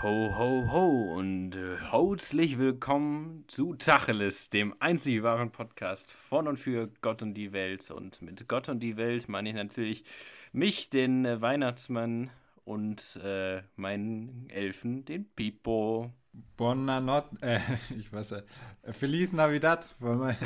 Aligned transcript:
Ho, 0.00 0.32
ho, 0.38 0.70
ho 0.70 1.14
und 1.16 1.56
äh, 1.56 1.76
herzlich 1.76 2.56
willkommen 2.56 3.42
zu 3.48 3.74
Tacheles, 3.74 4.48
dem 4.48 4.72
einzig 4.78 5.24
wahren 5.24 5.50
Podcast 5.50 6.12
von 6.12 6.46
und 6.46 6.56
für 6.56 6.88
Gott 7.00 7.20
und 7.20 7.34
die 7.34 7.52
Welt. 7.52 7.90
Und 7.90 8.22
mit 8.22 8.46
Gott 8.46 8.68
und 8.68 8.80
die 8.80 8.96
Welt 8.96 9.28
meine 9.28 9.48
ich 9.48 9.56
natürlich 9.56 10.04
mich, 10.52 10.88
den 10.88 11.24
äh, 11.24 11.40
Weihnachtsmann 11.40 12.30
und 12.64 13.18
äh, 13.24 13.62
meinen 13.74 14.48
Elfen, 14.50 15.04
den 15.04 15.28
Pipo. 15.34 16.12
Buona 16.56 17.00
notte, 17.00 17.36
äh, 17.40 17.58
ich 17.98 18.12
weiß, 18.12 18.32
äh, 18.32 18.42
Feliz 18.92 19.32
Navidad 19.32 19.86
von 19.98 20.18
mein, 20.18 20.36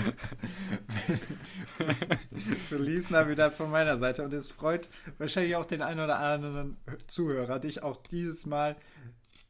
Feliz 2.68 3.10
Navidad 3.10 3.54
von 3.54 3.70
meiner 3.70 3.98
Seite 3.98 4.24
und 4.24 4.32
es 4.34 4.50
freut 4.50 4.88
wahrscheinlich 5.18 5.56
auch 5.56 5.64
den 5.64 5.82
einen 5.82 6.00
oder 6.00 6.20
anderen 6.20 6.76
Zuhörer, 7.06 7.58
dich 7.58 7.82
auch 7.82 7.96
dieses 7.96 8.46
Mal 8.46 8.76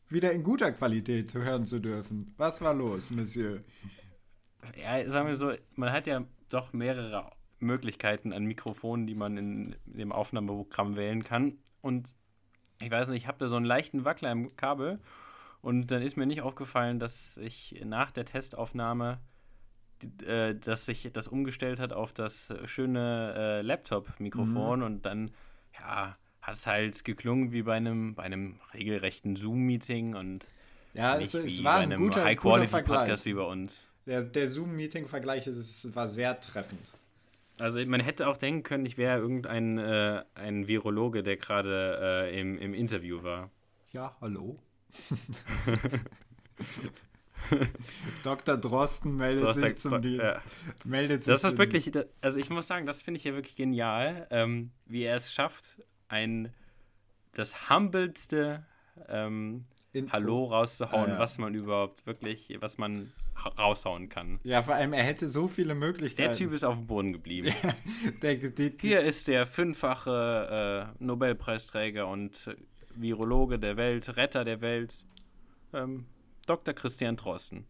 wieder 0.09 0.33
in 0.33 0.43
guter 0.43 0.73
Qualität 0.73 1.35
hören 1.35 1.67
zu 1.67 1.81
dürfen. 1.81 2.35
Was 2.37 2.61
war 2.61 2.75
los, 2.75 3.11
Monsieur? 3.11 3.63
Ja, 4.77 5.09
sagen 5.09 5.29
wir 5.29 5.37
so, 5.37 5.53
man 5.75 5.93
hat 5.93 6.07
ja 6.07 6.25
doch 6.49 6.73
mehrere 6.73 7.31
Möglichkeiten 7.59 8.33
an 8.33 8.45
Mikrofonen, 8.45 9.07
die 9.07 9.15
man 9.15 9.37
in 9.37 9.77
dem 9.85 10.13
Aufnahmeprogramm 10.13 10.97
wählen 10.97 11.25
kann 11.25 11.59
und 11.83 12.15
ich 12.81 12.91
weiß 12.91 13.09
nicht, 13.09 13.23
ich 13.23 13.29
habe 13.29 13.39
da 13.39 13.49
so 13.49 13.57
einen 13.57 13.65
leichten 13.65 14.05
Wackler 14.05 14.31
im 14.31 14.55
Kabel 14.57 15.01
und 15.63 15.91
dann 15.91 16.03
ist 16.03 16.17
mir 16.17 16.27
nicht 16.27 16.43
aufgefallen, 16.43 16.99
dass 16.99 17.39
ich 17.39 17.81
nach 17.85 18.11
der 18.11 18.25
Testaufnahme, 18.27 19.19
äh, 20.27 20.55
dass 20.55 20.87
sich 20.87 21.09
das 21.13 21.29
umgestellt 21.29 21.79
hat 21.79 21.93
auf 21.93 22.13
das 22.13 22.53
schöne 22.65 23.35
äh, 23.37 23.63
Laptop-Mikrofon 23.63 24.81
mhm. 24.81 24.85
und 24.85 25.07
dann, 25.07 25.31
ja, 25.79 26.17
hat 26.43 26.55
es 26.55 26.67
halt 26.67 27.05
geklungen 27.05 27.53
wie 27.53 27.63
bei 27.63 27.75
einem, 27.75 28.15
bei 28.15 28.23
einem 28.23 28.61
regelrechten 28.75 29.37
Zoom-Meeting 29.37 30.15
und 30.15 30.47
ja, 30.95 31.19
es, 31.19 31.35
es 31.35 31.63
war 31.63 31.79
ein 31.79 31.97
guter, 31.97 32.25
High-Quality-Podcast 32.25 33.27
wie 33.27 33.35
bei 33.35 33.43
uns. 33.43 33.83
Der, 34.07 34.23
der 34.23 34.49
Zoom-Meeting-Vergleich 34.49 35.47
war 35.95 36.09
sehr 36.09 36.41
treffend. 36.41 36.87
Also 37.59 37.85
man 37.87 38.01
hätte 38.01 38.29
auch 38.29 38.37
denken 38.37 38.63
können, 38.63 38.87
ich 38.87 38.97
wäre 38.97 39.19
irgendein 39.19 39.79
äh, 39.79 40.23
ein 40.35 40.69
Virologe, 40.69 41.23
der 41.23 41.37
gerade 41.37 41.99
äh, 42.31 42.41
im, 42.41 42.59
im 42.59 42.75
Interview 42.75 43.23
war. 43.23 43.51
Ja, 43.93 44.17
hallo. 44.21 44.59
Dr. 48.23 48.57
Drosten 48.57 49.17
meldet 49.17 49.55
sich 49.55 49.79
zum 49.79 50.03
Deal. 50.03 50.19
Ja. 50.19 50.43
Meldet 50.85 51.25
sich 51.25 51.33
das 51.33 51.45
ist 51.45 51.59
wirklich, 51.59 51.93
also 52.21 52.39
ich 52.39 52.51
muss 52.51 52.67
sagen, 52.67 52.87
das 52.87 53.03
finde 53.03 53.19
ich 53.19 53.25
ja 53.25 53.35
wirklich 53.35 53.57
genial, 53.57 54.27
ähm, 54.31 54.71
wie 54.87 55.03
er 55.03 55.17
es 55.17 55.33
schafft, 55.33 55.83
ein 56.09 56.53
das 57.33 57.71
humbelste 57.71 58.65
ähm, 59.09 59.67
Hallo 60.11 60.45
rauszuhauen, 60.45 61.11
ah, 61.11 61.15
ja. 61.15 61.19
was 61.19 61.39
man 61.39 61.55
überhaupt 61.55 62.07
wirklich, 62.07 62.55
was 62.61 62.77
man 62.77 63.13
raushauen 63.59 64.09
kann. 64.09 64.41
Ja, 64.43 64.63
vor 64.63 64.75
allem, 64.75 64.93
er 64.93 65.05
hätte 65.05 65.29
so 65.29 65.49
viele 65.49 65.75
Möglichkeiten. 65.75 66.31
Der 66.31 66.37
Typ 66.37 66.53
ist 66.53 66.65
auf 66.65 66.77
dem 66.77 66.87
Boden 66.87 67.13
geblieben. 67.13 67.55
der, 68.23 68.37
die, 68.37 68.55
die, 68.55 68.77
Hier 68.81 69.01
ist 69.01 69.29
der 69.29 69.47
fünffache 69.47 70.93
äh, 70.99 71.05
Nobelpreisträger 71.05 72.09
und 72.09 72.57
Virologe 72.95 73.59
der 73.59 73.77
Welt, 73.77 74.17
Retter 74.17 74.45
der 74.45 74.61
Welt, 74.61 74.95
ähm, 75.73 76.07
Dr. 76.47 76.75
Christian 76.75 77.17
Drosten. 77.17 77.67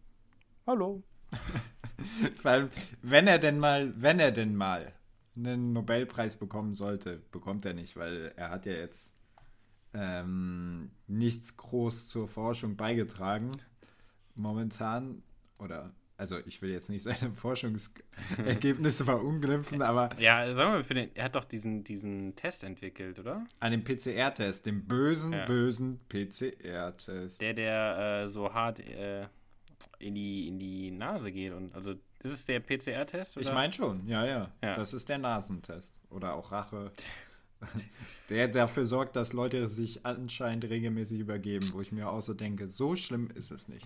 Hallo. 0.67 1.03
Allem, 2.43 2.69
wenn 3.01 3.27
er 3.27 3.39
denn 3.39 3.59
mal, 3.59 3.91
wenn 3.99 4.19
er 4.19 4.31
denn 4.31 4.55
mal 4.55 4.93
einen 5.35 5.73
Nobelpreis 5.73 6.37
bekommen 6.37 6.75
sollte, 6.75 7.21
bekommt 7.31 7.65
er 7.65 7.73
nicht, 7.73 7.97
weil 7.97 8.33
er 8.35 8.49
hat 8.49 8.65
ja 8.65 8.73
jetzt 8.73 9.13
ähm, 9.93 10.91
nichts 11.07 11.57
groß 11.57 12.07
zur 12.07 12.27
Forschung 12.27 12.75
beigetragen. 12.75 13.51
Momentan, 14.35 15.23
oder 15.57 15.91
also 16.17 16.37
ich 16.45 16.61
will 16.61 16.71
jetzt 16.71 16.89
nicht 16.89 17.03
seine 17.03 17.31
Forschungsergebnisse 17.35 19.05
verunglimpfen, 19.05 19.81
aber. 19.83 20.09
Ja, 20.17 20.51
sagen 20.53 20.73
wir, 20.73 20.83
für 20.83 20.95
den, 20.95 21.15
er 21.15 21.25
hat 21.25 21.35
doch 21.35 21.45
diesen, 21.45 21.83
diesen 21.83 22.35
Test 22.35 22.63
entwickelt, 22.63 23.19
oder? 23.19 23.45
Einen 23.59 23.83
PCR-Test, 23.83 24.65
den 24.65 24.85
bösen, 24.85 25.33
ja. 25.33 25.45
bösen 25.45 25.99
PCR-Test. 26.09 27.39
Der, 27.39 27.53
der 27.53 28.23
äh, 28.23 28.27
so 28.29 28.51
hart 28.51 28.79
äh, 28.79 29.27
in, 29.99 30.15
die, 30.15 30.47
in 30.47 30.57
die 30.57 30.89
Nase 30.89 31.31
geht. 31.31 31.53
Und 31.53 31.73
also 31.75 31.91
ist 32.23 32.31
es 32.31 32.45
der 32.45 32.61
PCR-Test? 32.61 33.37
Ich 33.37 33.53
meine 33.53 33.71
schon, 33.71 34.07
ja, 34.07 34.25
ja, 34.25 34.51
ja. 34.63 34.73
Das 34.73 34.93
ist 34.93 35.07
der 35.09 35.19
Nasentest. 35.19 35.99
Oder 36.09 36.33
auch 36.33 36.51
Rache. 36.51 36.91
der 38.29 38.47
dafür 38.47 38.85
sorgt, 38.85 39.15
dass 39.15 39.33
Leute 39.33 39.67
sich 39.67 40.05
anscheinend 40.05 40.65
regelmäßig 40.65 41.19
übergeben, 41.19 41.73
wo 41.73 41.81
ich 41.81 41.91
mir 41.91 42.09
auch 42.09 42.21
so 42.21 42.33
denke, 42.33 42.67
so 42.67 42.95
schlimm 42.95 43.29
ist 43.35 43.51
es 43.51 43.67
nicht. 43.67 43.85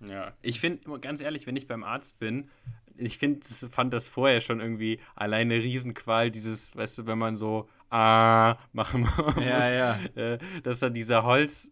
Ja, 0.00 0.32
ich 0.42 0.60
finde, 0.60 0.98
ganz 1.00 1.20
ehrlich, 1.20 1.46
wenn 1.46 1.56
ich 1.56 1.66
beim 1.66 1.84
Arzt 1.84 2.18
bin, 2.18 2.50
ich 2.96 3.18
find, 3.18 3.44
fand 3.44 3.92
das 3.92 4.08
vorher 4.08 4.40
schon 4.40 4.60
irgendwie 4.60 5.00
alleine 5.14 5.54
Riesenqual, 5.54 6.30
dieses, 6.30 6.74
weißt 6.76 6.98
du, 6.98 7.06
wenn 7.06 7.18
man 7.18 7.36
so 7.36 7.68
ah 7.90 8.56
machen 8.72 9.02
muss, 9.16 9.44
ja, 9.44 9.72
ja. 9.72 10.00
Äh, 10.14 10.38
dass 10.62 10.80
da 10.80 10.90
dieser 10.90 11.24
Holz, 11.24 11.70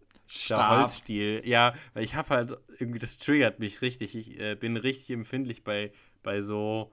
der 0.48 0.70
Holzstiel, 0.70 1.42
ja, 1.44 1.74
weil 1.94 2.04
ich 2.04 2.14
habe 2.14 2.30
halt 2.30 2.56
irgendwie, 2.78 2.98
das 2.98 3.18
triggert 3.18 3.58
mich 3.60 3.82
richtig. 3.82 4.14
Ich 4.14 4.40
äh, 4.40 4.54
bin 4.54 4.76
richtig 4.76 5.10
empfindlich 5.10 5.62
bei, 5.62 5.92
bei 6.22 6.40
so 6.40 6.92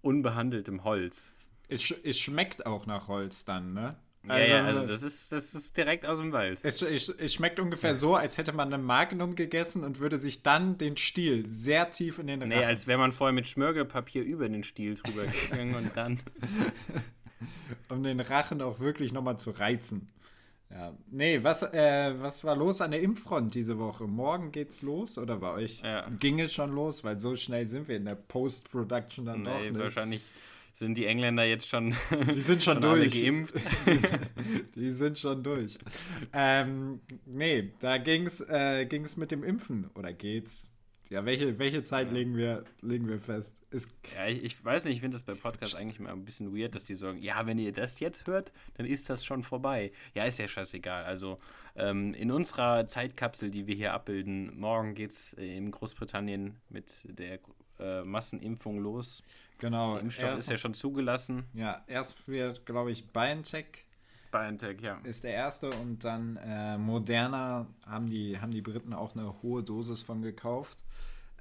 unbehandeltem 0.00 0.84
Holz. 0.84 1.34
Es, 1.68 1.90
es 1.90 2.18
schmeckt 2.18 2.64
auch 2.64 2.86
nach 2.86 3.08
Holz 3.08 3.44
dann, 3.44 3.74
ne? 3.74 3.96
Also, 4.28 4.52
ja, 4.52 4.58
ja, 4.58 4.64
also 4.64 4.86
das 4.86 5.02
ist, 5.02 5.32
das 5.32 5.54
ist 5.54 5.76
direkt 5.76 6.04
aus 6.04 6.18
dem 6.18 6.32
Wald. 6.32 6.58
Es, 6.62 6.82
es, 6.82 7.08
es, 7.08 7.34
schmeckt 7.34 7.60
ungefähr 7.60 7.96
so, 7.96 8.14
als 8.16 8.38
hätte 8.38 8.52
man 8.52 8.72
eine 8.72 8.82
Magnum 8.82 9.34
gegessen 9.36 9.84
und 9.84 10.00
würde 10.00 10.18
sich 10.18 10.42
dann 10.42 10.78
den 10.78 10.96
Stiel 10.96 11.48
sehr 11.48 11.90
tief 11.90 12.18
in 12.18 12.26
den 12.26 12.40
Rachen... 12.40 12.48
Nee, 12.48 12.64
als 12.64 12.86
wäre 12.86 12.98
man 12.98 13.12
vorher 13.12 13.32
mit 13.32 13.46
Schmörgelpapier 13.46 14.22
über 14.24 14.48
den 14.48 14.64
Stiel 14.64 14.94
drüber 14.94 15.26
gegangen 15.26 15.74
und 15.74 15.96
dann... 15.96 16.20
um 17.88 18.02
den 18.02 18.20
Rachen 18.20 18.62
auch 18.62 18.80
wirklich 18.80 19.12
nochmal 19.12 19.38
zu 19.38 19.50
reizen. 19.50 20.08
Ja, 20.70 20.92
nee, 21.10 21.38
was, 21.42 21.62
äh, 21.62 22.14
was 22.20 22.42
war 22.42 22.56
los 22.56 22.80
an 22.80 22.90
der 22.90 23.00
Impffront 23.00 23.54
diese 23.54 23.78
Woche? 23.78 24.04
Morgen 24.04 24.50
geht's 24.50 24.82
los 24.82 25.16
oder 25.16 25.36
bei 25.36 25.52
euch 25.52 25.80
ja. 25.82 26.08
ging 26.18 26.40
es 26.40 26.52
schon 26.52 26.74
los? 26.74 27.04
Weil 27.04 27.20
so 27.20 27.36
schnell 27.36 27.68
sind 27.68 27.86
wir 27.86 27.96
in 27.96 28.04
der 28.04 28.16
Post-Production 28.16 29.26
dann 29.26 29.42
nee, 29.42 29.44
doch. 29.44 29.60
Nee, 29.60 29.78
wahrscheinlich 29.78 30.22
sind 30.76 30.94
die 30.94 31.06
Engländer 31.06 31.44
jetzt 31.44 31.66
schon, 31.66 31.94
die 32.34 32.40
sind 32.40 32.62
schon, 32.62 32.74
schon 32.82 32.82
durch. 32.82 33.22
geimpft. 33.22 33.54
Die, 33.86 34.64
die, 34.76 34.90
sind 34.92 35.18
schon 35.18 35.42
durch. 35.42 35.78
Ähm, 36.34 37.00
nee, 37.24 37.72
da 37.80 37.96
ging 37.96 38.26
es 38.26 38.40
äh, 38.42 38.84
ging's 38.84 39.16
mit 39.16 39.30
dem 39.30 39.42
Impfen 39.42 39.90
oder 39.94 40.12
geht's? 40.12 40.70
Ja, 41.08 41.24
welche, 41.24 41.58
welche 41.60 41.84
Zeit 41.84 42.10
legen 42.12 42.36
wir, 42.36 42.64
legen 42.82 43.08
wir 43.08 43.20
fest? 43.20 43.62
Ist 43.70 43.90
ja, 44.16 44.26
ich, 44.26 44.42
ich 44.42 44.64
weiß 44.64 44.84
nicht, 44.84 44.96
ich 44.96 45.00
finde 45.00 45.14
das 45.14 45.22
bei 45.22 45.34
Podcasts 45.34 45.76
eigentlich 45.76 46.00
mal 46.00 46.12
ein 46.12 46.24
bisschen 46.24 46.54
weird, 46.54 46.74
dass 46.74 46.84
die 46.84 46.96
sagen, 46.96 47.22
ja, 47.22 47.46
wenn 47.46 47.58
ihr 47.58 47.72
das 47.72 48.00
jetzt 48.00 48.26
hört, 48.26 48.52
dann 48.74 48.86
ist 48.86 49.08
das 49.08 49.24
schon 49.24 49.44
vorbei. 49.44 49.92
Ja, 50.14 50.24
ist 50.24 50.38
ja 50.38 50.48
scheißegal. 50.48 51.04
Also 51.04 51.38
ähm, 51.76 52.12
in 52.12 52.32
unserer 52.32 52.88
Zeitkapsel, 52.88 53.50
die 53.50 53.68
wir 53.68 53.76
hier 53.76 53.92
abbilden, 53.94 54.58
morgen 54.58 54.94
geht 54.94 55.12
es 55.12 55.32
äh, 55.34 55.56
in 55.56 55.70
Großbritannien 55.70 56.56
mit 56.68 56.92
der 57.04 57.38
äh, 57.78 58.02
Massenimpfung 58.02 58.80
los. 58.80 59.22
Genau. 59.58 59.96
Impfstoff 59.98 60.30
erst, 60.30 60.40
ist 60.40 60.50
ja 60.50 60.58
schon 60.58 60.74
zugelassen. 60.74 61.44
Ja, 61.54 61.82
erst 61.86 62.28
wird, 62.28 62.66
glaube 62.66 62.92
ich, 62.92 63.06
BioNTech. 63.08 63.84
BioNTech, 64.30 64.80
ja. 64.80 64.98
Ist 65.04 65.24
der 65.24 65.32
erste 65.32 65.70
und 65.70 66.04
dann 66.04 66.36
äh, 66.36 66.76
Moderna 66.78 67.66
haben 67.86 68.08
die, 68.08 68.38
haben 68.38 68.50
die 68.50 68.62
Briten 68.62 68.92
auch 68.92 69.14
eine 69.14 69.42
hohe 69.42 69.62
Dosis 69.62 70.02
von 70.02 70.22
gekauft. 70.22 70.78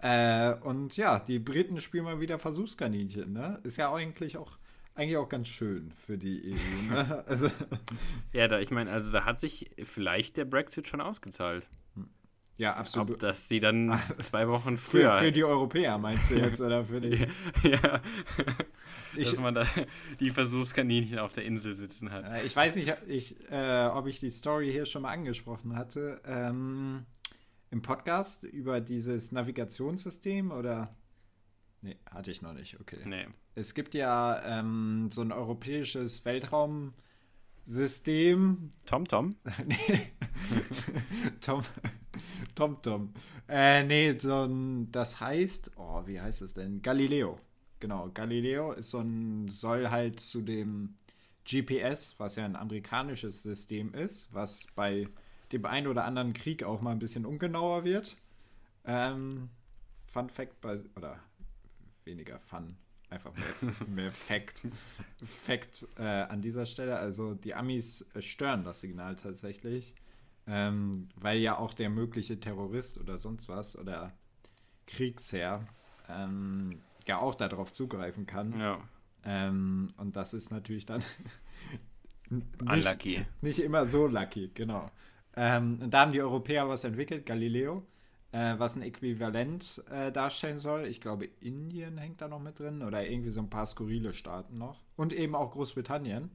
Äh, 0.02 0.54
und 0.62 0.98
ja, 0.98 1.20
die 1.20 1.40
Briten 1.40 1.80
spielen 1.82 2.04
mal 2.04 2.20
wieder 2.20 2.40
Versuchskaninchen, 2.40 3.34
ne? 3.34 3.60
Ist 3.64 3.78
ja 3.78 3.94
eigentlich 3.94 4.38
auch 4.38 4.58
eigentlich 4.96 5.18
auch 5.18 5.30
ganz 5.30 5.50
schön 5.50 5.92
für 5.92 6.18
die 6.18 6.54
EU. 6.54 6.94
Ne? 6.94 7.24
also 7.28 7.50
ja, 8.34 8.48
da, 8.48 8.60
ich 8.60 8.72
meine, 8.72 8.92
also 8.92 9.12
da 9.12 9.26
hat 9.26 9.40
sich 9.40 9.70
vielleicht 9.84 10.38
der 10.38 10.46
Brexit 10.46 10.88
schon 10.88 11.02
ausgezahlt. 11.02 11.68
Ja, 12.58 12.76
absolut. 12.76 13.16
Ob 13.16 13.20
dass 13.20 13.48
die 13.48 13.60
dann 13.60 14.00
zwei 14.24 14.48
Wochen 14.48 14.78
früher. 14.78 15.14
Für, 15.14 15.26
für 15.26 15.32
die 15.32 15.44
Europäer 15.44 15.98
meinst 15.98 16.30
du 16.32 16.36
jetzt, 16.36 16.62
oder 16.62 16.86
für 16.86 17.02
die. 17.02 17.28
ja. 17.64 18.02
Ich, 19.18 19.30
dass 19.30 19.40
man 19.40 19.56
da 19.56 19.66
die 20.20 20.32
Versuchskaninchen 20.32 21.20
auf 21.20 21.32
der 21.34 21.46
Insel 21.46 21.74
sitzen 21.74 22.12
hat. 22.12 22.26
Äh, 22.26 22.46
ich 22.46 22.54
weiß 22.56 22.76
nicht, 22.76 22.96
ich, 23.08 23.50
äh, 23.50 23.90
ob 23.94 24.08
ich 24.08 24.20
die 24.20 24.30
Story 24.30 24.72
hier 24.72 24.86
schon 24.86 25.02
mal 25.04 25.12
angesprochen 25.12 25.76
hatte. 25.76 26.22
Ähm, 26.26 27.06
Im 27.72 27.82
Podcast 27.82 28.44
über 28.44 28.82
dieses 28.82 29.32
Navigationssystem 29.32 30.52
oder. 30.52 30.96
Nee, 31.82 31.98
hatte 32.10 32.32
ich 32.32 32.42
noch 32.42 32.54
nicht, 32.54 32.80
okay. 32.80 33.00
Nee. 33.06 33.28
Es 33.54 33.74
gibt 33.74 33.94
ja 33.94 34.60
ähm, 34.60 35.10
so 35.12 35.22
ein 35.22 35.32
europäisches 35.32 36.26
Weltraumsystem. 36.26 38.70
TomTom? 38.86 39.36
nee. 39.66 40.12
Tom. 41.42 41.62
Tom 42.56 42.82
Tom. 42.82 43.14
Äh, 43.48 43.84
nee, 43.84 44.18
so 44.18 44.46
ein, 44.46 44.92
das 44.92 45.20
heißt, 45.20 45.74
oh, 45.76 46.02
wie 46.06 46.20
heißt 46.20 46.42
es 46.42 46.54
denn? 46.54 46.82
Galileo. 46.82 47.40
Genau, 47.80 48.10
Galileo 48.14 48.72
ist 48.72 48.92
so 48.92 49.00
ein, 49.00 49.48
soll 49.50 49.90
halt 49.90 50.20
zu 50.20 50.42
dem 50.42 50.96
GPS, 51.46 52.16
was 52.18 52.38
ja 52.38 52.46
ein 52.46 52.56
amerikanisches 52.56 53.44
System 53.44 53.94
ist, 53.94 54.34
was 54.34 54.66
bei 54.76 55.08
dem 55.52 55.66
einen 55.66 55.88
oder 55.88 56.06
anderen 56.06 56.34
Krieg 56.34 56.64
auch 56.64 56.82
mal 56.82 56.92
ein 56.92 57.00
bisschen 57.00 57.26
ungenauer 57.26 57.84
wird. 57.84 58.18
Ähm, 58.86 59.50
Fun 60.06 60.30
Fact 60.30 60.60
bei, 60.62 60.80
oder 60.96 61.20
weniger 62.04 62.40
Fun, 62.40 62.78
einfach 63.10 63.34
mehr, 63.36 63.88
mehr 63.88 64.12
Fact, 64.12 64.66
Fact 65.24 65.88
äh, 65.98 66.04
an 66.04 66.42
dieser 66.42 66.66
Stelle. 66.66 66.98
Also 66.98 67.36
die 67.36 67.54
Amis 67.54 68.06
stören 68.20 68.64
das 68.64 68.82
Signal 68.82 69.16
tatsächlich, 69.16 69.94
ähm, 70.48 71.10
weil 71.16 71.40
ja 71.40 71.58
auch 71.58 71.74
der 71.74 71.90
mögliche 71.90 72.40
Terrorist 72.40 73.00
oder 73.00 73.18
sonst 73.18 73.50
was 73.50 73.78
oder 73.78 74.14
Kriegsherr 74.88 75.66
ähm, 76.10 76.82
ja 77.08 77.20
auch 77.20 77.36
darauf 77.36 77.74
zugreifen 77.74 78.26
kann. 78.26 78.60
Ja. 78.60 78.80
Ähm, 79.24 79.90
und 79.98 80.16
das 80.16 80.34
ist 80.34 80.52
natürlich 80.52 80.86
dann 80.86 81.04
nicht, 82.30 83.26
nicht 83.42 83.60
immer 83.60 83.86
so 83.86 84.08
lucky, 84.08 84.52
genau. 84.54 84.92
Ähm, 85.36 85.80
und 85.82 85.94
da 85.94 86.02
haben 86.02 86.12
die 86.12 86.22
Europäer 86.22 86.70
was 86.70 86.84
entwickelt, 86.84 87.26
Galileo, 87.26 87.84
äh, 88.32 88.56
was 88.58 88.76
ein 88.76 88.84
Äquivalent 88.84 89.84
äh, 89.90 90.12
darstellen 90.12 90.58
soll. 90.58 90.88
Ich 90.88 91.02
glaube, 91.02 91.26
Indien 91.42 91.98
hängt 91.98 92.22
da 92.22 92.28
noch 92.28 92.40
mit 92.40 92.60
drin 92.60 92.84
oder 92.84 93.08
irgendwie 93.08 93.32
so 93.32 93.42
ein 93.42 93.50
paar 93.50 93.66
skurrile 93.66 94.14
Staaten 94.14 94.58
noch. 94.58 94.82
Und 94.96 95.12
eben 95.12 95.36
auch 95.36 95.52
Großbritannien. 95.52 96.30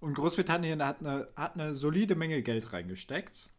Und 0.00 0.14
Großbritannien 0.14 0.84
hat 0.84 1.00
eine, 1.00 1.28
hat 1.36 1.54
eine 1.54 1.74
solide 1.74 2.14
Menge 2.14 2.42
Geld 2.42 2.72
reingesteckt. 2.72 3.50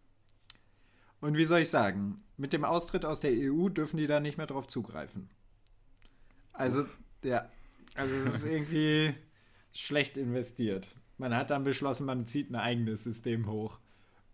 Und 1.21 1.37
wie 1.37 1.45
soll 1.45 1.59
ich 1.61 1.69
sagen, 1.69 2.17
mit 2.37 2.53
dem 2.53 2.63
Austritt 2.63 3.03
aus 3.05 3.19
der 3.19 3.31
EU 3.33 3.67
dürfen 3.69 3.97
die 3.97 4.07
da 4.07 4.19
nicht 4.21 4.37
mehr 4.37 4.47
drauf 4.47 4.67
zugreifen. 4.67 5.29
Also, 6.53 6.85
ja, 7.23 7.49
also 7.95 8.15
es 8.15 8.35
ist 8.35 8.45
irgendwie 8.45 9.13
schlecht 9.73 10.17
investiert. 10.17 10.95
Man 11.17 11.35
hat 11.35 11.49
dann 11.49 11.63
beschlossen, 11.63 12.05
man 12.05 12.25
zieht 12.25 12.49
ein 12.51 12.55
eigenes 12.55 13.03
System 13.03 13.47
hoch. 13.47 13.79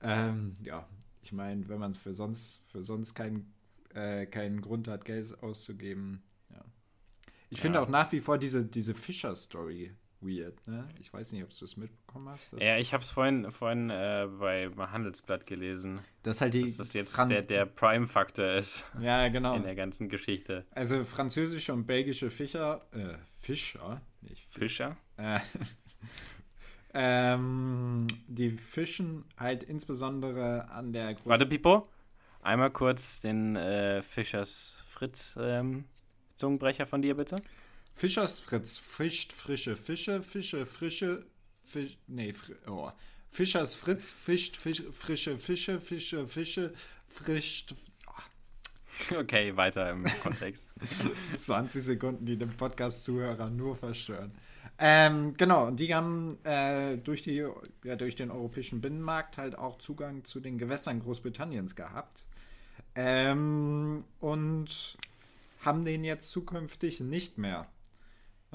Ähm, 0.01 0.53
ja, 0.63 0.87
ich 1.23 1.33
meine, 1.33 1.67
wenn 1.69 1.79
man 1.79 1.91
es 1.91 1.97
für 1.97 2.13
sonst, 2.13 2.63
für 2.71 2.83
sonst 2.83 3.15
keinen, 3.15 3.51
äh, 3.93 4.25
keinen 4.27 4.61
Grund 4.61 4.87
hat, 4.87 5.05
Geld 5.05 5.41
auszugeben, 5.41 6.23
ja. 6.51 6.63
Ich 7.49 7.59
Ja. 7.59 7.61
finde 7.63 7.81
auch 7.81 7.89
nach 7.89 8.11
wie 8.11 8.21
vor 8.21 8.37
diese, 8.37 8.65
diese 8.65 8.93
Fischer-Story 8.93 9.93
weird, 10.25 10.67
ne? 10.67 10.87
Ich 10.99 11.13
weiß 11.13 11.31
nicht, 11.33 11.43
ob 11.43 11.49
du 11.49 11.55
das 11.59 11.77
mitbekommen 11.77 12.29
hast. 12.29 12.53
dass- 12.53 12.63
Ja, 12.63 12.77
ich 12.77 12.93
habe 12.93 13.03
es 13.03 13.09
vorhin, 13.11 13.51
vorhin 13.51 13.89
äh, 13.89 14.27
bei 14.39 14.69
Handelsblatt 14.77 15.45
gelesen, 15.45 15.99
Das 16.23 16.37
ist 16.37 16.41
halt 16.41 16.53
die. 16.53 16.61
dass 16.63 16.77
das 16.77 16.93
jetzt 16.93 17.13
Franz- 17.15 17.29
der, 17.29 17.41
der 17.43 17.65
Prime-Faktor 17.65 18.53
ist 18.53 18.83
Ja, 18.99 19.27
genau. 19.27 19.55
in 19.55 19.63
der 19.63 19.75
ganzen 19.75 20.09
Geschichte. 20.09 20.65
Also 20.71 21.03
französische 21.03 21.73
und 21.73 21.85
belgische 21.85 22.31
Fischer, 22.31 22.85
äh, 22.91 23.15
Fischer, 23.39 24.01
nicht 24.21 24.47
Fischer? 24.53 24.97
Äh, 25.17 25.39
ähm, 26.93 28.07
die 28.27 28.49
fischen 28.51 29.25
halt 29.37 29.63
insbesondere 29.63 30.69
an 30.69 30.93
der 30.93 31.15
Groß- 31.17 31.25
Warte, 31.25 31.45
Pipo. 31.45 31.87
Einmal 32.41 32.69
kurz 32.71 33.21
den 33.21 33.55
äh, 33.55 34.01
Fischers 34.03 34.77
Fritz 34.87 35.35
ähm, 35.39 35.85
Zungenbrecher 36.35 36.85
von 36.85 37.01
dir, 37.01 37.15
bitte. 37.15 37.35
Fischers 37.95 38.39
Fritz 38.39 38.77
fischt 38.77 39.33
frische 39.33 39.75
Fische, 39.75 40.21
Fische 40.21 40.65
frische 40.65 41.25
Fisch, 41.63 41.97
nee, 42.07 42.33
fr 42.33 42.51
oh. 42.67 42.91
Fischers 43.31 43.75
Fritz 43.75 44.11
fischt 44.11 44.57
Fisch, 44.57 44.83
frische 44.91 45.37
Fische, 45.37 45.79
Fische 45.79 46.27
Fische 46.27 46.73
frischt 47.07 47.73
Okay, 49.11 49.55
weiter 49.55 49.91
im 49.91 50.05
Kontext. 50.23 50.67
20 51.33 51.83
Sekunden, 51.83 52.25
die 52.25 52.37
den 52.37 52.55
Podcast-Zuhörer 52.55 53.49
nur 53.49 53.75
verstören. 53.75 54.31
Ähm, 54.77 55.35
genau, 55.37 55.67
und 55.67 55.79
die 55.79 55.93
haben 55.93 56.37
äh, 56.43 56.97
durch, 56.97 57.21
die, 57.21 57.45
ja, 57.83 57.95
durch 57.95 58.15
den 58.15 58.31
europäischen 58.31 58.81
Binnenmarkt 58.81 59.37
halt 59.37 59.57
auch 59.57 59.77
Zugang 59.77 60.23
zu 60.23 60.39
den 60.39 60.57
Gewässern 60.57 61.01
Großbritanniens 61.01 61.75
gehabt. 61.75 62.25
Ähm, 62.95 64.03
und 64.19 64.97
haben 65.61 65.83
den 65.83 66.03
jetzt 66.03 66.31
zukünftig 66.31 66.99
nicht 66.99 67.37
mehr. 67.37 67.67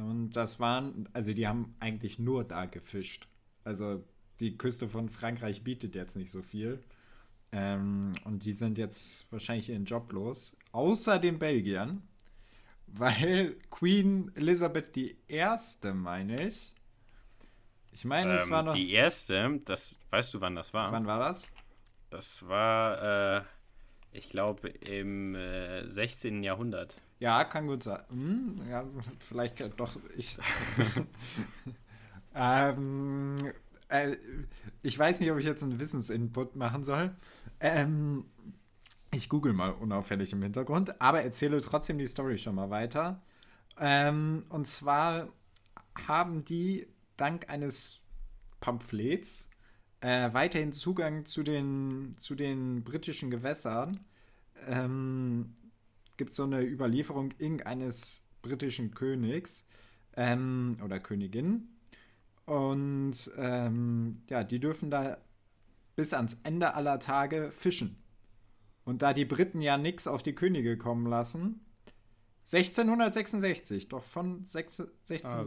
Und 0.00 0.30
das 0.30 0.60
waren, 0.60 1.08
also 1.12 1.32
die 1.32 1.46
haben 1.46 1.74
eigentlich 1.80 2.18
nur 2.18 2.44
da 2.44 2.66
gefischt. 2.66 3.28
Also 3.64 4.04
die 4.40 4.56
Küste 4.56 4.88
von 4.88 5.08
Frankreich 5.08 5.62
bietet 5.62 5.94
jetzt 5.94 6.16
nicht 6.16 6.30
so 6.30 6.42
viel. 6.42 6.82
Ähm, 7.52 8.12
und 8.24 8.44
die 8.44 8.52
sind 8.52 8.78
jetzt 8.78 9.30
wahrscheinlich 9.32 9.70
ihren 9.70 9.84
Job 9.84 10.12
los. 10.12 10.56
Außer 10.72 11.18
den 11.18 11.38
Belgiern. 11.38 12.02
Weil 12.86 13.56
Queen 13.70 14.32
Elizabeth 14.34 14.96
I., 14.96 15.12
meine 15.92 16.48
ich. 16.48 16.74
Ich 17.92 18.04
meine, 18.04 18.36
es 18.36 18.44
ähm, 18.44 18.50
war 18.50 18.62
noch. 18.62 18.74
die 18.74 18.90
erste, 18.92 19.60
das 19.64 19.98
weißt 20.10 20.34
du, 20.34 20.40
wann 20.40 20.54
das 20.54 20.72
war? 20.72 20.90
Wann 20.92 21.06
war 21.06 21.18
das? 21.18 21.46
Das 22.08 22.46
war, 22.48 23.38
äh, 23.38 23.42
ich 24.12 24.28
glaube, 24.28 24.68
im 24.68 25.34
äh, 25.34 25.88
16. 25.88 26.42
Jahrhundert. 26.42 26.94
Ja, 27.20 27.44
kann 27.44 27.66
gut 27.66 27.82
sein. 27.82 28.02
Hm, 28.08 28.62
ja, 28.68 28.84
vielleicht 29.18 29.60
doch 29.78 29.96
ich. 30.16 30.38
ähm, 32.34 33.36
äh, 33.88 34.16
ich 34.82 34.98
weiß 34.98 35.20
nicht, 35.20 35.30
ob 35.30 35.38
ich 35.38 35.44
jetzt 35.44 35.62
einen 35.62 35.78
Wissensinput 35.78 36.56
machen 36.56 36.82
soll. 36.82 37.14
Ähm, 37.60 38.24
ich 39.12 39.28
google 39.28 39.52
mal 39.52 39.70
unauffällig 39.70 40.32
im 40.32 40.42
Hintergrund, 40.42 40.98
aber 41.00 41.22
erzähle 41.22 41.60
trotzdem 41.60 41.98
die 41.98 42.06
Story 42.06 42.38
schon 42.38 42.54
mal 42.54 42.70
weiter. 42.70 43.20
Ähm, 43.78 44.46
und 44.48 44.66
zwar 44.66 45.28
haben 46.08 46.44
die 46.46 46.86
dank 47.18 47.50
eines 47.50 48.00
Pamphlets 48.60 49.50
äh, 50.00 50.32
weiterhin 50.32 50.72
Zugang 50.72 51.26
zu 51.26 51.42
den, 51.42 52.14
zu 52.18 52.34
den 52.34 52.82
britischen 52.82 53.30
Gewässern. 53.30 54.00
Ähm, 54.66 55.54
gibt 56.20 56.34
so 56.34 56.42
eine 56.42 56.60
Überlieferung 56.60 57.32
irgendeines 57.38 58.22
britischen 58.42 58.92
Königs 58.92 59.64
ähm, 60.18 60.76
oder 60.84 61.00
Königin. 61.00 61.70
Und 62.44 63.30
ähm, 63.38 64.20
ja, 64.28 64.44
die 64.44 64.60
dürfen 64.60 64.90
da 64.90 65.16
bis 65.96 66.12
ans 66.12 66.38
Ende 66.42 66.74
aller 66.74 66.98
Tage 66.98 67.50
fischen. 67.52 67.96
Und 68.84 69.00
da 69.00 69.14
die 69.14 69.24
Briten 69.24 69.62
ja 69.62 69.78
nichts 69.78 70.06
auf 70.06 70.22
die 70.22 70.34
Könige 70.34 70.76
kommen 70.76 71.06
lassen, 71.06 71.64
1666, 72.40 73.88
doch 73.88 74.02
von 74.02 74.44
6, 74.44 74.82
16, 75.04 75.30
Ah, 75.30 75.44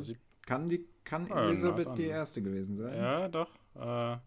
kann, 0.48 0.70
die, 0.70 0.88
kann 1.04 1.32
Ah, 1.32 1.46
Elisabeth 1.50 1.96
die 2.00 2.06
Erste 2.06 2.42
gewesen 2.42 2.78
sein. 2.78 2.98
Ja, 2.98 3.28
doch. 3.28 3.52
Äh, 3.76 4.18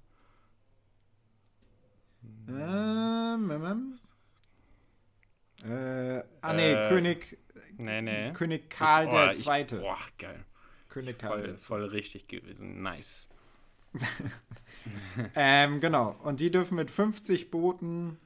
Ähm, 2.48 3.50
ähm, 3.50 3.64
ähm. 3.64 3.98
Äh, 5.64 6.22
ah, 6.42 6.52
nee, 6.52 6.72
Äh, 6.72 6.88
König, 6.88 7.38
nee, 7.78 8.02
nee. 8.02 8.32
König 8.32 8.68
Karl 8.70 9.06
Oh, 9.08 9.10
der 9.10 9.30
ich- 9.30 9.38
Zweite. 9.38 9.78
Boah, 9.80 9.98
geil. 10.18 10.44
König 10.88 11.18
Karl 11.18 11.42
der 11.42 11.58
Voll, 11.58 11.80
voll 11.80 11.84
richtig 11.88 12.28
gewesen. 12.28 12.82
Nice. 12.82 13.28
Ähm, 15.34 15.80
genau. 15.80 16.14
Und 16.22 16.40
die 16.40 16.50
dürfen 16.50 16.76
mit 16.76 16.90
50 16.90 17.50
Booten 17.50 18.18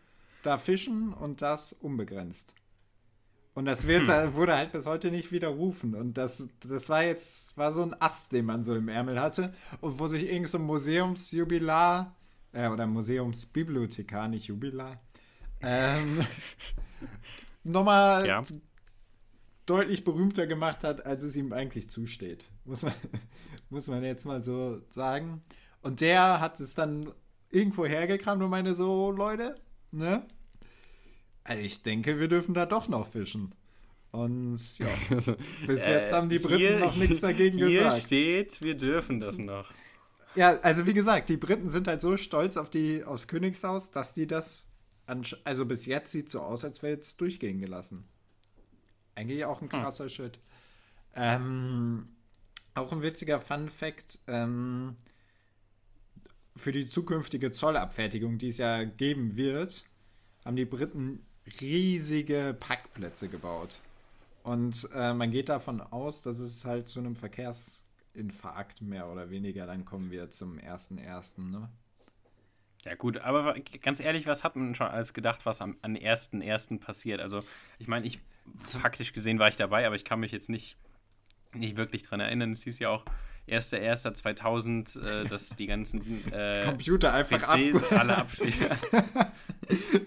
da 0.42 0.58
fischen 0.58 1.12
und 1.12 1.42
das 1.42 1.72
unbegrenzt. 1.72 2.54
Und 3.54 3.64
das 3.64 3.86
wird, 3.86 4.08
Hm. 4.08 4.34
wurde 4.34 4.56
halt 4.56 4.72
bis 4.72 4.86
heute 4.86 5.10
nicht 5.10 5.32
widerrufen. 5.32 5.94
Und 5.94 6.14
das, 6.18 6.48
das 6.66 6.88
war 6.88 7.02
jetzt, 7.02 7.56
war 7.56 7.72
so 7.72 7.82
ein 7.82 7.94
Ast, 8.00 8.32
den 8.32 8.44
man 8.46 8.62
so 8.64 8.74
im 8.74 8.88
Ärmel 8.88 9.20
hatte. 9.20 9.52
Und 9.80 9.98
wo 9.98 10.06
sich 10.06 10.24
irgend 10.30 10.48
so 10.48 10.58
ein 10.58 10.64
Museumsjubilar, 10.64 12.14
äh, 12.52 12.68
oder 12.68 12.86
Museumsbibliothekar, 12.86 14.28
nicht 14.28 14.46
Jubilar, 14.46 15.00
ähm, 15.62 16.24
nochmal 17.64 18.26
Ja. 18.26 18.42
deutlich 19.66 20.04
berühmter 20.04 20.46
gemacht 20.46 20.84
hat, 20.84 21.06
als 21.06 21.22
es 21.22 21.36
ihm 21.36 21.52
eigentlich 21.52 21.90
zusteht. 21.90 22.50
Muss 22.64 22.82
man, 22.82 22.94
muss 23.70 23.86
man 23.86 24.02
jetzt 24.02 24.24
mal 24.26 24.42
so 24.42 24.80
sagen. 24.90 25.42
Und 25.82 26.00
der 26.00 26.40
hat 26.40 26.60
es 26.60 26.74
dann 26.74 27.12
irgendwo 27.50 27.86
hergekramt 27.86 28.42
und 28.42 28.50
meinte 28.50 28.74
so, 28.74 29.10
Leute, 29.10 29.56
ne? 29.90 30.26
Also 31.44 31.62
ich 31.62 31.82
denke, 31.82 32.18
wir 32.20 32.28
dürfen 32.28 32.54
da 32.54 32.66
doch 32.66 32.88
noch 32.88 33.06
fischen. 33.06 33.54
Und 34.12 34.78
ja, 34.78 34.88
bis 35.10 35.86
jetzt 35.86 36.10
Äh, 36.10 36.12
haben 36.12 36.28
die 36.28 36.38
Briten 36.38 36.58
hier- 36.58 36.78
noch 36.80 36.96
nichts 36.96 37.20
dagegen 37.20 37.58
Hier 37.58 37.84
gesagt. 37.84 38.02
steht, 38.02 38.60
wir 38.60 38.76
dürfen 38.76 39.20
das 39.20 39.38
noch. 39.38 39.70
Ja, 40.34 40.58
also 40.60 40.86
wie 40.86 40.94
gesagt, 40.94 41.28
die 41.28 41.36
Briten 41.36 41.70
sind 41.70 41.88
halt 41.88 42.00
so 42.00 42.16
stolz 42.16 42.56
auf 42.56 42.70
die 42.70 43.04
aufs 43.04 43.26
Königshaus, 43.26 43.90
dass 43.90 44.14
die 44.14 44.26
das 44.26 44.66
also 45.44 45.66
bis 45.66 45.86
jetzt 45.86 46.12
sieht 46.12 46.30
so 46.30 46.40
aus, 46.40 46.64
als 46.64 46.82
wäre 46.82 46.98
es 46.98 47.16
durchgehen 47.16 47.58
gelassen. 47.60 48.04
Eigentlich 49.14 49.44
auch 49.44 49.60
ein 49.60 49.68
krasser 49.68 50.08
Shit. 50.08 50.38
Ähm, 51.14 52.08
auch 52.74 52.92
ein 52.92 53.02
witziger 53.02 53.40
Fun 53.40 53.68
Fact: 53.68 54.18
ähm, 54.26 54.96
Für 56.56 56.72
die 56.72 56.86
zukünftige 56.86 57.50
Zollabfertigung, 57.50 58.38
die 58.38 58.48
es 58.48 58.58
ja 58.58 58.84
geben 58.84 59.36
wird, 59.36 59.84
haben 60.44 60.56
die 60.56 60.64
Briten 60.64 61.24
riesige 61.60 62.56
Parkplätze 62.58 63.28
gebaut. 63.28 63.80
Und 64.42 64.88
äh, 64.94 65.12
man 65.12 65.30
geht 65.30 65.48
davon 65.48 65.80
aus, 65.80 66.22
dass 66.22 66.38
es 66.38 66.64
halt 66.64 66.88
zu 66.88 67.00
einem 67.00 67.16
Verkehrsinfarkt 67.16 68.80
mehr 68.80 69.08
oder 69.08 69.30
weniger 69.30 69.66
dann 69.66 69.84
kommen 69.84 70.10
wird 70.10 70.32
zum 70.32 70.58
1.1. 70.58 71.40
Ne? 71.50 71.68
Ja, 72.84 72.94
gut, 72.94 73.18
aber 73.18 73.54
ganz 73.82 74.00
ehrlich, 74.00 74.26
was 74.26 74.42
hat 74.42 74.56
man 74.56 74.74
schon 74.74 74.86
alles 74.86 75.12
gedacht, 75.12 75.44
was 75.44 75.60
am, 75.60 75.76
am 75.82 75.94
1.1. 75.94 76.80
passiert? 76.80 77.20
Also, 77.20 77.42
ich 77.78 77.88
meine, 77.88 78.06
ich 78.06 78.20
faktisch 78.58 79.12
gesehen 79.12 79.38
war 79.38 79.48
ich 79.48 79.56
dabei, 79.56 79.86
aber 79.86 79.96
ich 79.96 80.04
kann 80.04 80.20
mich 80.20 80.32
jetzt 80.32 80.48
nicht, 80.48 80.76
nicht 81.52 81.76
wirklich 81.76 82.04
dran 82.04 82.20
erinnern. 82.20 82.52
Es 82.52 82.62
hieß 82.62 82.78
ja 82.78 82.88
auch 82.88 83.04
1.1.2000, 83.48 85.00
äh, 85.00 85.24
dass 85.24 85.50
die 85.50 85.66
ganzen 85.66 86.02
äh, 86.32 86.64
Computer 86.64 87.12
einfach 87.12 87.38
PCs 87.38 87.82
ab 87.82 87.92
alle 87.92 88.16
abschließen. 88.16 88.70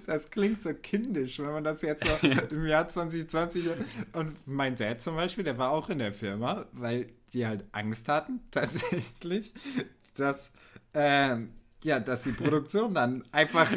Das 0.06 0.30
klingt 0.30 0.62
so 0.62 0.74
kindisch, 0.74 1.40
wenn 1.40 1.52
man 1.52 1.64
das 1.64 1.82
jetzt 1.84 2.06
so 2.06 2.28
im 2.52 2.68
Jahr 2.68 2.90
2020 2.90 3.70
und 4.12 4.46
mein 4.46 4.76
Dad 4.76 5.00
zum 5.00 5.16
Beispiel, 5.16 5.46
der 5.46 5.58
war 5.58 5.72
auch 5.72 5.90
in 5.90 6.00
der 6.00 6.12
Firma, 6.12 6.66
weil 6.74 7.08
die 7.32 7.48
halt 7.48 7.64
Angst 7.72 8.10
hatten, 8.10 8.42
tatsächlich, 8.52 9.54
dass 10.18 10.52
ähm, 10.94 11.54
ja, 11.84 12.00
dass 12.00 12.24
die 12.24 12.32
Produktion 12.32 12.94
dann 12.94 13.24
einfach, 13.32 13.72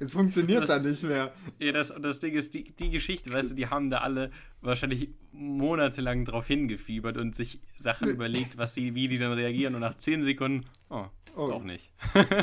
es 0.00 0.12
funktioniert 0.12 0.62
Das- 0.62 0.70
dann 0.70 0.82
nicht 0.90 1.02
mehr. 1.02 1.32
Ja, 1.58 1.72
das, 1.72 1.90
und 1.90 2.02
das 2.02 2.18
Ding 2.18 2.34
ist, 2.34 2.54
die, 2.54 2.64
die 2.72 2.90
Geschichte, 2.90 3.32
weißt 3.32 3.50
du, 3.50 3.54
die 3.54 3.66
haben 3.68 3.90
da 3.90 3.98
alle 3.98 4.30
wahrscheinlich 4.60 5.10
monatelang 5.32 6.24
drauf 6.24 6.46
hingefiebert 6.46 7.16
und 7.16 7.34
sich 7.34 7.60
Sachen 7.76 8.08
überlegt, 8.08 8.56
was 8.58 8.74
sie, 8.74 8.94
wie 8.94 9.08
die 9.08 9.18
dann 9.18 9.32
reagieren 9.32 9.74
und 9.74 9.80
nach 9.80 9.96
10 9.96 10.22
Sekunden, 10.22 10.66
oh, 10.90 11.06
Oh. 11.34 11.48
doch 11.48 11.62
nicht. 11.64 11.90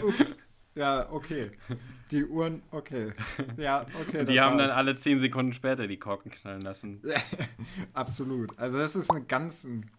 Ups. 0.04 0.38
Ja, 0.76 1.12
okay. 1.12 1.52
Die 2.10 2.24
Uhren, 2.26 2.62
okay. 2.72 3.12
Ja, 3.58 3.86
okay. 4.00 4.24
Die 4.26 4.40
haben 4.40 4.58
dann 4.58 4.70
alle 4.70 4.96
10 4.96 5.18
Sekunden 5.18 5.52
später 5.52 5.88
die 5.88 5.98
Korken 5.98 6.32
knallen 6.32 6.62
lassen. 6.62 7.02
Absolut. 7.94 8.58
Also 8.58 8.78
das 8.78 8.96
ist 8.96 9.12
ein 9.12 9.28
ganz, 9.28 9.66
ein- 9.66 9.90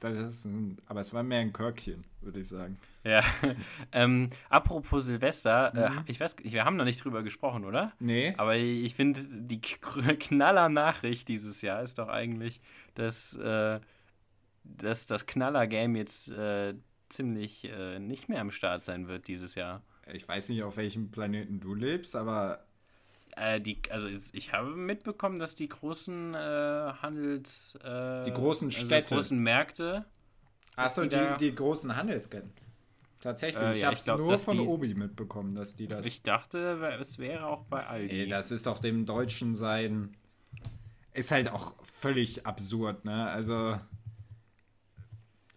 das 0.00 0.16
ist 0.16 0.44
ein, 0.46 0.78
aber 0.86 1.00
es 1.00 1.12
war 1.12 1.22
mehr 1.22 1.40
ein 1.40 1.52
Körkchen, 1.52 2.04
würde 2.22 2.40
ich 2.40 2.48
sagen. 2.48 2.78
Ja. 3.04 3.22
ähm, 3.92 4.30
apropos 4.48 5.04
Silvester, 5.06 5.72
Mhm. 5.74 5.98
äh, 5.98 6.02
ich 6.06 6.20
weiß, 6.20 6.36
wir 6.42 6.64
haben 6.64 6.76
noch 6.76 6.84
nicht 6.84 7.02
drüber 7.04 7.22
gesprochen, 7.22 7.64
oder? 7.64 7.92
Nee. 7.98 8.34
Aber 8.36 8.56
ich 8.56 8.94
finde, 8.94 9.20
die 9.28 9.60
K- 9.60 9.78
Knaller-Nachricht 10.18 11.26
dieses 11.28 11.62
Jahr 11.62 11.82
ist 11.82 11.98
doch 11.98 12.08
eigentlich, 12.08 12.60
dass, 12.94 13.34
äh, 13.34 13.80
dass 14.64 15.06
das 15.06 15.26
Knaller-Game 15.26 15.96
jetzt 15.96 16.28
äh, 16.28 16.74
ziemlich 17.08 17.64
äh, 17.64 17.98
nicht 17.98 18.28
mehr 18.28 18.40
am 18.40 18.50
Start 18.50 18.84
sein 18.84 19.08
wird 19.08 19.26
dieses 19.28 19.54
Jahr. 19.54 19.82
Ich 20.12 20.26
weiß 20.26 20.48
nicht, 20.48 20.62
auf 20.62 20.76
welchem 20.76 21.10
Planeten 21.10 21.60
du 21.60 21.74
lebst, 21.74 22.14
aber 22.16 22.64
Äh, 23.34 23.60
die, 23.60 23.80
also 23.90 24.08
ich 24.32 24.52
habe 24.52 24.70
mitbekommen, 24.76 25.38
dass 25.38 25.54
die 25.54 25.68
großen 25.68 26.34
äh, 26.34 26.38
Handels... 27.02 27.74
Äh, 27.82 28.24
Die 28.24 28.30
großen 28.32 28.68
also 28.68 28.78
Städte. 28.86 29.14
großen 29.14 29.38
Märkte... 29.38 30.04
Achso, 30.76 31.04
die 31.04 31.18
die 31.38 31.54
großen 31.54 31.94
Handelsketten. 31.96 32.50
Tatsächlich. 33.22 33.62
Äh, 33.64 33.70
ich 33.72 33.80
ja, 33.80 33.86
habe 33.86 33.96
es 33.96 34.06
nur 34.06 34.36
von 34.36 34.58
die- 34.58 34.66
Obi 34.66 34.94
mitbekommen, 34.94 35.54
dass 35.54 35.76
die 35.76 35.86
das. 35.86 36.04
Ich 36.04 36.22
dachte, 36.22 36.58
es 37.00 37.18
wäre 37.18 37.46
auch 37.46 37.64
bei 37.64 37.86
Aldi. 37.86 38.20
Ey, 38.22 38.26
das 38.28 38.50
ist 38.50 38.66
doch 38.66 38.80
dem 38.80 39.06
Deutschen 39.06 39.54
sein. 39.54 40.14
Ist 41.14 41.30
halt 41.30 41.48
auch 41.48 41.74
völlig 41.84 42.46
absurd, 42.46 43.04
ne? 43.04 43.30
Also. 43.30 43.78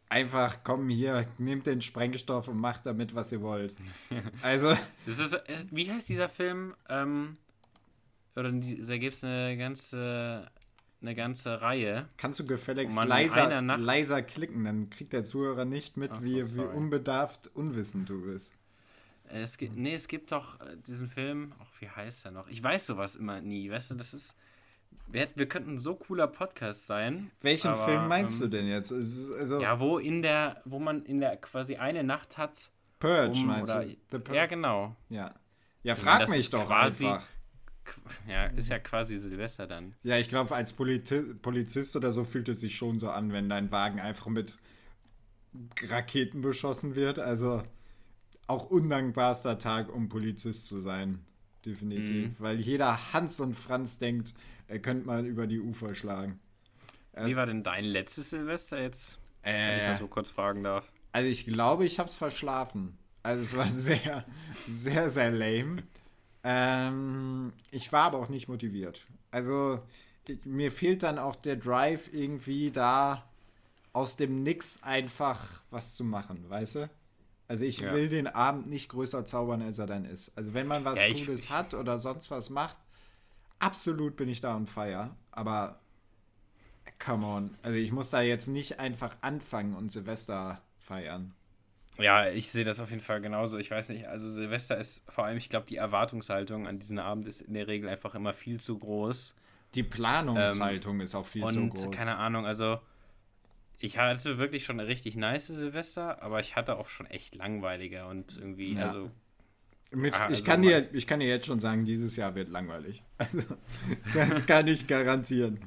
Einfach, 0.08 0.60
komm 0.64 0.88
hier, 0.90 1.28
nehmt 1.40 1.66
den 1.66 1.82
Sprengstoff 1.82 2.48
und 2.48 2.58
macht 2.58 2.86
damit, 2.86 3.16
was 3.16 3.32
ihr 3.32 3.42
wollt. 3.42 3.76
Also, 4.44 4.76
Das 5.08 5.18
ist, 5.20 5.34
äh, 5.34 5.66
wie 5.72 5.92
heißt 5.92 6.08
dieser 6.08 6.30
Film? 6.30 6.76
Ähm, 6.88 7.38
oder 8.36 8.52
da 8.52 8.98
gibt 8.98 9.16
es 9.16 9.24
eine 9.24 9.58
ganze, 9.58 10.48
eine 11.02 11.16
ganze 11.16 11.62
Reihe. 11.62 12.08
kannst 12.18 12.40
du 12.40 12.46
gefälligst 12.46 12.98
leiser, 13.04 13.62
leiser 13.62 14.22
klicken, 14.22 14.64
dann 14.66 14.90
kriegt 14.90 15.14
der 15.14 15.24
Zuhörer 15.24 15.66
nicht 15.66 15.98
mit, 15.98 16.12
Ach 16.12 16.20
so, 16.20 16.26
wie, 16.26 16.56
wie 16.56 16.62
unbedarft, 16.62 17.50
unwissend 17.54 18.10
du 18.10 18.22
bist. 18.26 18.54
Es 19.28 19.58
gibt, 19.58 19.76
nee, 19.76 19.94
es 19.96 20.08
gibt 20.08 20.32
doch 20.32 20.60
äh, 20.62 20.78
diesen 20.88 21.10
Film, 21.10 21.54
ach, 21.60 21.68
wie 21.80 21.90
heißt 21.90 22.26
der 22.26 22.32
noch? 22.32 22.48
Ich 22.48 22.62
weiß 22.62 22.86
sowas 22.88 23.16
immer 23.16 23.42
nie, 23.42 23.70
weißt 23.70 23.92
du, 23.92 23.96
das 23.96 24.14
ist, 24.14 24.36
wir, 25.08 25.28
wir 25.36 25.48
könnten 25.48 25.74
ein 25.76 25.80
so 25.80 25.96
cooler 25.96 26.28
Podcast 26.28 26.86
sein. 26.86 27.32
Welchen 27.42 27.72
aber, 27.72 27.86
Film 27.86 28.08
meinst 28.08 28.36
ähm, 28.36 28.52
du 28.52 28.58
denn 28.58 28.68
jetzt? 28.68 28.92
Also, 28.94 29.60
Ja, 29.62 29.80
wo 29.80 29.98
in 29.98 30.22
der, 30.22 30.62
wo 30.66 30.80
man 30.80 31.04
in 31.06 31.20
der 31.22 31.38
quasi 31.38 31.76
eine 31.76 32.04
Nacht 32.04 32.38
hat, 32.38 32.70
Purge 33.00 33.40
um, 33.40 33.48
meinst 33.48 33.74
oder, 33.74 33.86
du? 33.86 34.20
Purge? 34.20 34.36
ja 34.38 34.46
genau, 34.46 34.96
Ja. 35.10 35.34
Ja, 35.84 35.94
meine, 35.94 36.04
frag 36.04 36.30
mich 36.30 36.50
doch 36.50 36.66
quasi- 36.66 37.06
einfach. 37.06 37.28
Ja, 38.28 38.46
ist 38.48 38.70
ja 38.70 38.80
quasi 38.80 39.18
Silvester 39.18 39.68
dann. 39.68 39.94
Ja, 40.04 40.18
ich 40.18 40.30
glaube, 40.30 40.54
als 40.56 40.74
Politi 40.74 41.22
Polizist 41.42 41.96
oder 41.96 42.12
so 42.12 42.24
fühlt 42.24 42.50
es 42.50 42.60
sich 42.60 42.76
schon 42.76 43.00
so 43.00 43.10
an, 43.10 43.32
wenn 43.32 43.50
dein 43.50 43.72
Wagen 43.72 44.00
einfach 44.00 44.28
mit 44.28 44.58
Raketen 45.82 46.42
beschossen 46.42 46.96
wird. 46.96 47.20
Also 47.20 47.64
auch 48.48 48.70
undankbarster 48.70 49.58
Tag, 49.58 49.94
um 49.94 50.10
Polizist 50.10 50.68
zu 50.68 50.82
sein. 50.82 51.20
Definitiv. 51.66 52.30
Mhm. 52.30 52.36
Weil 52.40 52.60
jeder 52.60 53.14
Hans 53.14 53.40
und 53.40 53.56
Franz 53.56 53.98
denkt, 53.98 54.34
er 54.68 54.80
könnte 54.80 55.08
mal 55.08 55.26
über 55.26 55.48
die 55.48 55.60
Ufer 55.60 55.96
schlagen. 55.96 56.40
Äh, 57.14 57.26
Wie 57.28 57.36
war 57.36 57.46
denn 57.46 57.64
dein 57.64 57.86
letztes 57.86 58.30
Silvester 58.32 58.82
jetzt? 58.82 59.20
Wenn 59.44 59.52
ich 59.54 59.84
Äh, 59.84 59.88
mal 59.90 59.98
so 59.98 60.08
kurz 60.08 60.30
fragen 60.32 60.64
darf. 60.64 60.92
also 61.12 61.28
ich 61.28 61.46
glaube, 61.46 61.86
ich 61.86 61.98
habe 62.00 62.10
es 62.10 62.16
verschlafen. 62.16 62.98
Also 63.24 63.44
es 63.44 63.56
war 63.56 63.70
sehr, 63.72 64.26
sehr, 64.68 65.10
sehr 65.10 65.32
lame. 65.32 65.84
Ähm, 66.48 67.54
ich 67.72 67.92
war 67.92 68.04
aber 68.04 68.20
auch 68.20 68.30
nicht 68.30 68.48
motiviert. 68.48 69.06
Also 69.32 69.80
ich, 70.28 70.46
mir 70.46 70.72
fehlt 70.72 71.02
dann 71.02 71.18
auch 71.18 71.36
der 71.36 71.56
Drive 71.56 72.14
irgendwie 72.14 72.70
da 72.70 73.24
aus 73.94 74.16
dem 74.16 74.44
Nix 74.44 74.84
einfach 74.84 75.62
was 75.72 75.96
zu 75.96 76.04
machen, 76.04 76.48
weißt 76.48 76.76
du? 76.76 76.90
Also 77.48 77.66
ich 77.66 77.80
Ja. 77.80 77.94
will 77.94 78.10
den 78.10 78.28
Abend 78.28 78.68
nicht 78.68 78.90
größer 78.90 79.26
zaubern, 79.26 79.62
als 79.64 79.80
er 79.80 79.88
dann 79.88 80.06
ist. 80.06 80.32
Also 80.38 80.54
wenn 80.54 80.68
man 80.68 80.86
was 80.86 81.00
Ja, 81.02 81.08
ich- 81.08 81.26
Cooles 81.26 81.46
ich- 81.46 81.50
hat 81.52 81.74
oder 81.74 81.98
sonst 81.98 82.30
was 82.30 82.50
macht, 82.52 82.78
absolut 83.58 84.16
bin 84.16 84.30
ich 84.30 84.40
da 84.42 84.56
on 84.56 84.68
fire. 84.68 85.16
Aber 85.32 85.80
come 87.04 87.26
on. 87.26 87.58
Also 87.64 87.78
ich 87.80 87.92
muss 87.92 88.12
da 88.12 88.22
jetzt 88.22 88.48
nicht 88.48 88.80
einfach 88.80 89.16
anfangen 89.22 89.76
und 89.76 89.92
Silvester 89.92 90.62
feiern. 90.78 91.34
Ja, 91.98 92.30
ich 92.30 92.52
sehe 92.52 92.64
das 92.66 92.80
auf 92.80 92.90
jeden 92.90 93.02
Fall 93.02 93.22
genauso. 93.22 93.58
Ich 93.58 93.72
weiß 93.72 93.90
nicht, 93.90 94.08
also 94.08 94.30
Silvester 94.30 94.78
ist 94.78 95.04
vor 95.10 95.26
allem, 95.26 95.38
ich 95.38 95.50
glaube, 95.50 95.66
die 95.68 95.78
Erwartungshaltung 95.78 96.68
an 96.68 96.80
diesen 96.80 97.00
Abend 97.00 97.26
ist 97.26 97.42
in 97.42 97.54
der 97.54 97.68
Regel 97.68 97.90
einfach 97.90 98.16
immer 98.16 98.34
viel 98.34 98.60
zu 98.60 98.78
groß. 98.78 99.34
Die 99.76 99.84
Planungshaltung 99.84 101.00
ist 101.02 101.16
auch 101.16 101.26
viel 101.26 101.46
zu 101.48 101.60
Und 101.60 101.70
groß. 101.70 101.92
keine 101.92 102.18
Ahnung, 102.18 102.46
also 102.46 102.80
ich 103.80 103.98
hatte 103.98 104.38
wirklich 104.38 104.66
schon 104.66 104.80
eine 104.80 104.88
richtig 104.90 105.16
nice 105.16 105.48
Silvester, 105.48 106.22
aber 106.22 106.40
ich 106.40 106.56
hatte 106.56 106.78
auch 106.78 106.90
schon 106.90 107.06
echt 107.08 107.36
langweilige 107.36 108.06
und 108.08 108.38
irgendwie, 108.38 108.74
Ja. 108.76 108.84
also 108.84 109.12
Mit, 109.96 110.14
Ah, 110.14 110.26
ich, 110.30 110.40
also 110.40 110.44
kann 110.44 110.62
dir, 110.62 110.90
ich 110.94 111.08
kann 111.08 111.20
dir 111.20 111.28
jetzt 111.28 111.46
schon 111.46 111.60
sagen, 111.60 111.86
dieses 111.86 112.16
Jahr 112.16 112.36
wird 112.36 112.50
langweilig. 112.50 113.04
Also, 113.18 113.42
das 114.14 114.46
kann 114.46 114.68
ich 114.68 114.88
garantieren. 114.88 115.60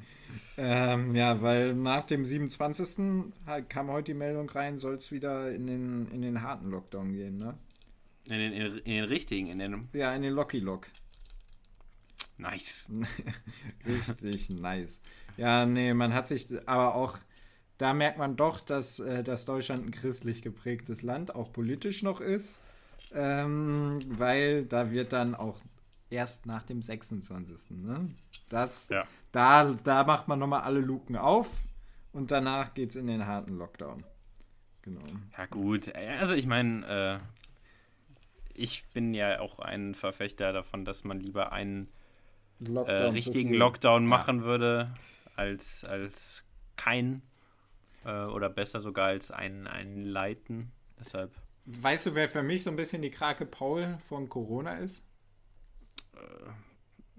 Ähm, 0.57 1.15
ja, 1.15 1.41
weil 1.41 1.73
nach 1.73 2.03
dem 2.03 2.25
27. 2.25 3.33
halt 3.45 3.69
kam 3.69 3.89
heute 3.89 4.11
die 4.13 4.17
Meldung 4.17 4.49
rein, 4.49 4.77
soll 4.77 4.95
es 4.95 5.11
wieder 5.11 5.51
in 5.51 5.67
den, 5.67 6.07
in 6.11 6.21
den 6.21 6.41
harten 6.41 6.69
Lockdown 6.69 7.13
gehen, 7.13 7.37
ne? 7.37 7.57
in 8.25 8.33
den, 8.39 8.53
in, 8.53 8.77
in 8.79 8.93
den 8.95 9.03
richtigen, 9.05 9.47
in 9.47 9.59
den 9.59 9.89
Ja, 9.93 10.13
in 10.15 10.21
den 10.21 10.33
Locky 10.33 10.59
Lock. 10.59 10.87
nice. 12.37 12.87
Richtig 13.85 14.49
nice. 14.49 15.01
Ja, 15.37 15.65
nee, 15.65 15.93
man 15.93 16.13
hat 16.13 16.27
sich 16.27 16.47
aber 16.67 16.95
auch, 16.95 17.17
da 17.77 17.93
merkt 17.93 18.17
man 18.17 18.35
doch, 18.35 18.61
dass, 18.61 18.99
äh, 18.99 19.23
dass 19.23 19.45
Deutschland 19.45 19.85
ein 19.87 19.91
christlich 19.91 20.41
geprägtes 20.41 21.01
Land 21.01 21.33
auch 21.35 21.51
politisch 21.53 22.03
noch 22.03 22.21
ist, 22.21 22.59
ähm, 23.13 23.99
weil 24.07 24.65
da 24.65 24.91
wird 24.91 25.13
dann 25.13 25.35
auch 25.35 25.57
erst 26.09 26.45
nach 26.45 26.63
dem 26.63 26.81
26. 26.81 27.71
Ne? 27.77 28.09
Das, 28.49 28.89
Ja. 28.89 29.05
da, 29.31 29.73
da 29.83 30.03
macht 30.03 30.27
man 30.27 30.39
nochmal 30.39 30.61
alle 30.61 30.79
Luken 30.79 31.15
auf 31.15 31.63
und 32.11 32.31
danach 32.31 32.73
geht 32.73 32.89
es 32.91 32.95
in 32.95 33.07
den 33.07 33.25
harten 33.25 33.57
Lockdown. 33.57 34.03
Genau. 34.81 35.01
Ja, 35.37 35.45
gut. 35.45 35.93
Also 35.95 36.33
ich 36.33 36.45
meine, 36.47 37.21
äh, 37.21 38.59
ich 38.59 38.85
bin 38.93 39.13
ja 39.13 39.39
auch 39.39 39.59
ein 39.59 39.93
Verfechter 39.95 40.51
davon, 40.53 40.85
dass 40.85 41.03
man 41.03 41.19
lieber 41.19 41.51
einen 41.51 41.89
äh, 42.61 42.65
Lockdown 42.69 42.97
zu 43.09 43.13
richtigen. 43.13 43.53
Lockdown 43.53 44.03
Ja. 44.03 44.09
machen 44.09 44.43
würde, 44.43 44.91
als, 45.35 45.83
als 45.83 46.43
kein 46.75 47.21
äh, 48.05 48.25
oder 48.25 48.49
besser 48.49 48.79
sogar 48.81 49.07
als 49.07 49.31
einen, 49.31 49.67
einen 49.67 50.03
leiten. 50.05 50.71
Deshalb, 50.99 51.33
Weißt 51.71 52.07
du, 52.07 52.15
wer 52.15 52.27
für 52.27 52.41
mich 52.41 52.63
so 52.63 52.71
ein 52.71 52.75
bisschen 52.75 53.01
die 53.01 53.11
Krake 53.11 53.45
Paul 53.45 53.97
von 54.07 54.27
Corona 54.27 54.77
ist? 54.77 55.03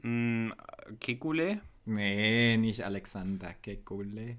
mh, 0.03 0.55
Kekule? 0.99 1.61
Nee, 1.85 2.57
nicht 2.57 2.85
Alexander 2.85 3.55
Kekule, 3.63 4.37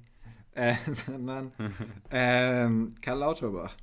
äh, 0.53 0.75
sondern 0.91 1.51
ähm, 2.11 2.93
Karl 3.01 3.19
Lauterbach. 3.19 3.75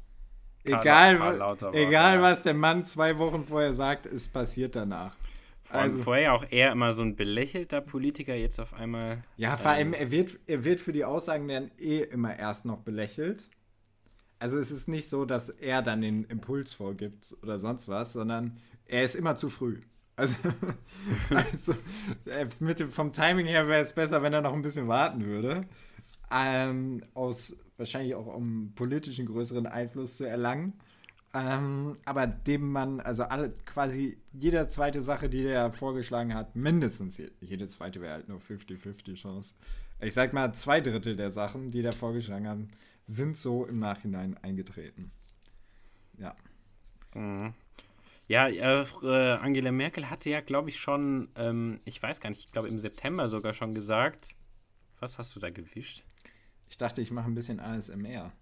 Karl- 0.64 0.80
Egal, 0.82 1.16
Karl 1.18 1.36
Lauterbach, 1.38 1.78
egal 1.78 2.16
ja. 2.16 2.22
was 2.22 2.42
der 2.42 2.54
Mann 2.54 2.84
zwei 2.84 3.18
Wochen 3.18 3.42
vorher 3.42 3.72
sagt, 3.74 4.06
es 4.06 4.28
passiert 4.28 4.76
danach. 4.76 5.16
Vor 5.64 5.80
Also- 5.80 6.02
vorher 6.02 6.34
auch 6.34 6.44
eher 6.50 6.72
immer 6.72 6.92
so 6.92 7.02
ein 7.02 7.16
belächelter 7.16 7.80
Politiker, 7.80 8.34
jetzt 8.34 8.58
auf 8.60 8.74
einmal. 8.74 9.22
Ja, 9.36 9.56
vor 9.56 9.70
allem, 9.72 9.88
ähm, 9.94 10.00
er 10.00 10.10
wird, 10.10 10.38
er 10.46 10.64
wird 10.64 10.80
für 10.80 10.92
die 10.92 11.04
Aussagen 11.04 11.48
dann 11.48 11.70
eh 11.78 12.00
immer 12.02 12.38
erst 12.38 12.64
noch 12.64 12.78
belächelt. 12.78 13.48
Also 14.38 14.58
es 14.58 14.70
ist 14.70 14.88
nicht 14.88 15.08
so, 15.08 15.24
dass 15.24 15.48
er 15.48 15.82
dann 15.82 16.00
den 16.00 16.24
Impuls 16.24 16.72
vorgibt 16.72 17.36
oder 17.42 17.58
sonst 17.58 17.88
was, 17.88 18.12
sondern 18.12 18.56
er 18.86 19.02
ist 19.02 19.16
immer 19.16 19.36
zu 19.36 19.48
früh. 19.48 19.80
Also, 20.16 20.36
also 21.30 21.72
äh, 22.26 22.46
mit 22.58 22.80
dem, 22.80 22.90
vom 22.90 23.12
Timing 23.12 23.46
her 23.46 23.68
wäre 23.68 23.82
es 23.82 23.92
besser, 23.92 24.22
wenn 24.22 24.32
er 24.32 24.40
noch 24.40 24.52
ein 24.52 24.62
bisschen 24.62 24.88
warten 24.88 25.24
würde. 25.24 25.62
Ähm, 26.30 27.02
aus 27.14 27.56
wahrscheinlich 27.76 28.14
auch 28.14 28.26
um 28.26 28.72
politischen 28.74 29.26
größeren 29.26 29.66
Einfluss 29.66 30.16
zu 30.16 30.24
erlangen. 30.24 30.74
Ähm, 31.34 31.98
aber 32.04 32.26
dem 32.26 32.72
man, 32.72 33.00
also 33.00 33.24
alle, 33.24 33.50
quasi 33.64 34.18
jede 34.32 34.66
zweite 34.68 35.02
Sache, 35.02 35.28
die 35.28 35.42
der 35.42 35.72
vorgeschlagen 35.72 36.34
hat, 36.34 36.56
mindestens 36.56 37.20
jede 37.40 37.68
zweite 37.68 38.00
wäre 38.00 38.14
halt 38.14 38.28
nur 38.28 38.38
50-50 38.38 39.14
Chance. 39.14 39.54
Ich 40.00 40.14
sag 40.14 40.32
mal, 40.32 40.52
zwei 40.54 40.80
Drittel 40.80 41.16
der 41.16 41.30
Sachen, 41.30 41.70
die 41.70 41.82
der 41.82 41.92
vorgeschlagen 41.92 42.48
haben, 42.48 42.68
sind 43.08 43.36
so 43.36 43.64
im 43.64 43.78
Nachhinein 43.78 44.36
eingetreten. 44.42 45.10
Ja. 46.18 46.36
Mhm. 47.14 47.54
Ja, 48.26 48.48
äh, 48.48 48.84
äh, 49.02 49.32
Angela 49.38 49.72
Merkel 49.72 50.10
hatte 50.10 50.28
ja, 50.28 50.42
glaube 50.42 50.68
ich, 50.68 50.78
schon, 50.78 51.30
ähm, 51.34 51.80
ich 51.86 52.02
weiß 52.02 52.20
gar 52.20 52.28
nicht, 52.28 52.44
ich 52.44 52.52
glaube 52.52 52.68
im 52.68 52.78
September 52.78 53.28
sogar 53.28 53.54
schon 53.54 53.74
gesagt. 53.74 54.34
Was 55.00 55.16
hast 55.16 55.34
du 55.34 55.40
da 55.40 55.48
gewischt? 55.48 56.04
Ich 56.68 56.76
dachte, 56.76 57.00
ich 57.00 57.10
mache 57.10 57.26
ein 57.26 57.34
bisschen 57.34 57.60
ASMR. 57.60 58.32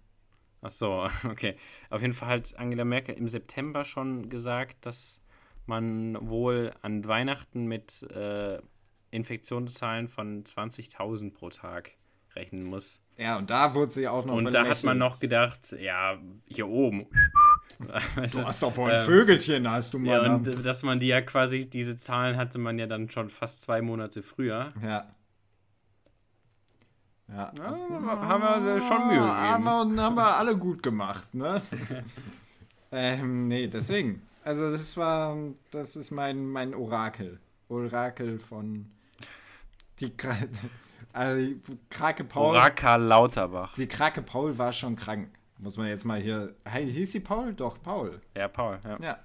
Ach 0.61 0.71
so, 0.71 1.07
okay. 1.23 1.55
Auf 1.89 2.01
jeden 2.01 2.13
Fall 2.13 2.29
hat 2.29 2.57
Angela 2.57 2.83
Merkel 2.83 3.15
im 3.15 3.27
September 3.27 3.85
schon 3.85 4.29
gesagt, 4.29 4.85
dass 4.85 5.21
man 5.65 6.17
wohl 6.29 6.73
an 6.81 7.05
Weihnachten 7.07 7.67
mit 7.67 8.03
äh, 8.11 8.61
Infektionszahlen 9.11 10.09
von 10.09 10.43
20.000 10.43 11.31
pro 11.31 11.49
Tag 11.49 11.91
rechnen 12.35 12.65
muss. 12.65 12.99
Ja, 13.17 13.37
und 13.37 13.49
da 13.49 13.73
wurde 13.73 13.91
sie 13.91 14.07
auch 14.07 14.25
noch 14.25 14.35
Und 14.35 14.53
da 14.53 14.65
hat 14.65 14.83
man 14.83 14.97
noch 14.97 15.19
gedacht, 15.19 15.75
ja, 15.79 16.17
hier 16.45 16.67
oben 16.67 17.07
du 17.79 18.45
hast 18.45 18.63
doch 18.63 18.75
wohl 18.77 18.91
ein 18.91 19.01
ähm, 19.01 19.05
Vögelchen, 19.05 19.69
hast 19.69 19.93
du 19.93 19.99
mal. 19.99 20.23
Ja, 20.23 20.33
und 20.33 20.47
äh, 20.47 20.61
dass 20.61 20.83
man 20.83 20.99
die 20.99 21.07
ja 21.07 21.21
quasi, 21.21 21.69
diese 21.69 21.97
Zahlen 21.97 22.37
hatte 22.37 22.57
man 22.57 22.79
ja 22.79 22.87
dann 22.87 23.09
schon 23.09 23.29
fast 23.29 23.61
zwei 23.61 23.81
Monate 23.81 24.23
früher. 24.23 24.73
Ja. 24.81 25.05
Ja. 27.29 27.51
ja 27.57 27.65
haben 27.65 28.65
wir 28.65 28.81
schon 28.81 29.07
Mühe 29.07 29.17
gegeben. 29.17 29.29
Haben 29.29 29.95
wir, 29.95 30.03
haben 30.03 30.15
wir 30.15 30.37
alle 30.37 30.57
gut 30.57 30.81
gemacht, 30.81 31.33
ne? 31.35 31.61
ähm, 32.91 33.47
nee, 33.47 33.67
deswegen. 33.67 34.21
Also 34.43 34.71
das 34.71 34.95
war, 34.95 35.37
das 35.71 35.95
ist 35.95 36.11
mein, 36.11 36.47
mein 36.47 36.73
Orakel. 36.73 37.39
Orakel 37.67 38.39
von 38.39 38.85
die 39.99 40.15
also 41.13 41.55
Krake 41.89 42.23
Paul. 42.23 42.55
Orakel 42.55 43.01
Lauterbach. 43.01 43.75
Die 43.75 43.87
Krake 43.87 44.21
Paul 44.21 44.57
war 44.57 44.73
schon 44.73 44.95
krank. 44.95 45.29
Muss 45.59 45.77
man 45.77 45.87
jetzt 45.87 46.05
mal 46.05 46.19
hier. 46.19 46.55
Hey, 46.65 46.91
hieß 46.91 47.13
sie 47.13 47.19
Paul? 47.19 47.53
Doch, 47.53 47.81
Paul. 47.81 48.21
Ja, 48.35 48.47
Paul, 48.47 48.79
ja. 48.83 48.99
Ja. 49.01 49.19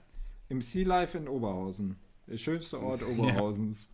Im 0.49 0.61
Sea 0.61 0.87
Life 0.87 1.17
in 1.17 1.29
Oberhausen. 1.29 1.99
Der 2.27 2.37
schönste 2.37 2.81
Ort 2.81 3.03
Oberhausens. 3.07 3.91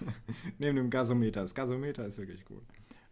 Neben 0.58 0.76
dem 0.76 0.90
Gasometer. 0.90 1.42
Das 1.42 1.54
Gasometer 1.54 2.06
ist 2.06 2.18
wirklich 2.18 2.44
gut. 2.44 2.62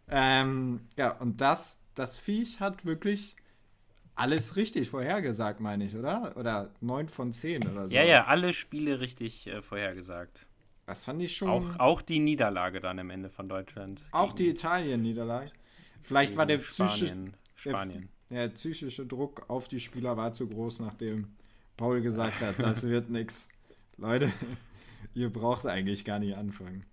Ähm, 0.09 0.81
ja, 0.97 1.15
und 1.17 1.39
das, 1.39 1.79
das 1.95 2.17
Viech 2.17 2.59
hat 2.59 2.85
wirklich 2.85 3.35
alles 4.15 4.55
richtig 4.55 4.89
vorhergesagt, 4.89 5.59
meine 5.59 5.85
ich, 5.85 5.95
oder? 5.95 6.35
Oder 6.35 6.71
9 6.81 7.07
von 7.09 7.31
10 7.31 7.67
oder 7.67 7.87
so. 7.87 7.95
Ja, 7.95 8.03
ja, 8.03 8.25
alle 8.25 8.53
Spiele 8.53 8.99
richtig 8.99 9.47
äh, 9.47 9.61
vorhergesagt. 9.61 10.47
Das 10.85 11.03
fand 11.05 11.21
ich 11.21 11.35
schon. 11.35 11.49
Auch, 11.49 11.79
auch 11.79 12.01
die 12.01 12.19
Niederlage 12.19 12.79
dann 12.79 12.99
am 12.99 13.09
Ende 13.09 13.29
von 13.29 13.47
Deutschland. 13.47 14.03
Auch 14.11 14.33
die 14.33 14.49
Italien-Niederlage. 14.49 15.51
Vielleicht 16.01 16.35
war 16.35 16.45
der 16.45 16.61
Spanien. 16.61 17.33
Spanien. 17.55 18.09
Der 18.29 18.47
psychische 18.49 19.05
Druck 19.05 19.49
auf 19.49 19.67
die 19.67 19.79
Spieler 19.79 20.17
war 20.17 20.33
zu 20.33 20.47
groß, 20.47 20.79
nachdem 20.79 21.27
Paul 21.77 22.01
gesagt 22.01 22.41
hat, 22.41 22.59
das 22.59 22.83
wird 22.87 23.09
nichts. 23.09 23.49
Leute, 23.97 24.31
ihr 25.13 25.29
braucht 25.31 25.65
eigentlich 25.65 26.05
gar 26.05 26.19
nicht 26.19 26.35
anfangen. 26.35 26.85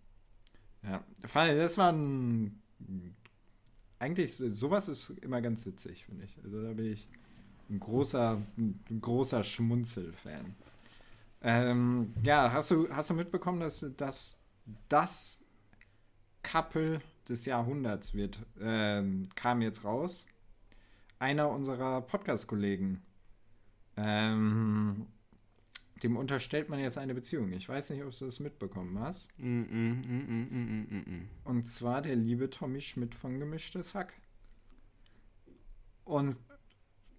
Ja, 0.82 1.04
das 1.22 1.78
war 1.78 1.92
ein. 1.92 2.60
Eigentlich, 3.98 4.34
sowas 4.34 4.88
ist 4.88 5.10
immer 5.22 5.40
ganz 5.40 5.66
witzig, 5.66 6.04
finde 6.04 6.24
ich. 6.24 6.38
Also 6.44 6.62
da 6.62 6.72
bin 6.72 6.92
ich 6.92 7.08
ein 7.68 7.80
großer, 7.80 8.40
ein 8.56 9.00
großer 9.00 9.42
Schmunzel-Fan. 9.42 10.54
Ähm, 11.42 12.14
ja, 12.22 12.52
hast 12.52 12.70
du, 12.70 12.88
hast 12.90 13.10
du 13.10 13.14
mitbekommen, 13.14 13.60
dass, 13.60 13.84
dass 13.96 14.38
das 14.88 15.40
Couple 16.42 17.00
des 17.28 17.44
Jahrhunderts 17.44 18.14
wird, 18.14 18.40
ähm, 18.60 19.28
kam 19.34 19.62
jetzt 19.62 19.84
raus? 19.84 20.26
einer 21.18 21.50
unserer 21.50 22.00
Podcast-Kollegen. 22.02 23.02
Ähm, 23.96 25.06
dem 26.02 26.16
unterstellt 26.16 26.68
man 26.68 26.78
jetzt 26.78 26.96
eine 26.96 27.14
Beziehung. 27.14 27.52
Ich 27.52 27.68
weiß 27.68 27.90
nicht, 27.90 28.04
ob 28.04 28.16
du 28.16 28.24
das 28.24 28.38
mitbekommen 28.38 28.98
hast. 29.00 29.28
Mm 29.38 29.62
mm 29.62 30.02
mm, 30.06 30.46
mm, 30.48 30.86
mm, 30.90 30.96
mm, 30.96 31.28
Und 31.44 31.66
zwar 31.66 32.02
der 32.02 32.14
liebe 32.14 32.50
Tommy 32.50 32.80
Schmidt 32.80 33.14
von 33.14 33.40
Gemischtes 33.40 33.94
Hack. 33.94 34.12
Und 36.04 36.36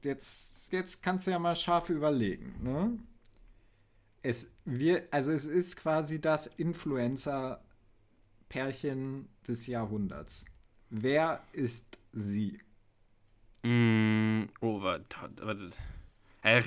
jetzt, 0.04 0.72
jetzt 0.72 1.04
kannst 1.04 1.28
du 1.28 1.32
ja 1.32 1.40
mal 1.40 1.56
scharf 1.56 1.90
überlegen. 1.90 2.56
Ne? 2.64 2.98
Es 4.22 4.54
wir, 4.66 5.08
also 5.12 5.32
es 5.32 5.46
ist 5.46 5.78
quasi 5.78 6.20
das 6.20 6.48
Influencer-Pärchen 6.48 9.30
des 9.48 9.68
Jahrhunderts. 9.68 10.44
Wer 10.90 11.42
ist 11.54 11.98
sie? 12.12 12.60
Mm, 13.64 14.44
oh, 14.62 14.82
warte. 14.82 15.16
Äh, 16.42 16.64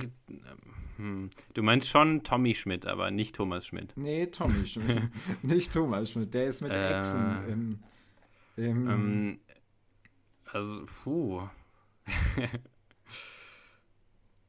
hm. 0.97 1.31
Du 1.55 1.63
meinst 1.63 1.89
schon 1.89 2.23
Tommy 2.23 2.55
Schmidt, 2.55 2.87
aber 2.87 3.11
nicht 3.11 3.35
Thomas 3.35 3.67
Schmidt. 3.67 3.95
Nee, 3.97 4.27
Tommy 4.27 4.67
Schmidt. 4.67 5.01
nicht 5.43 5.73
Thomas 5.73 6.11
Schmidt. 6.11 6.35
Der 6.35 6.47
ist 6.47 6.61
mit 6.61 6.73
äh, 6.73 6.99
Echsen 6.99 7.49
im. 7.49 7.79
im 8.57 8.91
ähm, 8.91 9.41
also, 10.45 10.85
puh. 11.03 11.49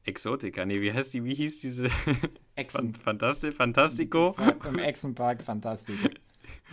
Exotika, 0.04 0.66
nee, 0.66 0.82
wie 0.82 0.92
heißt 0.92 1.14
die, 1.14 1.24
wie 1.24 1.34
hieß 1.34 1.60
diese? 1.60 1.88
Echsen. 2.56 2.94
Fantasti 2.94 3.52
Fantastico? 3.52 4.36
Im 4.66 4.78
Echsenpark 4.78 5.42
Fantastico. 5.42 6.08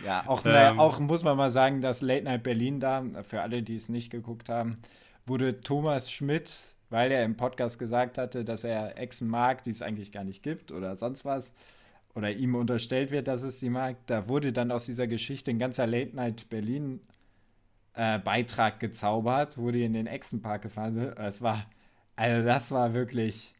Ja, 0.05 0.23
auch, 0.27 0.43
ähm, 0.45 0.79
auch 0.79 0.99
muss 0.99 1.23
man 1.23 1.37
mal 1.37 1.51
sagen, 1.51 1.81
dass 1.81 2.01
Late 2.01 2.23
Night 2.23 2.43
Berlin 2.43 2.79
da, 2.79 3.03
für 3.23 3.41
alle, 3.41 3.61
die 3.61 3.75
es 3.75 3.89
nicht 3.89 4.09
geguckt 4.09 4.49
haben, 4.49 4.77
wurde 5.25 5.61
Thomas 5.61 6.11
Schmidt, 6.11 6.75
weil 6.89 7.11
er 7.11 7.23
im 7.23 7.35
Podcast 7.35 7.77
gesagt 7.77 8.17
hatte, 8.17 8.43
dass 8.43 8.63
er 8.63 8.97
Echsen 8.97 9.27
mag, 9.27 9.63
die 9.63 9.71
es 9.71 9.81
eigentlich 9.81 10.11
gar 10.11 10.23
nicht 10.23 10.43
gibt 10.43 10.71
oder 10.71 10.95
sonst 10.95 11.25
was, 11.25 11.53
oder 12.15 12.31
ihm 12.31 12.55
unterstellt 12.55 13.11
wird, 13.11 13.27
dass 13.27 13.43
es 13.43 13.59
sie 13.59 13.69
mag, 13.69 13.95
da 14.07 14.27
wurde 14.27 14.51
dann 14.51 14.71
aus 14.71 14.85
dieser 14.85 15.07
Geschichte 15.07 15.51
ein 15.51 15.59
ganzer 15.59 15.87
Late 15.87 16.15
Night 16.15 16.49
Berlin 16.49 16.99
äh, 17.93 18.19
Beitrag 18.19 18.79
gezaubert, 18.79 19.57
wurde 19.57 19.83
in 19.83 19.93
den 19.93 20.07
Echsenpark 20.07 20.61
gefahren. 20.61 20.97
Es 21.17 21.41
war, 21.41 21.65
also 22.15 22.45
das 22.45 22.71
war 22.71 22.93
wirklich 22.93 23.53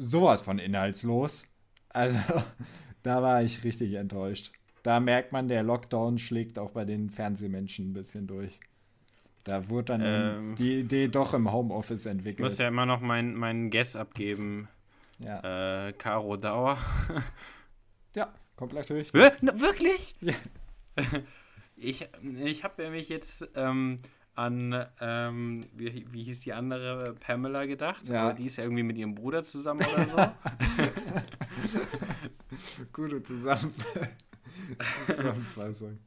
sowas 0.00 0.40
von 0.40 0.58
inhaltslos. 0.58 1.46
Also 1.90 2.18
da 3.02 3.22
war 3.22 3.42
ich 3.42 3.62
richtig 3.64 3.94
enttäuscht. 3.94 4.52
Da 4.82 4.98
merkt 4.98 5.32
man, 5.32 5.48
der 5.48 5.62
Lockdown 5.62 6.18
schlägt 6.18 6.58
auch 6.58 6.70
bei 6.70 6.84
den 6.84 7.10
Fernsehmenschen 7.10 7.90
ein 7.90 7.92
bisschen 7.92 8.26
durch. 8.26 8.58
Da 9.44 9.68
wurde 9.68 9.98
dann 9.98 10.02
ähm, 10.04 10.54
die 10.56 10.80
Idee 10.80 11.08
doch 11.08 11.34
im 11.34 11.52
Homeoffice 11.52 12.06
entwickelt. 12.06 12.40
Ich 12.40 12.44
muss 12.44 12.58
ja 12.58 12.68
immer 12.68 12.86
noch 12.86 13.00
meinen 13.00 13.34
mein 13.34 13.70
Guess 13.70 13.96
abgeben. 13.96 14.68
Ja. 15.18 15.88
Äh, 15.88 15.92
Caro 15.92 16.36
Dauer. 16.36 16.78
ja, 18.14 18.32
komplett 18.56 18.90
richtig. 18.90 19.14
Wir 19.14 19.60
wirklich? 19.60 20.14
Ja. 20.20 20.34
ich 21.76 22.06
ich 22.44 22.64
habe 22.64 22.90
mich 22.90 23.08
jetzt 23.08 23.48
ähm, 23.54 23.98
an, 24.40 24.86
ähm, 25.00 25.66
wie, 25.74 26.06
wie 26.10 26.24
hieß 26.24 26.40
die 26.40 26.54
andere, 26.54 27.14
Pamela 27.20 27.66
gedacht. 27.66 28.08
Ja. 28.08 28.24
Aber 28.24 28.34
die 28.34 28.46
ist 28.46 28.56
ja 28.56 28.64
irgendwie 28.64 28.82
mit 28.82 28.96
ihrem 28.96 29.14
Bruder 29.14 29.44
zusammen 29.44 29.84
oder 29.84 30.06
so. 30.06 30.16
Gute 32.92 33.22
Zusammenfassung. 35.06 35.98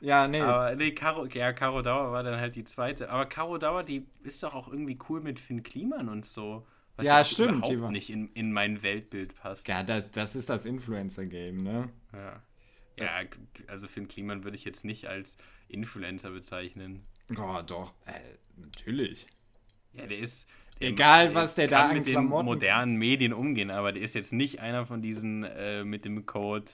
Ja, 0.00 0.26
nee. 0.28 0.40
Aber 0.40 0.74
nee, 0.76 0.92
Caro, 0.92 1.26
ja, 1.26 1.52
Caro 1.52 1.82
Dauer 1.82 2.12
war 2.12 2.22
dann 2.22 2.40
halt 2.40 2.56
die 2.56 2.64
zweite. 2.64 3.10
Aber 3.10 3.26
Caro 3.26 3.58
Dauer, 3.58 3.82
die 3.82 4.06
ist 4.22 4.42
doch 4.42 4.54
auch 4.54 4.68
irgendwie 4.68 4.98
cool 5.08 5.20
mit 5.20 5.40
Finn 5.40 5.62
Kliman 5.62 6.08
und 6.08 6.24
so. 6.24 6.66
Was 6.96 7.06
ja, 7.06 7.22
stimmt. 7.24 7.68
überhaupt 7.68 7.92
nicht 7.92 8.10
in, 8.10 8.28
in 8.34 8.52
mein 8.52 8.82
Weltbild 8.82 9.34
passt. 9.34 9.66
Ja, 9.66 9.82
das, 9.82 10.10
das 10.10 10.36
ist 10.36 10.50
das 10.50 10.66
Influencer-Game, 10.66 11.56
ne? 11.56 11.88
Ja. 12.12 12.42
Ja, 12.98 13.22
also 13.68 13.88
Finn 13.88 14.06
Kliman 14.06 14.44
würde 14.44 14.56
ich 14.56 14.64
jetzt 14.64 14.84
nicht 14.84 15.06
als 15.06 15.38
Influencer 15.68 16.30
bezeichnen. 16.30 17.06
Oh, 17.30 17.60
doch, 17.66 17.92
äh, 18.06 18.12
natürlich. 18.56 19.26
Ja, 19.92 20.06
der 20.06 20.18
ist. 20.18 20.48
Der 20.80 20.88
Egal, 20.88 21.26
macht, 21.26 21.34
was 21.36 21.54
der 21.54 21.68
da 21.68 21.92
mit 21.92 22.06
den 22.06 22.24
modernen 22.24 22.96
Medien 22.96 23.32
umgehen, 23.32 23.70
aber 23.70 23.92
der 23.92 24.02
ist 24.02 24.14
jetzt 24.14 24.32
nicht 24.32 24.60
einer 24.60 24.84
von 24.84 25.00
diesen 25.00 25.44
äh, 25.44 25.84
mit 25.84 26.04
dem 26.04 26.26
Code 26.26 26.72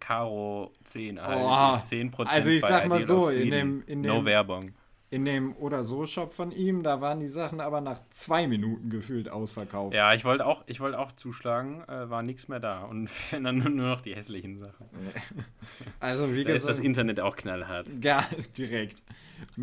Caro 0.00 0.72
10, 0.84 1.18
also 1.18 1.48
oh, 1.48 1.78
10 1.86 2.12
Also 2.26 2.50
ich 2.50 2.62
sag 2.62 2.88
mal 2.88 3.04
so, 3.04 3.28
in 3.28 3.50
dem, 3.50 3.84
in 3.86 4.02
dem, 4.02 4.12
no 4.12 4.24
Werbung. 4.24 4.72
In 5.08 5.24
dem 5.24 5.54
Oder 5.56 5.84
so 5.84 6.04
Shop 6.06 6.32
von 6.32 6.50
ihm, 6.50 6.82
da 6.82 7.00
waren 7.00 7.20
die 7.20 7.28
Sachen 7.28 7.60
aber 7.60 7.80
nach 7.80 8.00
zwei 8.10 8.46
Minuten 8.48 8.90
gefühlt 8.90 9.28
ausverkauft. 9.28 9.94
Ja, 9.94 10.12
ich 10.14 10.24
wollte 10.24 10.44
auch, 10.44 10.64
ich 10.66 10.80
wollte 10.80 10.98
auch 10.98 11.12
zuschlagen, 11.12 11.82
äh, 11.88 12.10
war 12.10 12.22
nichts 12.22 12.48
mehr 12.48 12.58
da 12.58 12.82
und 12.82 13.08
dann 13.30 13.58
nur 13.58 13.70
noch 13.70 14.00
die 14.00 14.14
hässlichen 14.16 14.58
Sachen. 14.58 14.86
Also 16.00 16.34
wie 16.34 16.44
Da 16.44 16.50
ist 16.50 16.62
gesagt, 16.62 16.78
das 16.78 16.84
Internet 16.84 17.20
auch 17.20 17.36
knallhart. 17.36 17.86
ja, 18.02 18.24
ist 18.36 18.58
direkt. 18.58 19.02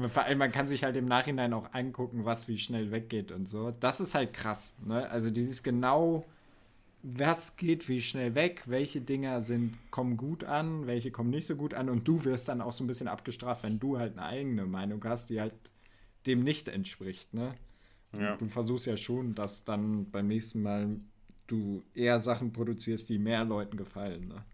Vor 0.08 0.24
allem, 0.24 0.38
man 0.38 0.52
kann 0.52 0.68
sich 0.68 0.84
halt 0.84 0.96
im 0.96 1.06
Nachhinein 1.06 1.54
auch 1.54 1.74
angucken, 1.74 2.26
was 2.26 2.48
wie 2.48 2.58
schnell 2.58 2.92
weggeht 2.92 3.32
und 3.32 3.48
so. 3.48 3.72
Das 3.72 4.00
ist 4.00 4.16
halt 4.16 4.34
krass, 4.34 4.76
ne? 4.86 5.10
Also 5.10 5.30
dieses 5.30 5.64
genau, 5.64 6.26
was 7.04 7.58
geht 7.58 7.90
wie 7.90 8.02
schnell 8.02 8.34
weg, 8.34 8.64
welche 8.66 9.02
Dinger 9.02 9.42
sind, 9.42 9.78
kommen 9.92 10.16
gut 10.16 10.46
an, 10.46 10.88
welche 10.88 11.12
kommen 11.12 11.30
nicht 11.30 11.46
so 11.46 11.56
gut 11.58 11.74
an 11.74 11.90
und 11.90 12.08
du 12.08 12.24
wirst 12.24 12.48
dann 12.48 12.62
auch 12.62 12.72
so 12.72 12.84
ein 12.84 12.88
bisschen 12.88 13.10
abgestraft, 13.10 13.64
wenn 13.64 13.78
du 13.78 14.00
halt 14.00 14.18
eine 14.18 14.26
eigene 14.26 14.66
Meinung 14.66 15.04
hast, 15.04 15.30
die 15.30 15.42
halt 15.42 15.54
dem 16.26 16.44
nicht 16.44 16.70
entspricht, 16.70 17.34
ne? 17.34 17.56
Ja. 18.18 18.38
Du 18.38 18.48
versuchst 18.48 18.86
ja 18.86 18.96
schon, 18.96 19.36
dass 19.36 19.66
dann 19.66 20.10
beim 20.12 20.28
nächsten 20.28 20.62
Mal 20.62 20.98
du 21.48 21.84
eher 21.94 22.20
Sachen 22.20 22.54
produzierst, 22.54 23.10
die 23.10 23.18
mehr 23.20 23.44
Leuten 23.44 23.76
gefallen, 23.76 24.30
ne? 24.30 24.46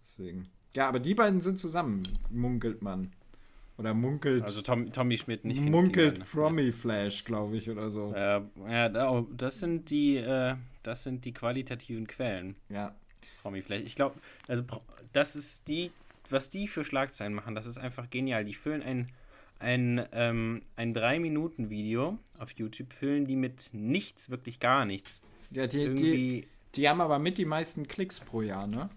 Deswegen. 0.00 0.48
Ja, 0.74 0.88
aber 0.88 0.98
die 0.98 1.14
beiden 1.14 1.40
sind 1.40 1.58
zusammen, 1.58 2.02
munkelt 2.30 2.82
man. 2.82 3.12
Oder 3.80 3.94
munkelt, 3.94 4.42
Also 4.42 4.60
Tom, 4.62 4.92
Tommy 4.92 5.16
Schmidt 5.16 5.44
nicht. 5.46 5.60
munkelt 5.62 6.16
die 6.16 6.20
beiden. 6.20 6.30
Promi 6.32 6.70
Flash, 6.70 7.24
glaube 7.24 7.56
ich, 7.56 7.70
oder 7.70 7.88
so. 7.90 8.12
Äh, 8.14 8.42
ja, 8.68 9.10
oh, 9.10 9.26
das 9.36 9.58
sind 9.58 9.88
die, 9.90 10.16
äh, 10.18 10.54
das 10.82 11.02
sind 11.02 11.24
die 11.24 11.32
qualitativen 11.32 12.06
Quellen. 12.06 12.56
Ja. 12.68 12.94
Promi 13.40 13.62
vielleicht. 13.62 13.86
Ich 13.86 13.96
glaube, 13.96 14.16
also 14.48 14.62
das 15.14 15.34
ist 15.34 15.66
die, 15.66 15.90
was 16.28 16.50
die 16.50 16.68
für 16.68 16.84
Schlagzeilen 16.84 17.32
machen, 17.32 17.54
das 17.54 17.64
ist 17.66 17.78
einfach 17.78 18.10
genial. 18.10 18.44
Die 18.44 18.52
füllen 18.54 18.82
ein, 18.82 19.08
ein, 19.58 20.06
ähm, 20.12 20.60
ein 20.76 20.94
3-Minuten-Video 20.94 22.18
auf 22.38 22.50
YouTube, 22.52 22.92
füllen 22.92 23.24
die 23.26 23.36
mit 23.36 23.70
nichts, 23.72 24.28
wirklich 24.28 24.60
gar 24.60 24.84
nichts. 24.84 25.22
Ja, 25.50 25.66
die, 25.66 25.78
die, 25.78 25.82
Irgendwie, 25.84 26.48
die 26.74 26.88
haben 26.88 27.00
aber 27.00 27.18
mit 27.18 27.38
die 27.38 27.46
meisten 27.46 27.88
Klicks 27.88 28.20
pro 28.20 28.42
Jahr, 28.42 28.66
ne? 28.66 28.90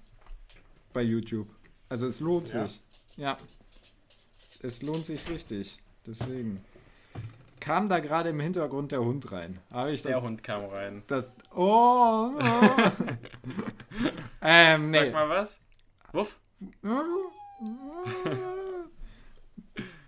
Bei 0.91 1.01
YouTube. 1.01 1.47
Also 1.89 2.05
es 2.05 2.19
lohnt 2.19 2.51
Ja. 2.53 2.67
sich. 2.67 2.81
Ja. 3.15 3.37
Es 4.63 4.81
lohnt 4.81 5.05
sich 5.05 5.29
richtig. 5.29 5.77
Deswegen. 6.07 6.63
Kam 7.59 7.87
da 7.87 7.99
gerade 7.99 8.29
im 8.29 8.39
Hintergrund 8.39 8.91
der 8.91 9.01
Hund 9.01 9.31
rein? 9.31 9.59
Habe 9.71 9.91
ich 9.91 10.01
der 10.01 10.13
das. 10.13 10.23
Hund 10.23 10.43
kam 10.43 10.65
rein. 10.65 11.03
das 11.07 11.31
oh, 11.55 12.31
oh. 12.37 12.69
ähm, 14.41 14.89
nee. 14.89 14.99
Sag 14.99 15.13
mal 15.13 15.29
was. 15.29 15.57
Wuff. 16.11 16.39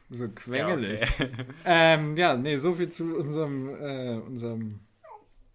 So 0.10 0.26
Ja, 0.26 0.32
quengelig. 0.34 1.02
okay. 1.02 1.30
Ähm, 1.66 2.16
ja, 2.18 2.38
nee, 2.38 2.58
so 2.58 2.76
viel 2.76 2.90
zu 2.90 3.18
unserem, 3.18 3.70
äh, 3.70 4.18
unserem 4.18 4.80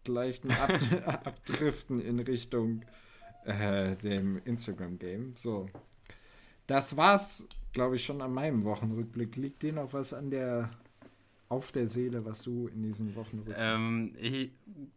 leichten 0.06 0.50
Ab 0.50 0.72
Abdriften 1.06 2.00
in 2.00 2.20
Richtung 2.20 2.82
äh, 3.44 3.96
dem 3.96 4.40
Instagram-Game. 4.44 5.34
So. 5.36 5.68
Das 6.66 6.96
war's, 6.96 7.46
glaube 7.72 7.96
ich, 7.96 8.04
schon 8.04 8.20
an 8.22 8.32
meinem 8.32 8.64
Wochenrückblick. 8.64 9.36
Liegt 9.36 9.62
dir 9.62 9.72
noch 9.72 9.92
was 9.92 10.12
an 10.12 10.30
der 10.30 10.70
auf 11.48 11.72
der 11.72 11.88
Seele, 11.88 12.24
was 12.24 12.42
du 12.42 12.68
in 12.68 12.82
diesen 12.82 13.14
Wochenrückblick 13.16 13.56
ähm, 13.58 14.14
ich, 14.16 14.52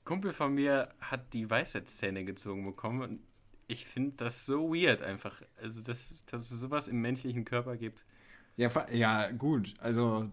Kumpel 0.06 0.32
von 0.32 0.54
mir 0.54 0.90
hat 1.02 1.34
die 1.34 1.50
Weisheitszähne 1.50 2.26
gezogen 2.26 2.64
bekommen 2.64 3.02
und 3.02 3.20
ich 3.68 3.88
finde 3.88 4.14
das 4.18 4.46
so 4.46 4.74
weird 4.74 5.02
einfach. 5.02 5.42
Also, 5.62 5.82
dass, 5.82 6.24
dass 6.26 6.52
es 6.52 6.60
sowas 6.60 6.88
im 6.88 7.02
menschlichen 7.02 7.44
Körper 7.44 7.76
gibt. 7.76 8.06
ja, 8.56 8.70
ja, 8.92 9.32
gut. 9.32 9.74
Also 9.80 10.30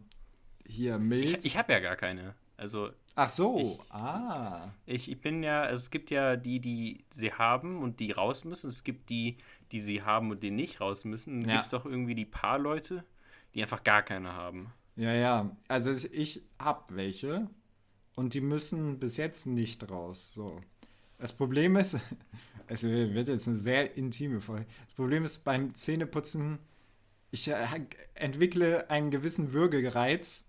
hier 0.66 0.98
Milz. 0.98 1.44
Ich, 1.44 1.52
ich 1.52 1.58
habe 1.58 1.72
ja 1.72 1.80
gar 1.80 1.96
keine. 1.96 2.34
Also, 2.56 2.90
Ach 3.16 3.28
so. 3.28 3.80
ich- 3.84 3.92
ah. 3.92 4.72
Ich, 4.86 5.10
ich 5.10 5.20
bin 5.20 5.42
ja, 5.42 5.62
also 5.62 5.80
es 5.80 5.90
gibt 5.90 6.10
ja 6.10 6.36
die, 6.36 6.60
die 6.60 7.04
sie 7.10 7.32
haben 7.32 7.82
und 7.82 8.00
die 8.00 8.12
raus 8.12 8.44
müssen. 8.44 8.68
Es 8.68 8.84
gibt 8.84 9.10
die, 9.10 9.36
die 9.72 9.80
sie 9.80 10.02
haben 10.02 10.30
und 10.30 10.42
die 10.42 10.50
nicht 10.50 10.80
raus 10.80 11.04
müssen. 11.04 11.40
Dann 11.40 11.48
Ja. 11.48 11.54
gibt 11.56 11.64
es 11.66 11.70
doch 11.70 11.84
irgendwie 11.86 12.14
die 12.14 12.24
paar 12.24 12.58
Leute, 12.58 13.04
die 13.54 13.62
einfach 13.62 13.84
gar 13.84 14.02
keine 14.02 14.32
haben. 14.32 14.72
Ja, 14.96 15.12
ja. 15.14 15.56
Also 15.68 15.90
ich 16.12 16.42
hab 16.58 16.94
welche 16.94 17.48
und 18.14 18.34
die 18.34 18.40
müssen 18.40 18.98
bis 18.98 19.16
jetzt 19.16 19.46
nicht 19.46 19.90
raus. 19.90 20.32
So. 20.34 20.60
Das 21.18 21.32
Problem 21.32 21.76
ist, 21.76 21.98
es 22.66 22.82
wird 22.84 23.28
jetzt 23.28 23.48
eine 23.48 23.56
sehr 23.56 23.96
intime 23.96 24.40
Folge. 24.40 24.66
Das 24.86 24.94
Problem 24.94 25.24
ist 25.24 25.44
beim 25.44 25.74
Zähneputzen, 25.74 26.58
ich 27.32 27.48
äh, 27.48 27.64
entwickle 28.14 28.90
einen 28.90 29.10
gewissen 29.10 29.52
Würgereiz, 29.52 30.44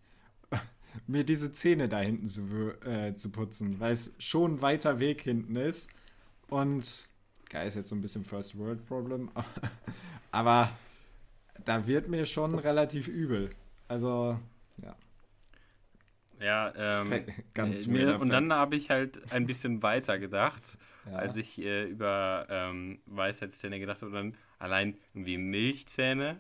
mir 1.08 1.23
diese 1.23 1.51
Zähne 1.54 1.88
da 1.89 1.99
hinten 1.99 2.27
zu, 2.27 2.41
äh, 2.86 3.15
zu 3.15 3.32
putzen, 3.32 3.80
weil 3.80 3.93
es 3.93 4.13
schon 4.19 4.56
ein 4.56 4.62
weiter 4.62 4.99
Weg 4.99 5.21
hinten 5.21 5.56
ist. 5.56 5.89
Und, 6.49 7.08
geil, 7.49 7.67
ist 7.67 7.75
jetzt 7.75 7.89
so 7.89 7.95
ein 7.95 8.01
bisschen 8.01 8.23
First 8.23 8.58
World 8.58 8.86
Problem, 8.86 9.30
aber 10.32 10.69
da 11.65 11.88
wird 11.88 12.08
mir 12.08 12.25
schon 12.25 12.56
relativ 12.58 13.08
übel. 13.08 13.51
Also, 13.88 14.39
ja. 14.82 14.95
Ja, 16.39 16.73
ähm, 16.75 17.23
ganz 17.54 17.86
äh, 17.86 17.91
mir, 17.91 18.19
und 18.19 18.30
dann 18.30 18.51
habe 18.51 18.75
ich 18.75 18.89
halt 18.89 19.32
ein 19.32 19.45
bisschen 19.45 19.84
weiter 19.84 20.17
gedacht, 20.17 20.77
Ja. 21.06 21.17
als 21.17 21.36
ich 21.36 21.60
äh, 21.60 21.84
über 21.86 22.47
ähm, 22.49 22.99
Weisheitszähne 23.06 23.80
gedacht 23.80 24.01
habe. 24.01 24.08
Und 24.08 24.13
dann 24.13 24.38
allein 24.58 24.97
irgendwie 25.13 25.38
Milchzähne. 25.38 26.39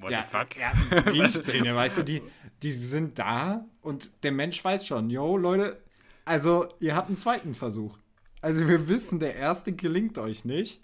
What 0.00 0.10
ja, 0.10 0.22
the 0.22 0.38
fuck? 0.38 0.56
Ja, 0.56 0.72
Milchzähne, 1.12 1.74
weißt 1.74 1.98
du, 1.98 2.04
die, 2.04 2.22
die 2.62 2.72
sind 2.72 3.18
da 3.18 3.64
und 3.82 4.10
der 4.22 4.32
Mensch 4.32 4.64
weiß 4.64 4.86
schon, 4.86 5.10
yo, 5.10 5.36
Leute, 5.36 5.82
also 6.24 6.68
ihr 6.80 6.94
habt 6.96 7.08
einen 7.08 7.16
zweiten 7.16 7.54
Versuch. 7.54 7.98
Also 8.40 8.66
wir 8.66 8.88
wissen, 8.88 9.20
der 9.20 9.36
erste 9.36 9.72
gelingt 9.72 10.16
euch 10.18 10.44
nicht. 10.44 10.82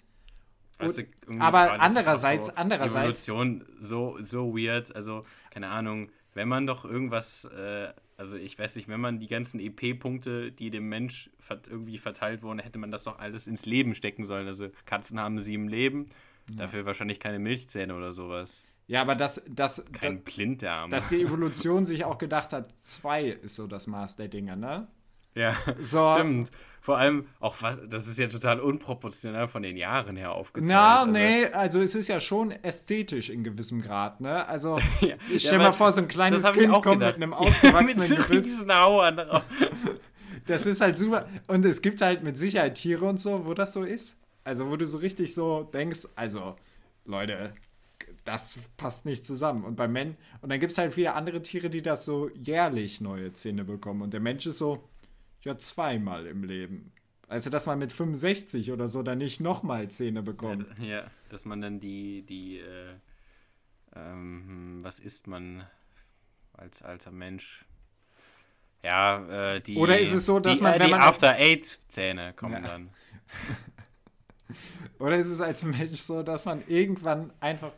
Weißt 0.79 0.99
du, 0.99 1.03
aber 1.39 1.79
andererseits- 1.79 2.47
so 2.47 2.53
andererseits- 2.53 3.27
Evolution 3.27 3.65
so, 3.79 4.17
so 4.21 4.55
weird. 4.55 4.95
Also, 4.95 5.23
keine 5.49 5.69
Ahnung, 5.69 6.11
wenn 6.35 6.47
man 6.47 6.67
doch 6.67 6.85
irgendwas, 6.85 7.45
äh, 7.45 7.91
also 8.15 8.37
ich 8.37 8.59
weiß 8.59 8.75
nicht, 8.75 8.87
wenn 8.87 8.99
man 9.01 9.19
die 9.19 9.25
ganzen 9.25 9.59
EP-Punkte, 9.59 10.51
die 10.51 10.69
dem 10.69 10.87
Mensch 10.87 11.31
irgendwie 11.67 11.97
verteilt 11.97 12.43
wurden, 12.43 12.59
hätte 12.59 12.77
man 12.77 12.91
das 12.91 13.05
doch 13.05 13.17
alles 13.17 13.47
ins 13.47 13.65
Leben 13.65 13.95
stecken 13.95 14.25
sollen. 14.25 14.45
Also 14.45 14.69
Katzen 14.85 15.19
haben 15.19 15.39
sieben 15.39 15.67
Leben, 15.67 16.05
dafür 16.47 16.85
wahrscheinlich 16.85 17.19
keine 17.19 17.39
Milchzähne 17.39 17.95
oder 17.95 18.13
sowas. 18.13 18.61
Ja, 18.87 19.01
aber 19.01 19.15
das, 19.15 19.41
das, 19.49 19.83
Kein 19.91 20.23
Blinddarm. 20.23 20.89
dass 20.89 21.09
die 21.09 21.21
Evolution 21.21 21.85
sich 21.85 22.05
auch 22.05 22.17
gedacht 22.17 22.53
hat, 22.53 22.73
zwei 22.79 23.25
ist 23.25 23.55
so 23.57 23.67
das 23.67 23.85
Maß 23.87 24.15
der 24.15 24.29
Dinge, 24.29 24.55
ne? 24.57 24.87
ja, 25.35 25.55
So. 25.79 26.13
stimmt. 26.17 26.51
Vor 26.81 26.97
allem 26.97 27.27
auch, 27.41 27.61
was, 27.61 27.77
das 27.89 28.07
ist 28.07 28.17
ja 28.17 28.27
total 28.27 28.61
unproportional 28.61 29.49
von 29.49 29.61
den 29.61 29.75
Jahren 29.75 30.15
her 30.15 30.31
aufgezogen. 30.31 30.69
Na, 30.69 30.99
Also- 31.01 31.11
nee, 31.11 31.45
also 31.47 31.81
es 31.81 31.95
ist 31.95 32.07
ja 32.07 32.21
schon 32.21 32.51
ästhetisch 32.51 33.29
in 33.29 33.43
gewissem 33.43 33.81
Grad, 33.81 34.21
ne? 34.21 34.47
Also, 34.47 34.79
Ja, 35.01 35.15
ich 35.29 35.43
ja, 35.43 35.47
stell 35.49 35.57
mal 35.59 35.65
aber 35.67 35.73
vor, 35.75 35.91
so 35.91 35.99
ein 36.01 36.07
kleines 36.07 36.43
Kind 36.53 36.71
kommt 36.71 36.85
gedacht. 37.01 37.17
mit 37.19 37.23
einem 37.23 37.31
Ja, 37.33 37.37
ausgewachsenen 37.39 38.09
mit 38.09 38.17
so 38.19 38.23
Gebiss. 38.23 38.65
Hauern 38.71 39.17
drauf. 39.17 39.43
Das 40.45 40.65
ist 40.65 40.79
halt 40.79 40.97
super. 40.97 41.27
Und 41.47 41.65
es 41.65 41.81
gibt 41.81 41.99
halt 42.01 42.23
mit 42.23 42.37
Sicherheit 42.37 42.75
Tiere 42.75 43.03
und 43.03 43.19
so, 43.19 43.45
wo 43.45 43.53
das 43.53 43.73
so 43.73 43.83
ist. 43.83 44.15
Also, 44.45 44.69
wo 44.71 44.77
du 44.77 44.85
so 44.85 44.97
richtig 44.99 45.33
so 45.33 45.63
denkst, 45.63 46.07
also, 46.15 46.55
Leute, 47.03 47.53
das 48.27 48.59
passt 48.75 49.05
nicht 49.05 49.25
zusammen. 49.25 49.63
Und 49.63 49.75
bei 49.75 49.87
Men 49.87 50.17
und 50.41 50.49
dann 50.49 50.59
gibt 50.59 50.71
es 50.73 50.77
halt 50.77 50.93
viele 50.93 51.13
andere 51.15 51.41
Tiere, 51.41 51.69
die 51.69 51.81
das 51.81 52.05
so 52.05 52.29
jährlich 52.29 53.01
neue 53.01 53.33
Zähne 53.33 53.63
bekommen. 53.63 54.01
Und 54.01 54.13
der 54.13 54.19
Mensch 54.19 54.45
ist 54.45 54.57
so, 54.57 54.87
ja, 55.41 55.57
zweimal 55.57 56.27
im 56.27 56.43
Leben. 56.43 56.91
Also, 57.29 57.49
dass 57.49 57.65
man 57.65 57.79
mit 57.79 57.91
65 57.91 58.71
oder 58.71 58.87
so 58.87 59.03
dann 59.03 59.17
nicht 59.17 59.39
nochmal 59.39 59.89
Zähne 59.89 60.23
bekommt. 60.23 60.65
Ja, 60.79 61.09
dass 61.29 61.45
man 61.45 61.61
dann 61.61 61.79
die, 61.79 62.23
die, 62.23 62.59
äh, 62.59 62.95
ähm, 63.95 64.79
was 64.81 64.99
isst 64.99 65.27
man 65.27 65.65
als 66.53 66.81
alter 66.81 67.11
Mensch? 67.11 67.65
Ja, 68.83 69.55
äh, 69.55 69.61
die. 69.61 69.77
Oder 69.77 69.99
ist 69.99 70.13
es 70.13 70.25
so, 70.25 70.39
dass 70.39 70.57
die, 70.57 70.63
man, 70.63 70.73
äh, 70.73 70.79
wenn 70.79 70.85
die 70.87 70.91
man- 70.91 71.01
After-Eight-Zähne 71.01 72.33
kommen 72.33 72.53
Ja. 72.63 72.69
dann. 72.69 72.89
Oder 74.99 75.17
ist 75.17 75.27
es 75.27 75.41
als 75.41 75.63
Mensch 75.63 75.99
so, 75.99 76.23
dass 76.23 76.45
man 76.45 76.63
irgendwann 76.67 77.31
einfach, 77.39 77.73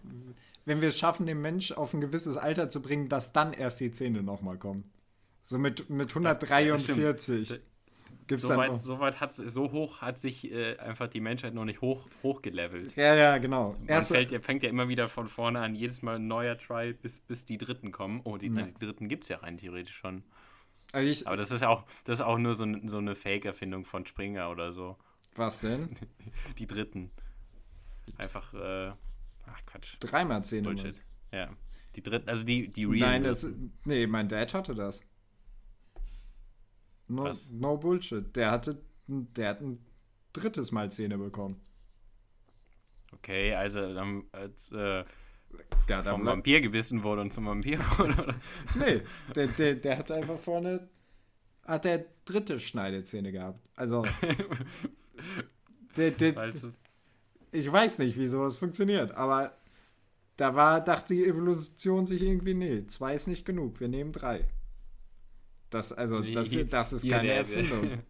wenn 0.70 0.82
wir 0.82 0.90
es 0.90 0.98
schaffen, 0.98 1.26
den 1.26 1.42
Mensch 1.42 1.72
auf 1.74 1.94
ein 1.94 2.00
gewisses 2.02 2.38
Alter 2.38 2.70
zu 2.70 2.82
bringen, 2.82 3.10
dass 3.10 3.34
dann 3.34 3.52
erst 3.54 3.80
die 3.82 3.92
Zähne 3.92 4.24
nochmal 4.24 4.58
kommen? 4.58 4.92
So 5.42 5.58
mit, 5.58 5.90
mit 5.90 6.10
143 6.10 7.60
gibt 8.28 8.42
es 8.42 8.44
So 8.44 8.50
dann 8.50 8.58
weit, 8.60 8.72
noch. 8.74 8.80
so 8.80 9.00
weit 9.00 9.20
hat 9.20 9.34
so 9.36 9.72
hoch 9.72 10.02
hat 10.02 10.20
sich 10.20 10.52
äh, 10.52 10.78
einfach 10.78 11.08
die 11.08 11.20
Menschheit 11.22 11.54
noch 11.56 11.66
nicht 11.66 11.82
hoch, 11.82 12.08
hochgelevelt. 12.22 12.96
Ja, 12.96 13.16
ja, 13.16 13.38
genau. 13.40 13.76
Erst, 13.88 14.12
fällt, 14.12 14.30
ja- 14.32 14.40
fängt 14.42 14.62
ja 14.62 14.70
immer 14.70 14.88
wieder 14.88 15.08
von 15.10 15.28
vorne 15.28 15.60
an, 15.60 15.74
jedes 15.74 16.02
Mal 16.04 16.18
ein 16.18 16.28
neuer 16.28 16.56
Try, 16.58 16.94
bis, 16.94 17.20
bis 17.20 17.46
die 17.46 17.58
Dritten 17.58 17.92
kommen. 17.92 18.22
Oh, 18.24 18.38
die, 18.38 18.48
Ja. 18.48 18.62
die 18.68 18.74
Dritten 18.86 19.10
gibt 19.10 19.24
es 19.24 19.30
ja 19.30 19.38
rein 19.38 19.58
theoretisch 19.58 19.96
schon. 19.98 20.24
also 20.92 21.10
ich, 21.10 21.26
Aber 21.28 21.38
das 21.38 21.50
ist 21.52 21.62
ja 21.62 21.70
auch, 21.70 21.84
das 22.04 22.20
ist 22.20 22.26
auch 22.26 22.38
nur 22.38 22.54
so, 22.54 22.66
so 22.86 23.00
eine 23.00 23.16
Fake-Erfindung 23.16 23.86
von 23.86 24.06
Springer 24.06 24.52
oder 24.52 24.72
so. 24.74 24.96
was 25.36 25.62
denn? 25.62 25.98
Die 26.60 26.68
Dritten. 26.68 27.10
Einfach, 28.18 28.54
äh, 28.54 28.92
Quatsch. 29.80 29.98
Dreimal 30.00 30.44
Zähne. 30.44 30.70
Bullshit. 30.70 30.96
Ja. 31.32 31.50
Die 31.96 32.04
dritte, 32.04 32.28
also 32.28 32.44
die, 32.46 32.72
die 32.72 32.86
real. 32.86 33.00
Nein, 33.00 33.24
das, 33.24 33.48
nee, 33.86 34.08
mein 34.08 34.30
Dad 34.30 34.54
hatte 34.54 34.76
das. 34.76 35.02
No, 37.08 37.24
Was? 37.24 37.50
no 37.50 37.78
Bullshit. 37.78 38.36
Der 38.36 38.52
hatte, 38.52 38.82
der 39.08 39.50
hat 39.50 39.62
ein 39.62 39.84
drittes 40.34 40.72
Mal 40.72 40.92
Zähne 40.92 41.18
bekommen. 41.18 41.60
Okay, 43.12 43.56
also 43.56 43.94
dann 43.94 44.26
als 44.32 44.72
äh, 44.72 45.04
Ja, 45.88 46.04
vom 46.04 46.26
Vampir 46.26 46.62
gebissen 46.62 47.02
wurde 47.02 47.22
und 47.22 47.34
zum 47.34 47.48
Vampir 47.48 47.80
wurde. 47.98 48.14
Oder? 48.14 48.36
Nee, 48.76 49.02
der, 49.36 49.48
der, 49.48 49.76
der 49.76 49.98
hat 49.98 50.12
einfach 50.12 50.38
vorne, 50.38 50.88
hat 51.66 51.86
der 51.86 52.06
dritte 52.26 52.60
Schneidezähne 52.60 53.32
gehabt. 53.32 53.68
Also, 53.76 54.06
der, 55.98 56.12
der, 56.12 56.54
ich 57.52 57.72
weiß 57.72 57.98
nicht, 57.98 58.18
wie 58.20 58.28
sowas 58.28 58.58
funktioniert, 58.58 59.12
aber 59.14 59.59
da 60.40 60.56
war, 60.56 60.82
dachte 60.82 61.14
die 61.14 61.26
Evolution 61.26 62.06
sich 62.06 62.22
irgendwie, 62.22 62.54
nee, 62.54 62.86
zwei 62.88 63.16
ist 63.16 63.28
nicht 63.28 63.46
genug, 63.46 63.80
wir 63.80 63.88
nehmen 63.88 64.12
drei. 64.12 64.48
Das, 65.70 65.94
also, 65.94 66.22
das, 66.22 66.52
das 66.70 66.94
ist 66.94 67.02
hier 67.04 67.12
keine 67.12 67.28
der- 67.28 67.38
Erfindung. 67.38 67.90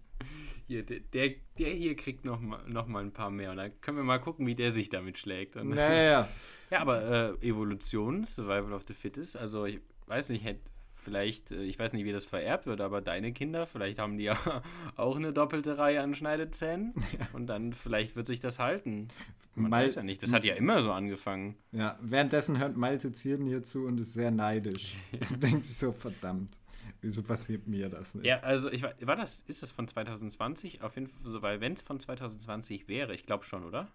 Hier, 0.67 0.83
der, 0.83 0.99
der, 0.99 1.31
der 1.57 1.71
hier 1.73 1.95
kriegt 1.95 2.25
noch 2.25 2.39
mal, 2.39 2.61
noch 2.69 2.85
mal 2.85 3.03
ein 3.03 3.11
paar 3.11 3.31
mehr 3.31 3.49
und 3.49 3.57
dann 3.57 3.71
können 3.81 3.97
wir 3.97 4.03
mal 4.03 4.19
gucken, 4.19 4.45
wie 4.45 4.53
der 4.53 4.71
sich 4.71 4.89
damit 4.89 5.17
schlägt. 5.17 5.55
Und, 5.55 5.69
Naja, 5.69 6.29
Ja, 6.69 6.81
aber 6.81 7.37
äh, 7.41 7.47
Evolution, 7.47 8.23
Survival 8.25 8.73
of 8.73 8.83
the 8.87 8.93
Fittest, 8.93 9.35
also 9.35 9.65
ich 9.65 9.79
weiß 10.05 10.29
nicht, 10.29 10.43
hätte 10.43 10.61
vielleicht, 11.09 11.51
äh, 11.51 11.63
ich 11.63 11.79
weiß 11.79 11.93
nicht, 11.93 12.05
wie 12.05 12.11
das 12.11 12.25
vererbt 12.25 12.67
wird, 12.67 12.81
aber 12.81 13.01
deine 13.01 13.33
Kinder, 13.33 13.65
vielleicht 13.65 13.97
haben 13.97 14.17
die 14.17 14.25
ja 14.25 14.37
auch 14.95 15.15
eine 15.15 15.33
doppelte 15.33 15.77
Reihe 15.79 16.01
an 16.01 16.15
Schneidezähnen 16.15 16.93
und 17.33 17.47
dann 17.47 17.73
vielleicht 17.73 18.15
wird 18.15 18.27
sich 18.27 18.39
das 18.39 18.59
halten. 18.59 19.07
Man 19.55 19.71
Mal- 19.71 19.85
weiß 19.85 19.95
ja 19.95 20.03
nicht, 20.03 20.21
das 20.21 20.31
hat 20.31 20.43
ja 20.43 20.53
immer 20.53 20.81
so 20.83 20.91
angefangen. 20.91 21.55
ja, 21.71 21.97
währenddessen 22.01 22.59
hört 22.59 22.77
Malte 22.77 23.11
Zierden 23.11 23.47
hier 23.47 23.63
zu 23.63 23.85
und 23.85 23.99
ist 23.99 24.13
sehr 24.13 24.29
neidisch. 24.29 24.97
Denkt 25.41 25.65
sich 25.65 25.77
so, 25.77 25.91
verdammt, 25.91 26.59
wieso 27.01 27.23
passiert 27.23 27.67
mir 27.67 27.89
das 27.89 28.13
nicht? 28.13 28.25
Ja, 28.27 28.39
also 28.41 28.71
ich 28.71 28.83
war, 28.83 28.93
war 29.01 29.15
das, 29.15 29.43
ist 29.47 29.63
das 29.63 29.71
von 29.71 29.87
2020? 29.87 30.83
Auf 30.83 30.93
jeden 30.95 31.07
Fall, 31.07 31.41
weil 31.41 31.59
wenn 31.61 31.73
es 31.73 31.81
von 31.81 31.99
2020 31.99 32.87
wäre, 32.87 33.15
ich 33.15 33.25
glaube 33.25 33.43
schon, 33.43 33.65
oder? 33.65 33.87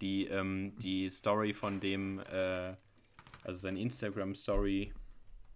Die, 0.00 0.24
ähm, 0.26 0.72
die 0.82 1.08
Story 1.10 1.52
von 1.52 1.80
dem, 1.80 2.18
äh, 2.20 2.74
also 3.44 3.60
sein 3.60 3.76
Instagram-Story 3.76 4.92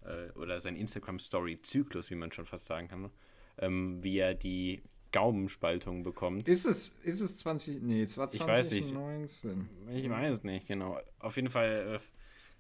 äh, 0.05 0.31
oder 0.39 0.61
sein 0.61 0.77
Instagram-Story-Zyklus, 0.77 2.11
wie 2.11 2.15
man 2.15 2.33
schon 2.33 2.47
fast 2.47 2.67
sagen 2.67 2.89
kann, 2.89 3.03
ne? 3.03 3.11
ähm, 3.59 4.03
wie 4.03 4.19
er 4.19 4.35
die 4.35 4.83
Gaumenspaltung 5.13 6.03
bekommt. 6.03 6.49
Ist 6.49 6.67
es, 6.67 6.89
ist 7.03 7.21
es 7.21 7.39
20, 7.39 7.83
nee, 7.83 8.03
es 8.03 8.17
war 8.17 8.33
Ich 8.33 8.41
weiß 8.41 8.71
nicht. 8.71 8.89
2019. 8.89 9.69
Ich 9.93 10.09
weiß 10.09 10.39
es 10.39 10.45
nicht, 10.45 10.67
genau. 10.67 10.99
Auf 11.19 11.37
jeden 11.37 11.51
Fall 11.51 11.97
äh, 11.97 12.01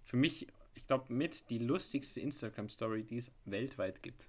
für 0.02 0.16
mich, 0.16 0.48
ich 0.74 0.86
glaube, 0.86 1.12
mit 1.12 1.48
die 1.50 1.58
lustigste 1.58 2.20
Instagram-Story, 2.20 3.04
die 3.04 3.18
es 3.18 3.30
weltweit 3.44 4.02
gibt. 4.02 4.28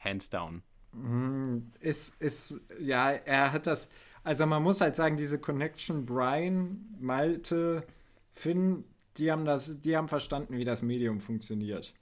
Hands 0.00 0.28
down. 0.28 0.62
Mm, 0.92 1.70
Ist, 1.80 2.20
ist, 2.20 2.60
ja, 2.80 3.10
er 3.10 3.52
hat 3.52 3.66
das, 3.66 3.88
also 4.24 4.46
man 4.46 4.62
muss 4.62 4.80
halt 4.80 4.96
sagen, 4.96 5.16
diese 5.16 5.38
Connection 5.38 6.04
Brian, 6.06 6.84
Malte, 6.98 7.86
Finn, 8.32 8.84
die 9.18 9.30
haben 9.30 9.44
das, 9.44 9.80
die 9.80 9.96
haben 9.96 10.08
verstanden, 10.08 10.56
wie 10.56 10.64
das 10.64 10.82
Medium 10.82 11.20
funktioniert. 11.20 11.94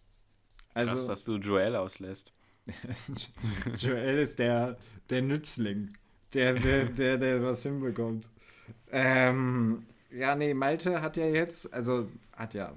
Krass, 0.75 0.89
Also, 0.89 1.09
dass 1.09 1.25
du 1.25 1.37
Joel 1.37 1.77
auslässt. 1.77 2.33
Joel 3.79 4.19
ist 4.19 4.39
der, 4.39 4.77
der 5.09 5.23
Nützling, 5.23 5.97
der, 6.35 6.55
der, 6.55 6.87
der, 6.87 7.17
der 7.17 7.43
was 7.43 7.63
hinbekommt. 7.63 8.29
Ähm, 8.91 9.87
ja, 10.11 10.35
nee, 10.35 10.53
Malte 10.55 11.01
hat 11.01 11.17
ja 11.17 11.27
jetzt, 11.27 11.73
also 11.73 12.09
hat 12.33 12.55
ja. 12.55 12.75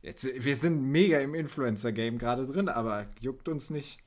Jetzt, 0.00 0.28
wir 0.34 0.56
sind 0.56 0.82
mega 0.82 1.20
im 1.20 1.34
Influencer-Game 1.34 2.18
gerade 2.18 2.46
drin, 2.46 2.68
aber 2.68 3.06
juckt 3.20 3.48
uns 3.48 3.70
nicht. 3.70 4.00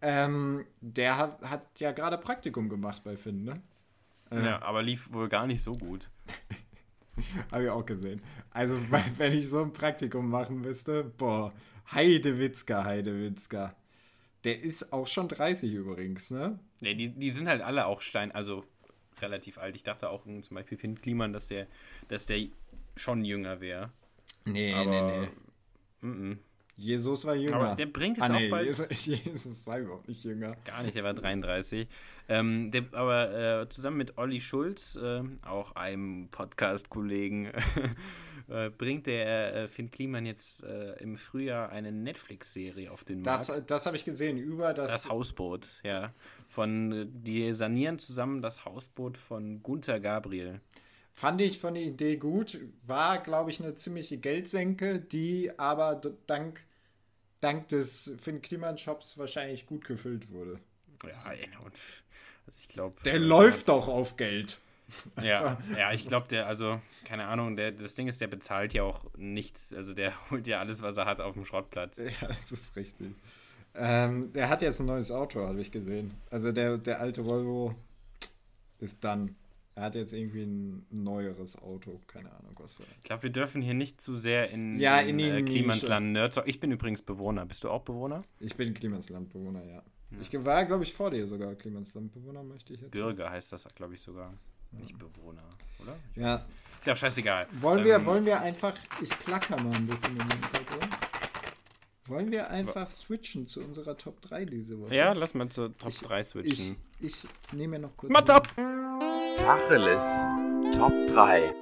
Ähm, 0.00 0.64
der 0.80 1.18
hat, 1.18 1.42
hat 1.42 1.80
ja 1.80 1.92
gerade 1.92 2.16
Praktikum 2.16 2.68
gemacht 2.68 3.02
bei 3.04 3.16
Finn, 3.16 3.44
ne? 3.44 3.60
Ja, 4.32 4.62
aber 4.62 4.82
lief 4.82 5.12
wohl 5.12 5.28
gar 5.28 5.46
nicht 5.46 5.62
so 5.62 5.72
gut. 5.72 6.08
Habe 7.52 7.64
ich 7.64 7.70
auch 7.70 7.84
gesehen. 7.84 8.20
Also, 8.50 8.78
wenn 9.16 9.32
ich 9.32 9.48
so 9.48 9.62
ein 9.62 9.72
Praktikum 9.72 10.28
machen 10.28 10.60
müsste, 10.60 11.04
boah, 11.04 11.52
Heidewitzka, 11.90 12.84
Heidewitzka. 12.84 13.74
Der 14.44 14.60
ist 14.60 14.92
auch 14.92 15.06
schon 15.06 15.28
30 15.28 15.72
übrigens, 15.72 16.30
ne? 16.30 16.58
Nee, 16.80 16.94
die, 16.94 17.10
die 17.10 17.30
sind 17.30 17.48
halt 17.48 17.62
alle 17.62 17.86
auch 17.86 18.00
Stein, 18.00 18.32
also 18.32 18.64
relativ 19.20 19.58
alt. 19.58 19.76
Ich 19.76 19.84
dachte 19.84 20.10
auch 20.10 20.24
zum 20.24 20.54
Beispiel 20.54 20.78
Finn 20.78 21.00
Kliman, 21.00 21.32
dass 21.32 21.46
der, 21.46 21.68
dass 22.08 22.26
der 22.26 22.46
schon 22.96 23.24
jünger 23.24 23.60
wäre. 23.60 23.90
Nee, 24.44 24.74
Aber 24.74 25.28
mm, 26.00 26.38
Jesus 26.76 27.24
war 27.26 27.34
jünger. 27.34 27.56
Aber 27.56 27.74
der 27.76 27.86
bringt 27.86 28.16
jetzt 28.16 28.30
ah, 28.30 28.34
auch 28.34 28.38
nee, 28.40 28.48
bald- 28.48 28.66
Jesus, 28.66 29.06
Jesus 29.06 29.66
war 29.66 29.78
überhaupt 29.78 30.08
nicht 30.08 30.24
jünger. 30.24 30.56
gar 30.64 30.82
nicht, 30.82 30.94
der 30.96 31.04
war 31.04 31.14
33. 31.14 31.86
Ähm, 32.28 32.70
der, 32.70 32.84
aber 32.92 33.60
äh, 33.62 33.68
zusammen 33.68 33.98
mit 33.98 34.16
Olli 34.16 34.40
Schulz, 34.40 34.96
äh, 34.96 35.22
auch 35.46 35.74
einem 35.76 36.28
Podcast-Kollegen, 36.30 37.46
äh, 38.48 38.70
bringt 38.70 39.06
der 39.06 39.54
äh, 39.54 39.68
Finn 39.68 39.90
Kliman 39.90 40.24
jetzt 40.24 40.62
äh, 40.62 40.92
im 41.02 41.16
Frühjahr 41.16 41.70
eine 41.70 41.92
Netflix-Serie 41.92 42.90
auf 42.90 43.04
den 43.04 43.22
Das, 43.22 43.48
Markt. 43.48 43.70
das 43.70 43.86
habe 43.86 43.96
ich 43.96 44.04
gesehen, 44.04 44.38
über 44.38 44.72
das. 44.72 44.90
Das 44.92 45.08
Hausboot, 45.08 45.66
ja. 45.84 46.12
Von, 46.48 46.92
äh, 46.92 47.06
die 47.08 47.52
sanieren 47.54 47.98
zusammen 47.98 48.40
das 48.42 48.64
Hausboot 48.64 49.16
von 49.18 49.62
Gunther 49.62 50.00
Gabriel. 50.00 50.60
Fand 51.14 51.40
ich 51.40 51.58
von 51.58 51.74
der 51.74 51.82
Idee 51.82 52.16
gut. 52.16 52.58
War, 52.86 53.18
glaube 53.18 53.50
ich, 53.50 53.60
eine 53.60 53.74
ziemliche 53.74 54.18
Geldsenke, 54.18 55.00
die 55.00 55.50
aber 55.58 56.00
dank, 56.26 56.64
dank 57.40 57.68
des 57.68 58.14
Finn 58.20 58.42
Kliman 58.42 58.78
Shops 58.78 59.18
wahrscheinlich 59.18 59.66
gut 59.66 59.84
gefüllt 59.84 60.30
wurde. 60.30 60.58
Ja, 61.04 61.58
und 61.64 61.74
also 62.46 62.58
ich 62.60 62.68
glaube. 62.68 62.96
Der 63.04 63.18
läuft 63.18 63.68
doch 63.68 63.88
auf 63.88 64.16
Geld. 64.16 64.58
Ja, 65.22 65.58
ja, 65.76 65.92
ich 65.92 66.06
glaube, 66.06 66.28
der, 66.28 66.46
also, 66.46 66.80
keine 67.04 67.24
Ahnung, 67.24 67.56
der, 67.56 67.72
das 67.72 67.94
Ding 67.94 68.08
ist, 68.08 68.20
der 68.20 68.26
bezahlt 68.26 68.74
ja 68.74 68.82
auch 68.82 69.04
nichts. 69.16 69.72
Also 69.72 69.94
der 69.94 70.12
holt 70.30 70.46
ja 70.46 70.60
alles, 70.60 70.82
was 70.82 70.96
er 70.96 71.06
hat, 71.06 71.20
auf 71.20 71.34
dem 71.34 71.44
Schrottplatz. 71.44 71.98
Ja, 71.98 72.28
das 72.28 72.52
ist 72.52 72.76
richtig. 72.76 73.14
Ähm, 73.74 74.32
der 74.32 74.48
hat 74.48 74.60
jetzt 74.60 74.80
ein 74.80 74.86
neues 74.86 75.10
Auto, 75.10 75.40
habe 75.46 75.60
ich 75.60 75.72
gesehen. 75.72 76.12
Also 76.30 76.52
der, 76.52 76.76
der 76.76 77.00
alte 77.00 77.24
Volvo 77.24 77.74
ist 78.80 79.02
dann. 79.02 79.34
Er 79.74 79.84
hat 79.84 79.94
jetzt 79.94 80.12
irgendwie 80.12 80.42
ein 80.42 80.86
neueres 80.90 81.56
Auto. 81.56 81.98
Keine 82.06 82.30
Ahnung, 82.30 82.54
was 82.58 82.74
für 82.74 82.82
ein. 82.82 82.88
Ich 82.98 83.02
glaube, 83.04 83.22
wir 83.24 83.30
dürfen 83.30 83.62
hier 83.62 83.72
nicht 83.74 84.02
zu 84.02 84.16
sehr 84.16 84.50
in, 84.50 84.78
Ja, 84.78 85.00
in 85.00 85.16
die 85.16 85.24
äh. 85.30 85.42
Klimansland 85.42 86.12
Nerd. 86.12 86.42
Ich 86.46 86.60
bin 86.60 86.70
übrigens 86.72 87.00
Bewohner. 87.02 87.46
Bist 87.46 87.64
du 87.64 87.70
auch 87.70 87.82
Bewohner? 87.82 88.22
Ich 88.38 88.54
bin 88.54 88.74
Klimaslandbewohner, 88.74 89.64
ja. 89.64 89.82
Ich 90.20 90.30
war, 90.44 90.66
glaube 90.66 90.82
ich, 90.84 90.92
vor 90.92 91.10
dir 91.10 91.26
sogar 91.26 91.54
Klimaslandbewohner, 91.54 92.42
möchte 92.42 92.74
ich 92.74 92.82
jetzt. 92.82 92.90
Bürger 92.90 93.30
heißt 93.30 93.50
das, 93.52 93.64
glaube 93.74 93.94
ich, 93.94 94.00
sogar. 94.02 94.34
Nicht 94.72 94.98
Bewohner, 94.98 95.42
oder? 95.80 95.96
Ja. 96.16 96.34
Ist 96.80 96.86
ja 96.86 96.92
auch 96.92 96.96
scheißegal. 96.96 97.46
Wollen 97.52 97.84
wir, 97.84 97.94
Ähm, 97.96 98.04
wollen 98.06 98.26
wir 98.26 98.40
einfach. 98.40 98.74
Ich 99.00 99.08
klacker 99.10 99.56
mal 99.62 99.74
ein 99.74 99.86
bisschen 99.86 100.16
im 100.16 100.20
Hintergrund. 100.28 100.88
Wollen 102.06 102.30
wir 102.32 102.50
einfach 102.50 102.90
switchen 102.90 103.46
zu 103.46 103.60
unserer 103.64 103.96
Top 103.96 104.20
3 104.22 104.44
diese 104.44 104.78
Woche? 104.80 104.94
Ja, 104.94 105.12
lass 105.12 105.32
mal 105.34 105.48
zur 105.48 105.76
Top 105.78 105.90
Ich- 105.90 106.00
3 106.00 106.20
Ich, 106.20 106.26
switchen. 106.26 106.76
ich 107.00 107.24
nehme 107.52 107.78
mir 107.78 107.86
noch 107.86 107.96
kurz. 107.96 108.12
Mats 108.12 108.28
ab! 108.28 108.48
Tacheles 109.42 110.20
Top 110.76 110.92
3. 111.08 111.52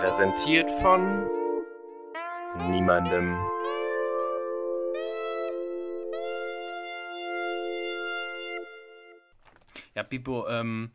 Präsentiert 0.00 0.70
von 0.80 1.28
niemandem. 2.70 3.36
Ja, 9.94 10.02
Pipo, 10.04 10.48
ähm, 10.48 10.90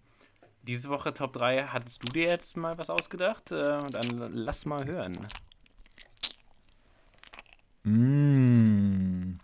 diese 0.63 0.89
Woche 0.89 1.13
Top 1.13 1.33
3, 1.33 1.65
hattest 1.65 2.01
du 2.01 2.11
dir 2.11 2.29
jetzt 2.29 2.57
mal 2.57 2.79
was 2.79 2.89
ausgedacht? 2.89 3.51
Äh, 3.51 3.85
dann 3.91 4.33
lass 4.33 4.65
mal 4.65 4.85
hören. 4.85 5.27
Mmh. 7.83 9.37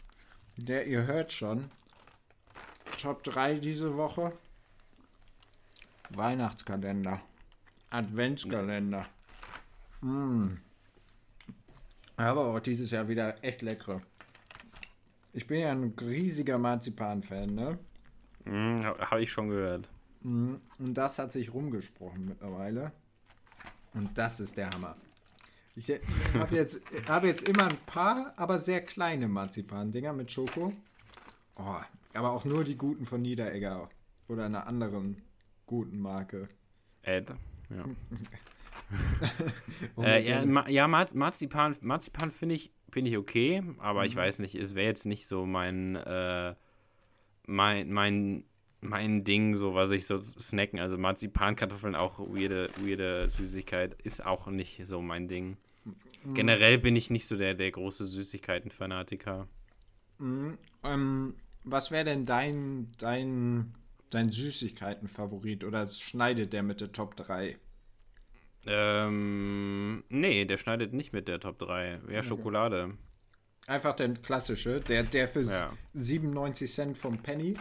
Der, 0.58 0.88
ihr 0.88 1.06
hört 1.06 1.32
schon. 1.32 1.70
Top 3.00 3.24
3 3.24 3.60
diese 3.60 3.96
Woche. 3.96 4.34
Weihnachtskalender. 6.16 7.22
Adventskalender. 7.90 9.06
Mmh. 10.02 10.58
Aber 12.18 12.46
auch 12.48 12.60
dieses 12.60 12.92
Jahr 12.92 13.08
wieder 13.08 13.44
echt 13.44 13.62
leckere. 13.62 14.02
Ich 15.34 15.48
bin 15.48 15.60
ja 15.60 15.72
ein 15.72 15.94
riesiger 16.00 16.58
Marzipan-Fan, 16.58 17.56
ne? 17.56 17.80
Hm, 18.46 18.84
Habe 18.84 19.24
ich 19.24 19.32
schon 19.32 19.50
gehört. 19.50 19.90
Mhm. 20.22 20.62
Und 20.80 20.94
das 20.94 21.20
hat 21.20 21.32
sich 21.32 21.54
rumgesprochen 21.54 22.26
mittlerweile. 22.26 22.92
Und 23.94 24.18
das 24.18 24.40
ist 24.40 24.58
der 24.58 24.70
Hammer. 24.70 24.96
Ich 25.76 25.92
habe 26.38 26.56
jetzt, 26.56 26.82
hab 27.08 27.24
jetzt 27.24 27.48
immer 27.48 27.68
ein 27.68 27.78
paar, 27.88 28.34
aber 28.38 28.60
sehr 28.60 28.82
kleine 28.82 29.28
Marzipan-Dinger 29.28 30.14
mit 30.14 30.32
Schoko. 30.32 30.72
Oh, 31.56 31.76
aber 32.14 32.32
auch 32.32 32.46
nur 32.46 32.64
die 32.64 32.78
guten 32.78 33.06
von 33.06 33.22
Niederegger 33.22 33.90
oder 34.28 34.46
einer 34.46 34.68
anderen 34.68 35.22
guten 35.66 36.00
Marke. 36.00 36.50
Ed. 37.02 37.34
Ja. 37.70 37.86
äh, 40.04 40.28
ja, 40.28 40.46
Ma 40.46 40.68
ja 40.70 40.88
Mar 40.88 41.08
Marzipan, 41.14 41.76
Marzipan 41.82 42.32
finde 42.32 42.56
ich, 42.56 42.72
find 42.92 43.08
ich 43.08 43.18
okay, 43.18 43.64
aber 43.80 44.02
mhm. 44.02 44.08
ich 44.08 44.16
weiß 44.16 44.40
nicht, 44.40 44.56
es 44.56 44.76
wäre 44.76 44.88
jetzt 44.88 45.06
nicht 45.06 45.28
so 45.28 45.46
mein, 45.46 45.96
äh, 45.96 46.56
mein, 47.46 47.92
mein, 47.92 48.46
mein 48.82 49.24
Ding, 49.24 49.56
so 49.56 49.74
was 49.74 49.92
ich 49.92 50.06
so 50.06 50.22
snacken. 50.22 50.80
Also 50.80 50.98
Marzipankartoffeln, 50.98 51.96
auch 51.96 52.20
weirde, 52.20 52.70
weirde 52.78 53.30
Süßigkeit, 53.30 53.96
ist 54.04 54.26
auch 54.26 54.48
nicht 54.48 54.82
so 54.86 55.02
mein 55.02 55.28
Ding. 55.28 55.58
Mhm. 56.24 56.34
Generell 56.34 56.78
bin 56.78 56.96
ich 56.96 57.10
nicht 57.10 57.28
so 57.28 57.38
der, 57.38 57.54
der 57.54 57.72
große 57.72 58.06
Süßigkeiten-Fanatiker. 58.06 59.48
Mhm. 60.20 60.58
Ähm, 60.84 61.36
was 61.64 61.92
wäre 61.92 62.06
denn 62.06 62.26
dein, 62.26 62.92
dein, 62.98 63.74
dein 64.14 64.32
Süßigkeiten-Favorit 64.32 65.64
oder 65.64 65.88
schneidet 65.90 66.54
der 66.54 66.64
mit 66.64 66.82
der 66.82 66.92
Top 66.92 67.16
3? 67.16 67.58
Ähm, 68.66 70.04
nee, 70.10 70.46
der 70.46 70.58
schneidet 70.58 70.94
nicht 70.94 71.14
mit 71.14 71.28
der 71.28 71.40
Top 71.40 71.60
3. 71.60 72.02
Wäre 72.06 72.20
okay. 72.20 72.28
Schokolade. 72.28 72.98
Einfach 73.68 73.94
der 73.96 74.14
klassische, 74.14 74.82
der, 74.82 75.04
der 75.04 75.28
für 75.28 75.44
ja. 75.44 75.72
97 75.94 76.72
Cent 76.72 76.98
vom 76.98 77.18
Penny, 77.18 77.56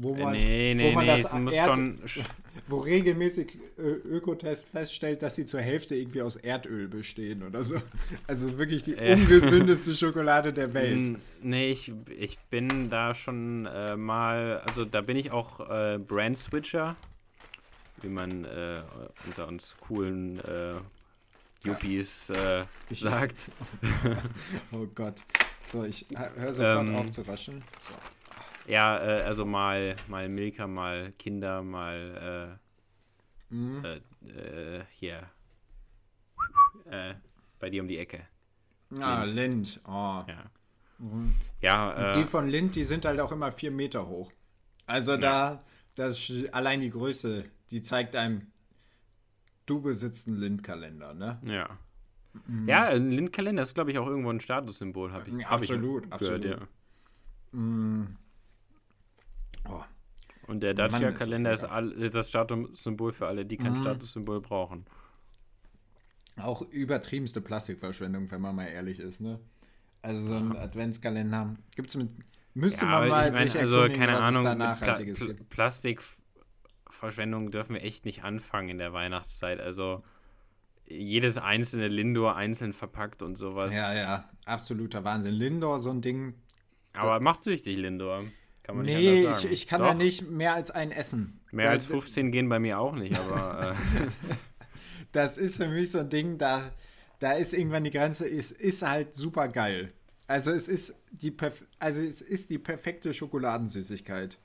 wo 0.00 0.14
äh, 0.14 0.22
man, 0.22 0.32
nee, 0.32 0.74
nee, 0.74 0.90
wo 0.90 0.94
man 0.94 1.06
nee, 1.06 1.22
das 1.22 1.32
muss 1.34 1.54
Erd, 1.54 1.66
schon 1.74 1.98
wo 2.68 2.78
regelmäßig 2.78 3.58
Ökotest 3.76 4.68
feststellt, 4.68 5.22
dass 5.22 5.34
sie 5.36 5.44
zur 5.44 5.60
Hälfte 5.60 5.94
irgendwie 5.96 6.22
aus 6.22 6.36
Erdöl 6.36 6.88
bestehen 6.88 7.42
oder 7.42 7.64
so. 7.64 7.76
Also 8.26 8.58
wirklich 8.58 8.84
die 8.84 8.94
Äh. 8.96 9.14
ungesündeste 9.14 9.94
Schokolade 9.94 10.52
der 10.52 10.72
Welt. 10.74 11.18
Nee, 11.42 11.70
ich, 11.72 11.92
ich 12.16 12.38
bin 12.50 12.90
da 12.90 13.14
schon 13.14 13.66
äh, 13.66 13.96
mal, 13.96 14.62
also 14.66 14.84
da 14.84 15.00
bin 15.00 15.16
ich 15.16 15.30
auch 15.32 15.60
äh, 15.68 15.98
Brand-Switcher, 15.98 16.96
wie 18.02 18.08
man 18.08 18.44
äh, 18.44 18.82
unter 19.26 19.48
uns 19.48 19.76
coolen 19.80 20.38
äh, 20.44 20.74
Yuppies 21.64 22.30
äh, 22.30 22.64
sagt. 22.92 23.50
Oh 24.72 24.86
Gott. 24.94 25.24
So, 25.66 25.84
ich 25.84 26.06
höre 26.36 26.52
sofort 26.54 26.86
Ähm, 26.86 26.94
auf 26.96 27.10
zu 27.10 27.22
raschen. 27.22 27.62
So. 27.80 27.92
Ja, 28.68 28.98
äh, 28.98 29.22
also 29.22 29.44
mal, 29.44 29.96
mal 30.08 30.28
Milka, 30.28 30.66
mal 30.66 31.12
Kinder, 31.18 31.62
mal 31.62 32.58
Mhm. 33.50 33.84
äh, 33.84 33.96
äh, 34.28 34.78
äh, 34.80 34.84
hier 34.92 35.30
äh, 36.90 37.14
bei 37.58 37.70
dir 37.70 37.82
um 37.82 37.88
die 37.88 37.98
Ecke. 37.98 38.26
Ah, 39.00 39.24
Lind. 39.24 39.80
Oh. 39.86 40.24
Ja, 40.26 40.50
Mhm. 40.98 41.34
ja 41.60 42.12
Die 42.14 42.20
äh, 42.20 42.26
von 42.26 42.48
Lind, 42.48 42.74
die 42.74 42.84
sind 42.84 43.04
halt 43.04 43.20
auch 43.20 43.32
immer 43.32 43.52
vier 43.52 43.70
Meter 43.70 44.06
hoch. 44.08 44.32
Also 44.86 45.16
da, 45.16 45.62
das 45.94 46.30
allein 46.52 46.80
die 46.80 46.90
Größe, 46.90 47.44
die 47.70 47.82
zeigt 47.82 48.16
einem, 48.16 48.50
du 49.66 49.80
besitzt 49.80 50.28
einen 50.28 50.38
Lind-Kalender, 50.38 51.14
ne? 51.14 51.40
ja. 51.44 51.78
Ja, 52.66 52.84
ein 52.84 53.10
Lindkalender 53.10 53.62
ist, 53.62 53.74
glaube 53.74 53.90
ich, 53.90 53.98
auch 53.98 54.06
irgendwo 54.06 54.30
ein 54.30 54.40
Statussymbol, 54.40 55.12
habe 55.12 55.28
ich, 55.28 55.32
Ja, 55.40 55.50
hab 55.50 55.62
ich 55.62 55.70
absolut, 55.72 56.02
gehört, 56.10 56.12
absolut. 56.12 56.44
ja. 57.52 57.58
Mm. 57.58 58.16
Oh. 59.68 59.82
Und 60.46 60.60
der 60.60 60.74
Mann, 60.74 60.86
ist 60.86 60.92
das 60.92 61.00
Dacia-Kalender 61.00 61.52
ist, 61.52 61.64
ist 61.98 62.14
das 62.14 62.28
Statussymbol 62.30 63.12
für 63.12 63.26
alle, 63.26 63.44
die 63.44 63.58
kein 63.58 63.74
Mhm. 63.74 63.82
Statussymbol 63.82 64.40
brauchen. 64.40 64.86
Auch 66.36 66.62
übertriebenste 66.62 67.40
Plastikverschwendung, 67.40 68.30
wenn 68.30 68.40
man 68.40 68.56
mal 68.56 68.66
ehrlich 68.66 68.98
ist, 68.98 69.20
ne? 69.20 69.38
Also 70.02 70.28
so 70.28 70.34
ein 70.36 70.56
Adventskalender 70.56 71.56
gibt's 71.74 71.96
mit. 71.96 72.10
Müsste 72.54 72.84
Ja, 72.86 72.92
man 72.92 73.08
mal 73.08 73.26
ich 73.28 73.34
mein, 73.34 73.48
sich 73.48 73.60
also 73.60 73.88
keine 73.88 74.14
was 74.14 74.20
Ahnung, 74.20 74.46
es 74.46 74.58
da 74.58 74.64
mit 74.70 74.78
Pla 74.78 75.02
gibt. 75.02 75.50
Plastikverschwendung 75.50 77.50
dürfen 77.50 77.74
wir 77.74 77.82
echt 77.82 78.04
nicht 78.04 78.24
anfangen 78.24 78.70
in 78.70 78.78
der 78.78 78.92
Weihnachtszeit. 78.92 79.60
Also 79.60 80.02
jedes 80.86 81.36
einzelne 81.36 81.88
Lindor 81.88 82.36
einzeln 82.36 82.72
verpackt 82.72 83.22
und 83.22 83.36
sowas. 83.36 83.74
Ja, 83.74 83.94
ja, 83.94 84.28
absoluter 84.46 85.04
Wahnsinn. 85.04 85.34
Lindor, 85.34 85.80
so 85.80 85.90
ein 85.90 86.00
Ding. 86.00 86.34
Aber 86.94 87.20
macht 87.20 87.44
süchtig, 87.44 87.76
Lindor. 87.76 88.24
Kann 88.68 88.76
man 88.76 88.84
nicht 88.84 88.96
Nee, 88.98 89.18
anders 89.20 89.36
ich, 89.38 89.42
sagen. 89.42 89.54
ich 89.54 89.66
kann 89.66 89.80
Doch, 89.80 89.88
da 89.88 89.94
nicht 89.94 90.28
mehr 90.30 90.54
als 90.54 90.70
ein 90.70 90.92
essen. 90.92 91.40
Mehr 91.52 91.66
da, 91.66 91.72
als 91.72 91.86
15 91.86 92.30
gehen 92.30 92.50
bei 92.50 92.58
mir 92.58 92.78
auch 92.78 92.94
nicht, 92.94 93.18
aber 93.18 93.72
äh, 93.72 93.74
Das 95.12 95.38
ist 95.38 95.56
für 95.56 95.68
mich 95.68 95.90
so 95.90 96.00
ein 96.00 96.10
Ding, 96.10 96.36
da, 96.36 96.70
da 97.18 97.32
ist 97.32 97.54
irgendwann 97.54 97.84
die 97.84 97.90
Grenze, 97.90 98.28
ist, 98.28 98.52
ist 98.52 98.82
halt 98.86 99.14
super 99.14 99.48
geil. 99.48 99.94
Also 100.26 100.50
es 100.50 100.68
ist 100.68 100.94
die 101.12 101.34
also 101.78 102.02
es 102.02 102.20
ist 102.20 102.50
die 102.50 102.58
perfekte 102.58 103.14
Schokoladensüßigkeit. 103.14 104.38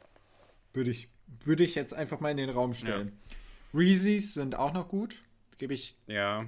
Würde 0.73 0.91
ich, 0.91 1.09
würde 1.43 1.65
ich 1.65 1.75
jetzt 1.75 1.93
einfach 1.93 2.21
mal 2.21 2.29
in 2.31 2.37
den 2.37 2.49
Raum 2.49 2.73
stellen. 2.73 3.11
Reese's 3.73 4.35
sind 4.35 4.55
auch 4.55 4.71
noch 4.71 4.87
gut, 4.87 5.21
gebe 5.57 5.73
ich, 5.73 5.97
ja. 6.07 6.45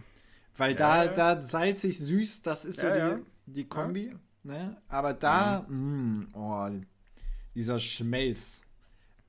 weil 0.56 0.72
Ja, 0.72 0.78
da, 0.78 1.04
ja. 1.04 1.12
da 1.12 1.42
salzig 1.42 2.00
süß, 2.00 2.42
das 2.44 2.64
ist 2.64 2.80
so 2.80 2.88
Ja, 2.88 2.94
die, 2.94 3.00
ja. 3.00 3.20
die 3.48 3.68
Kombi. 3.68 4.16
Ne? 4.44 4.78
Aber 4.88 5.12
da, 5.14 5.66
mh, 5.68 6.28
oh, 6.36 6.70
dieser 7.56 7.80
Schmelz, 7.80 8.62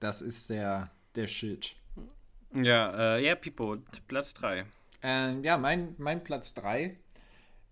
das 0.01 0.21
ist 0.23 0.51
der, 0.51 0.91
der 1.15 1.27
Shit. 1.29 1.77
Ja, 2.55 3.17
äh, 3.17 3.25
ja, 3.27 3.35
Pipo, 3.35 3.77
Platz 4.09 4.35
3. 4.35 4.67
Ähm, 5.03 5.45
ja, 5.45 5.57
mein, 5.59 5.95
mein 5.99 6.23
Platz 6.25 6.55
3 6.55 6.97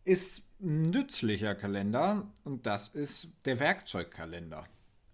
ist 0.04 0.46
ein 0.60 0.82
nützlicher 0.82 1.54
Kalender 1.54 2.26
und 2.44 2.66
das 2.66 2.88
ist 2.88 3.28
der 3.44 3.58
Werkzeugkalender. 3.60 4.64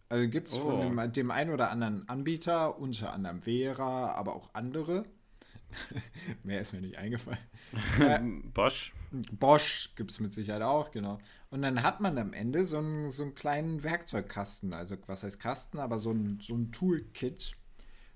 Also 0.09 0.29
gibt 0.29 0.48
es 0.48 0.59
Oh. 0.59 0.62
von 0.62 0.96
dem, 0.96 1.12
dem 1.12 1.31
einen 1.31 1.50
oder 1.53 1.70
anderen 1.70 2.09
Anbieter, 2.09 2.79
unter 2.79 3.12
anderem 3.12 3.40
Vera, 3.40 4.12
aber 4.14 4.35
auch 4.35 4.50
andere. 4.55 5.05
Mehr 6.42 6.61
ist 6.61 6.72
mir 6.72 6.81
nicht 6.81 6.98
eingefallen. 6.98 7.38
Äh, 8.00 8.20
Bosch. 8.53 8.92
Bosch 9.12 9.92
gibt 9.94 10.11
es 10.11 10.18
mit 10.18 10.33
Sicherheit 10.33 10.62
auch, 10.62 10.90
genau. 10.90 11.18
Und 11.50 11.62
dann 11.62 11.82
hat 11.82 12.00
man 12.00 12.16
am 12.16 12.32
Ende 12.32 12.64
so 12.64 12.78
einen, 12.78 13.10
so 13.10 13.24
einen 13.24 13.34
kleinen 13.34 13.82
Werkzeugkasten, 13.82 14.72
also 14.72 14.96
was 15.06 15.24
heißt 15.24 15.40
Kasten, 15.40 15.78
aber 15.80 15.98
so 15.98 16.12
ein, 16.12 16.38
so 16.40 16.54
ein 16.54 16.70
Toolkit 16.70 17.56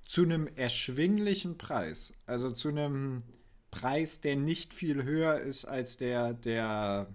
zu 0.05 0.23
einem 0.23 0.47
erschwinglichen 0.47 1.59
Preis. 1.59 2.13
Also 2.27 2.51
zu 2.51 2.69
einem 2.69 3.25
Preis, 3.73 4.21
der 4.21 4.37
nicht 4.37 4.73
viel 4.73 5.03
höher 5.03 5.41
ist 5.41 5.65
als 5.65 5.97
der, 5.97 6.33
der 6.33 7.09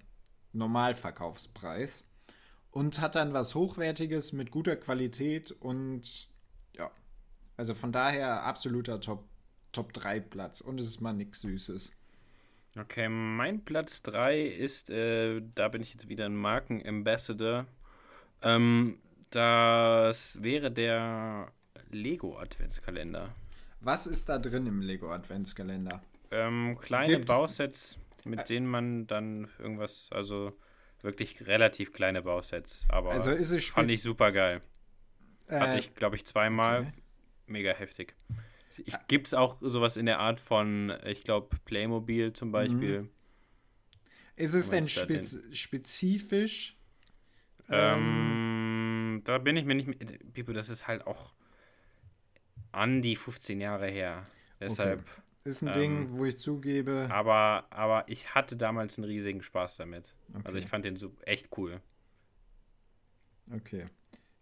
Normalverkaufspreis. 0.51 2.03
Und 2.71 2.99
hat 2.99 3.15
dann 3.15 3.33
was 3.33 3.55
Hochwertiges 3.55 4.33
mit 4.33 4.51
guter 4.51 4.75
Qualität 4.75 5.51
und 5.51 6.27
ja, 6.73 6.91
also 7.57 7.73
von 7.73 7.91
daher 7.91 8.43
absoluter 8.43 9.01
Top, 9.01 9.23
Top 9.71 9.93
3 9.93 10.19
Platz. 10.19 10.61
Und 10.61 10.79
es 10.79 10.87
ist 10.87 11.01
mal 11.01 11.13
nichts 11.13 11.41
Süßes. 11.41 11.91
Okay, 12.77 13.09
mein 13.09 13.63
Platz 13.65 14.01
3 14.03 14.41
ist, 14.41 14.89
äh, 14.89 15.41
da 15.55 15.67
bin 15.69 15.81
ich 15.81 15.93
jetzt 15.93 16.07
wieder 16.07 16.25
ein 16.25 16.35
Markenambassador. 16.35 17.65
Ähm, 18.41 18.99
das 19.31 20.41
wäre 20.41 20.71
der 20.71 21.51
Lego 21.91 22.37
Adventskalender. 22.37 23.33
Was 23.81 24.07
ist 24.07 24.29
da 24.29 24.37
drin 24.37 24.65
im 24.67 24.81
Lego 24.81 25.11
Adventskalender? 25.11 26.01
Ähm, 26.31 26.77
kleine 26.79 27.15
Gibt's- 27.17 27.27
Bausets, 27.27 27.97
mit 28.23 28.49
denen 28.49 28.67
man 28.67 29.07
dann 29.07 29.47
irgendwas, 29.57 30.09
also 30.11 30.53
wirklich 31.01 31.47
relativ 31.47 31.91
kleine 31.93 32.21
Bausets, 32.21 32.85
aber 32.89 33.11
Also 33.11 33.31
ist 33.31 33.51
es 33.51 33.65
fand 33.65 33.89
ich 33.89 34.01
super 34.03 34.31
geil. 34.31 34.61
Hatte 35.49 35.77
äh, 35.77 35.79
ich, 35.79 35.95
glaube 35.95 36.17
ich, 36.17 36.25
zweimal. 36.25 36.81
okay. 36.81 36.93
Mega 37.47 37.71
heftig. 37.71 38.13
Ich, 38.85 38.95
gibt's 39.07 39.33
auch 39.33 39.57
sowas 39.61 39.97
in 39.97 40.05
der 40.05 40.19
Art 40.19 40.39
von, 40.39 40.93
ich 41.05 41.23
glaube, 41.23 41.57
Playmobil 41.65 42.33
zum 42.33 42.51
Beispiel. 42.51 43.09
Ist 44.35 44.53
es 44.53 44.69
denn 44.69 44.87
spez 44.87 45.39
spezifisch? 45.51 46.77
Ähm, 47.69 49.21
da 49.25 49.37
bin 49.37 49.57
ich 49.57 49.65
mir 49.65 49.75
nicht 49.75 49.87
mehr. 49.87 49.97
Pipo, 50.33 50.53
das 50.53 50.69
ist 50.69 50.87
halt 50.87 51.05
auch 51.05 51.33
an 52.71 53.01
die 53.01 53.15
15 53.15 53.61
Jahre 53.61 53.87
her. 53.87 54.25
Deshalb. 54.59 55.03
Ist 55.45 55.61
ein 55.61 55.67
ähm, 55.67 55.73
Ding, 55.73 56.17
wo 56.17 56.25
ich 56.25 56.37
zugebe. 56.37 57.07
Aber, 57.09 57.65
aber 57.69 58.03
ich 58.07 58.35
hatte 58.35 58.55
damals 58.55 58.97
einen 58.97 59.05
riesigen 59.05 59.41
Spaß 59.41 59.77
damit. 59.77 60.13
Also 60.43 60.57
Okay. 60.57 60.59
ich 60.59 60.67
fand 60.67 60.85
den 60.85 60.97
echt 61.25 61.57
cool. 61.57 61.81
Okay. 63.51 63.87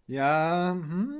Ja, 0.08 0.72
hm, 0.74 1.14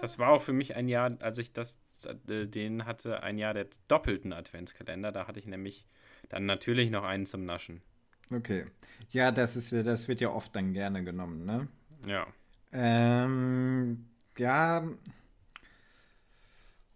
Das 0.00 0.18
war 0.18 0.30
auch 0.30 0.42
für 0.42 0.52
mich 0.52 0.76
ein 0.76 0.88
Jahr, 0.88 1.16
als 1.20 1.38
ich 1.38 1.52
das, 1.52 1.78
den 2.14 2.84
hatte, 2.86 3.22
ein 3.22 3.38
Jahr 3.38 3.54
der 3.54 3.66
doppelten 3.88 4.32
Adventskalender. 4.32 5.12
Da 5.12 5.26
hatte 5.26 5.38
ich 5.40 5.46
nämlich 5.46 5.86
dann 6.28 6.46
natürlich 6.46 6.90
noch 6.90 7.04
einen 7.04 7.26
zum 7.26 7.44
Naschen. 7.44 7.82
okay. 8.30 8.66
Ja, 9.10 9.30
das 9.30 9.56
ist 9.56 9.72
das 9.72 10.08
wird 10.08 10.20
ja 10.20 10.30
oft 10.30 10.54
dann 10.56 10.72
gerne 10.72 11.04
genommen, 11.04 11.44
ne? 11.44 11.68
Ja. 12.06 12.26
Ähm, 12.72 14.06
ja. 14.38 14.86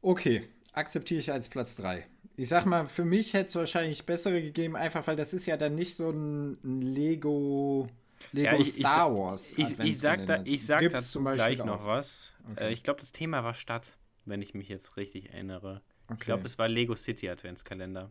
Okay, 0.00 0.48
akzeptiere 0.72 1.20
ich 1.20 1.32
als 1.32 1.48
Platz 1.48 1.76
3. 1.76 2.06
Ich 2.36 2.48
sag 2.48 2.66
mal, 2.66 2.86
für 2.86 3.04
mich 3.04 3.34
hätte 3.34 3.46
es 3.46 3.54
wahrscheinlich 3.56 4.06
bessere 4.06 4.40
gegeben, 4.40 4.76
einfach 4.76 5.06
weil 5.09 5.16
das 5.16 5.32
ist 5.34 5.46
ja 5.46 5.56
dann 5.56 5.74
nicht 5.74 5.96
so 5.96 6.11
ein, 6.11 6.52
ein 6.62 6.82
Lego, 6.82 7.88
Lego 8.32 8.52
Ja, 8.54 8.59
ich- 8.61 8.74
Star 8.74 9.12
Wars. 9.14 9.52
Ich, 9.56 9.78
ich 9.80 9.98
sag, 9.98 10.24
da, 10.26 10.40
ich 10.44 10.64
sag 10.64 10.80
Gibt's 10.80 11.02
dazu 11.02 11.12
zum 11.12 11.24
Beispiel 11.24 11.56
gleich 11.56 11.66
noch 11.66 11.80
auch. 11.82 11.86
was. 11.86 12.24
Okay. 12.52 12.68
Äh, 12.68 12.72
ich 12.72 12.84
glaube, 12.84 13.00
das 13.00 13.11
Thema 13.11 13.42
war 13.42 13.54
Stadt, 13.54 13.88
wenn 14.29 14.43
ich 14.43 14.55
mich 14.55 14.68
jetzt 14.68 14.97
richtig 14.97 15.31
erinnere. 15.31 15.83
Ich 16.07 16.12
Okay. 16.14 16.24
glaube, 16.26 16.47
es 16.47 16.59
war 16.59 16.68
Lego 16.68 16.97
City 16.97 17.29
Adventskalender. 17.29 18.11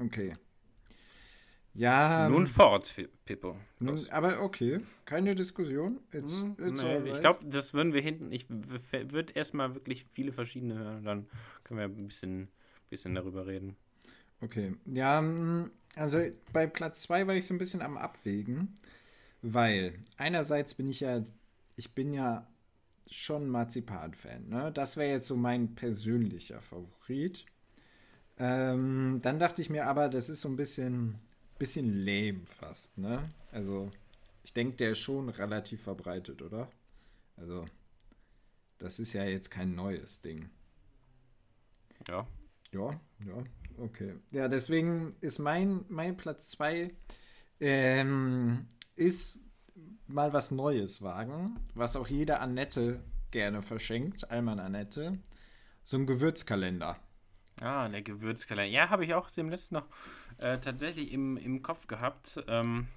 Okay. 0.00 0.36
Ja. 1.74 2.28
Nun 2.28 2.46
fort, 2.46 2.92
Pippo. 3.24 3.56
nun, 3.78 4.08
aber 4.10 4.40
okay. 4.42 4.80
Keine 5.04 5.34
Diskussion. 5.34 6.00
It's, 6.12 6.42
Hm, 6.42 6.56
it's 6.58 6.82
nee, 6.82 6.94
alright. 6.96 7.14
ich 7.14 7.20
glaube, 7.20 7.44
das 7.46 7.72
würden 7.72 7.92
wir 7.92 8.00
hinten. 8.00 8.32
Ich 8.32 8.46
würde 8.48 9.32
erstmal 9.34 9.74
wirklich 9.74 10.04
viele 10.12 10.32
verschiedene 10.32 10.74
hören. 10.76 11.04
Dann 11.04 11.28
können 11.62 11.78
wir 11.78 11.84
ein 11.84 12.08
bisschen, 12.08 12.48
bisschen 12.90 13.14
darüber 13.14 13.46
reden. 13.46 13.76
Okay. 14.40 14.74
Ja, 14.86 15.20
mm, 15.20 15.70
also 15.94 16.18
bei 16.52 16.66
Platz 16.66 17.02
2 17.02 17.26
war 17.26 17.34
ich 17.34 17.46
so 17.46 17.54
ein 17.54 17.58
bisschen 17.58 17.82
am 17.82 17.96
Abwägen, 17.96 18.74
weil 19.42 19.94
einerseits 20.16 20.74
bin 20.74 20.88
ich 20.90 21.00
ja, 21.00 21.24
ich 21.76 21.92
bin 21.92 22.12
ja 22.12 22.46
schon 23.10 23.48
Marzipan-Fan, 23.48 24.48
ne? 24.48 24.72
Das 24.72 24.96
wäre 24.96 25.10
jetzt 25.10 25.26
so 25.26 25.36
mein 25.36 25.74
persönlicher 25.74 26.60
Favorit. 26.60 27.44
Ähm, 28.38 29.18
dann 29.22 29.38
dachte 29.38 29.62
ich 29.62 29.70
mir 29.70 29.86
aber, 29.86 30.08
das 30.08 30.28
ist 30.28 30.40
so 30.42 30.48
ein 30.48 30.56
bisschen, 30.56 31.16
bisschen 31.58 32.04
lame 32.04 32.46
fast, 32.46 32.98
ne? 32.98 33.30
Also, 33.52 33.90
ich 34.44 34.52
denke, 34.52 34.76
der 34.76 34.92
ist 34.92 34.98
schon 34.98 35.28
relativ 35.28 35.82
verbreitet, 35.82 36.42
oder? 36.42 36.70
Also, 37.36 37.66
das 38.78 38.98
ist 38.98 39.12
ja 39.12 39.24
jetzt 39.24 39.50
kein 39.50 39.74
neues 39.74 40.20
Ding. 40.20 40.50
Ja. 42.08 42.26
Ja, 42.72 43.00
ja, 43.26 43.44
okay. 43.78 44.14
Ja, 44.30 44.48
deswegen 44.48 45.16
ist 45.20 45.38
mein, 45.38 45.84
mein 45.88 46.16
Platz 46.16 46.50
2 46.50 46.94
ähm, 47.60 48.66
ist 48.94 49.40
mal 50.06 50.32
was 50.32 50.50
Neues 50.50 51.02
wagen, 51.02 51.58
was 51.74 51.96
auch 51.96 52.08
jede 52.08 52.40
Annette 52.40 53.00
gerne 53.30 53.62
verschenkt, 53.62 54.30
Alman 54.30 54.58
Annette. 54.60 55.18
So 55.84 55.96
ein 55.96 56.06
Gewürzkalender. 56.06 56.96
Ah, 57.60 57.88
der 57.88 58.02
Gewürzkalender. 58.02 58.72
Ja, 58.72 58.90
habe 58.90 59.04
ich 59.04 59.14
auch 59.14 59.30
dem 59.30 59.48
letzten 59.48 59.76
noch 59.76 59.86
äh, 60.38 60.58
tatsächlich 60.58 61.12
im, 61.12 61.36
im 61.36 61.62
Kopf 61.62 61.86
gehabt. 61.86 62.42
Ähm, 62.46 62.88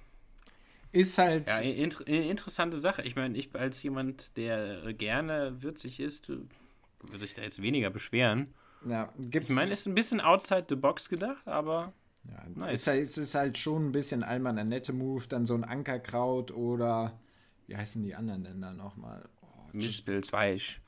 Ist 0.92 1.18
halt, 1.18 1.48
ja, 1.48 1.58
inter 1.58 2.06
interessante 2.06 2.78
Sache. 2.78 3.02
Ich 3.02 3.16
meine, 3.16 3.36
ich 3.36 3.54
als 3.54 3.82
jemand, 3.82 4.36
der 4.36 4.92
gerne 4.94 5.62
würzig 5.62 6.00
ist, 6.00 6.28
äh, 6.28 6.38
würde 7.00 7.18
sich 7.18 7.34
da 7.34 7.42
jetzt 7.42 7.60
weniger 7.60 7.90
beschweren. 7.90 8.54
ja, 8.86 9.12
gibt's, 9.18 9.50
Ich 9.50 9.56
meine, 9.56 9.72
ist 9.72 9.86
ein 9.86 9.94
bisschen 9.94 10.20
outside 10.20 10.66
the 10.68 10.76
box 10.76 11.08
gedacht, 11.08 11.46
aber 11.48 11.92
ja, 12.30 12.44
nice. 12.54 12.86
ist, 12.86 12.88
es 12.88 13.18
ist 13.18 13.34
halt 13.34 13.58
schon 13.58 13.86
ein 13.88 13.92
bisschen 13.92 14.22
Alman 14.22 14.58
Annette 14.58 14.92
Move, 14.92 15.24
dann 15.28 15.46
so 15.46 15.54
ein 15.54 15.64
Ankerkraut 15.64 16.50
oder 16.52 17.18
wie 17.66 17.76
heißen 17.76 18.02
die 18.02 18.14
anderen 18.14 18.44
denn 18.44 18.60
da 18.60 18.72
nochmal? 18.72 19.28
Oh, 19.42 19.46
Mispel, 19.72 20.22
Zweig. 20.22 20.80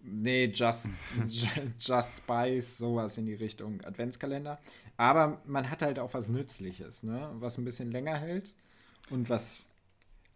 Nee, 0.00 0.46
Just, 0.54 0.88
Just 1.78 2.18
Spice, 2.18 2.78
sowas 2.78 3.18
in 3.18 3.26
die 3.26 3.34
Richtung 3.34 3.80
Adventskalender. 3.84 4.58
Aber 4.96 5.40
man 5.44 5.68
hat 5.70 5.82
halt 5.82 5.98
auch 5.98 6.14
was 6.14 6.28
Nützliches, 6.28 7.02
ne? 7.02 7.30
Was 7.34 7.58
ein 7.58 7.64
bisschen 7.64 7.90
länger 7.90 8.16
hält 8.16 8.54
und 9.10 9.28
was 9.28 9.66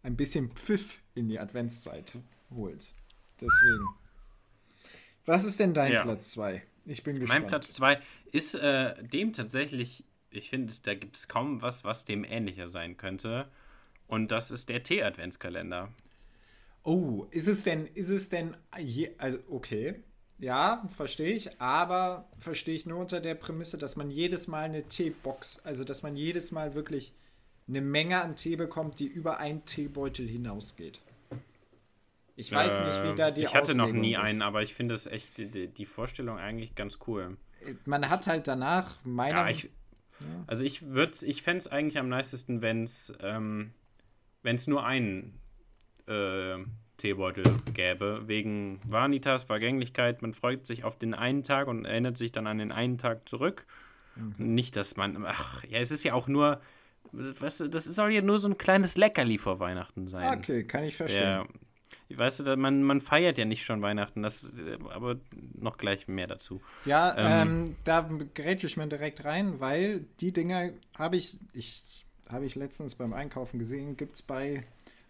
ein 0.02 0.16
bisschen 0.16 0.50
Pfiff 0.50 1.00
in 1.14 1.28
die 1.28 1.38
Adventszeit 1.38 2.18
holt. 2.50 2.92
Deswegen. 3.40 3.86
Was 5.24 5.44
ist 5.44 5.60
denn 5.60 5.74
dein 5.74 5.92
Ja. 5.92 6.02
Platz 6.02 6.32
2? 6.32 6.62
Ich 6.86 7.04
bin 7.04 7.20
gespannt. 7.20 7.42
Mein 7.42 7.48
Platz 7.48 7.72
2 7.74 8.00
ist 8.32 8.54
äh, 8.54 9.00
dem 9.04 9.32
tatsächlich, 9.32 10.04
ich 10.32 10.50
finde, 10.50 10.72
da 10.82 10.94
gibt 10.94 11.16
es 11.16 11.28
kaum 11.28 11.62
was, 11.62 11.84
was 11.84 12.04
dem 12.04 12.24
ähnlicher 12.24 12.68
sein 12.68 12.96
könnte. 12.96 13.48
Und 14.06 14.30
das 14.30 14.50
ist 14.50 14.68
der 14.68 14.82
Tee-Adventskalender. 14.82 15.90
Oh, 16.84 17.26
ist 17.30 17.46
es 17.46 17.62
denn, 17.64 17.86
ist 17.94 18.08
es 18.08 18.28
denn, 18.28 18.56
je, 18.78 19.10
also 19.18 19.38
okay, 19.48 20.02
ja, 20.38 20.84
verstehe 20.96 21.32
ich, 21.32 21.60
aber 21.60 22.28
verstehe 22.38 22.74
ich 22.74 22.86
nur 22.86 22.98
unter 22.98 23.20
der 23.20 23.36
Prämisse, 23.36 23.78
dass 23.78 23.94
man 23.94 24.10
jedes 24.10 24.48
Mal 24.48 24.64
eine 24.64 24.82
Teebox, 24.88 25.60
also 25.64 25.84
dass 25.84 26.02
man 26.02 26.16
jedes 26.16 26.50
Mal 26.50 26.74
wirklich 26.74 27.12
eine 27.68 27.80
Menge 27.80 28.20
an 28.20 28.34
Tee 28.34 28.56
bekommt, 28.56 28.98
die 28.98 29.06
über 29.06 29.38
einen 29.38 29.64
Teebeutel 29.64 30.26
hinausgeht. 30.26 31.00
Ich 32.34 32.50
weiß 32.50 32.80
nicht, 33.04 33.12
wie 33.12 33.16
da 33.16 33.30
die 33.30 33.42
Ähm, 33.42 33.46
Ich 33.46 33.54
hatte 33.54 33.74
noch 33.74 33.84
Auslegung 33.84 34.00
nie 34.00 34.14
ist. 34.14 34.18
einen, 34.20 34.42
aber 34.42 34.62
ich 34.62 34.74
finde 34.74 34.94
es 34.94 35.06
echt, 35.06 35.36
die- 35.38 35.46
die, 35.46 35.68
die 35.68 35.86
Vorstellung 35.86 36.38
eigentlich 36.38 36.74
ganz 36.74 36.98
cool. 37.06 37.36
Man 37.84 38.08
hat 38.10 38.26
halt 38.26 38.48
danach, 38.48 38.96
meiner 39.04 39.42
Ja, 39.42 39.48
ich, 39.48 39.70
also 40.46 40.64
ich 40.64 40.82
würde, 40.82 41.12
ich 41.24 41.42
fände 41.42 41.58
es 41.58 41.68
eigentlich 41.68 41.98
am 41.98 42.08
nicesten, 42.08 42.62
wenn 42.62 42.82
es 42.82 43.12
ähm, 43.20 43.72
wenn's 44.42 44.66
nur 44.66 44.84
einen 44.84 45.38
äh, 46.06 46.58
Teebeutel 46.96 47.44
gäbe, 47.74 48.22
wegen 48.26 48.80
Vanitas, 48.84 49.44
Vergänglichkeit. 49.44 50.22
Man 50.22 50.34
freut 50.34 50.66
sich 50.66 50.84
auf 50.84 50.96
den 50.98 51.14
einen 51.14 51.42
Tag 51.42 51.68
und 51.68 51.84
erinnert 51.84 52.18
sich 52.18 52.32
dann 52.32 52.46
an 52.46 52.58
den 52.58 52.72
einen 52.72 52.98
Tag 52.98 53.28
zurück. 53.28 53.66
Mhm. 54.14 54.54
Nicht, 54.54 54.76
dass 54.76 54.96
man, 54.96 55.24
ach, 55.26 55.64
ja, 55.64 55.80
es 55.80 55.90
ist 55.90 56.04
ja 56.04 56.14
auch 56.14 56.28
nur, 56.28 56.60
du, 57.12 57.32
das 57.32 57.58
soll 57.58 58.12
ja 58.12 58.22
nur 58.22 58.38
so 58.38 58.48
ein 58.48 58.58
kleines 58.58 58.96
Leckerli 58.96 59.38
vor 59.38 59.58
Weihnachten 59.58 60.08
sein. 60.08 60.38
Okay, 60.38 60.64
kann 60.64 60.84
ich 60.84 60.96
verstehen. 60.96 61.22
Ja, 61.22 61.46
weißt 62.08 62.40
du, 62.40 62.56
man, 62.56 62.82
man 62.82 63.00
feiert 63.00 63.38
ja 63.38 63.44
nicht 63.44 63.64
schon 63.64 63.82
Weihnachten, 63.82 64.22
das, 64.22 64.50
aber 64.90 65.16
noch 65.54 65.78
gleich 65.78 66.08
mehr 66.08 66.26
dazu. 66.26 66.60
Ja, 66.84 67.14
Ähm, 67.16 67.48
ähm, 67.48 67.76
da 67.84 68.08
grätsche 68.34 68.66
ich 68.66 68.76
mir 68.76 68.86
direkt 68.86 69.24
rein, 69.24 69.60
weil 69.60 70.04
die 70.20 70.32
Dinger 70.32 70.70
habe 70.98 71.16
ich, 71.16 71.38
ich 71.52 72.04
habe 72.28 72.46
ich 72.46 72.54
letztens 72.54 72.94
beim 72.94 73.12
Einkaufen 73.12 73.58
gesehen, 73.58 73.96
gibt 73.96 74.16
es 74.16 74.22
bei 74.22 74.64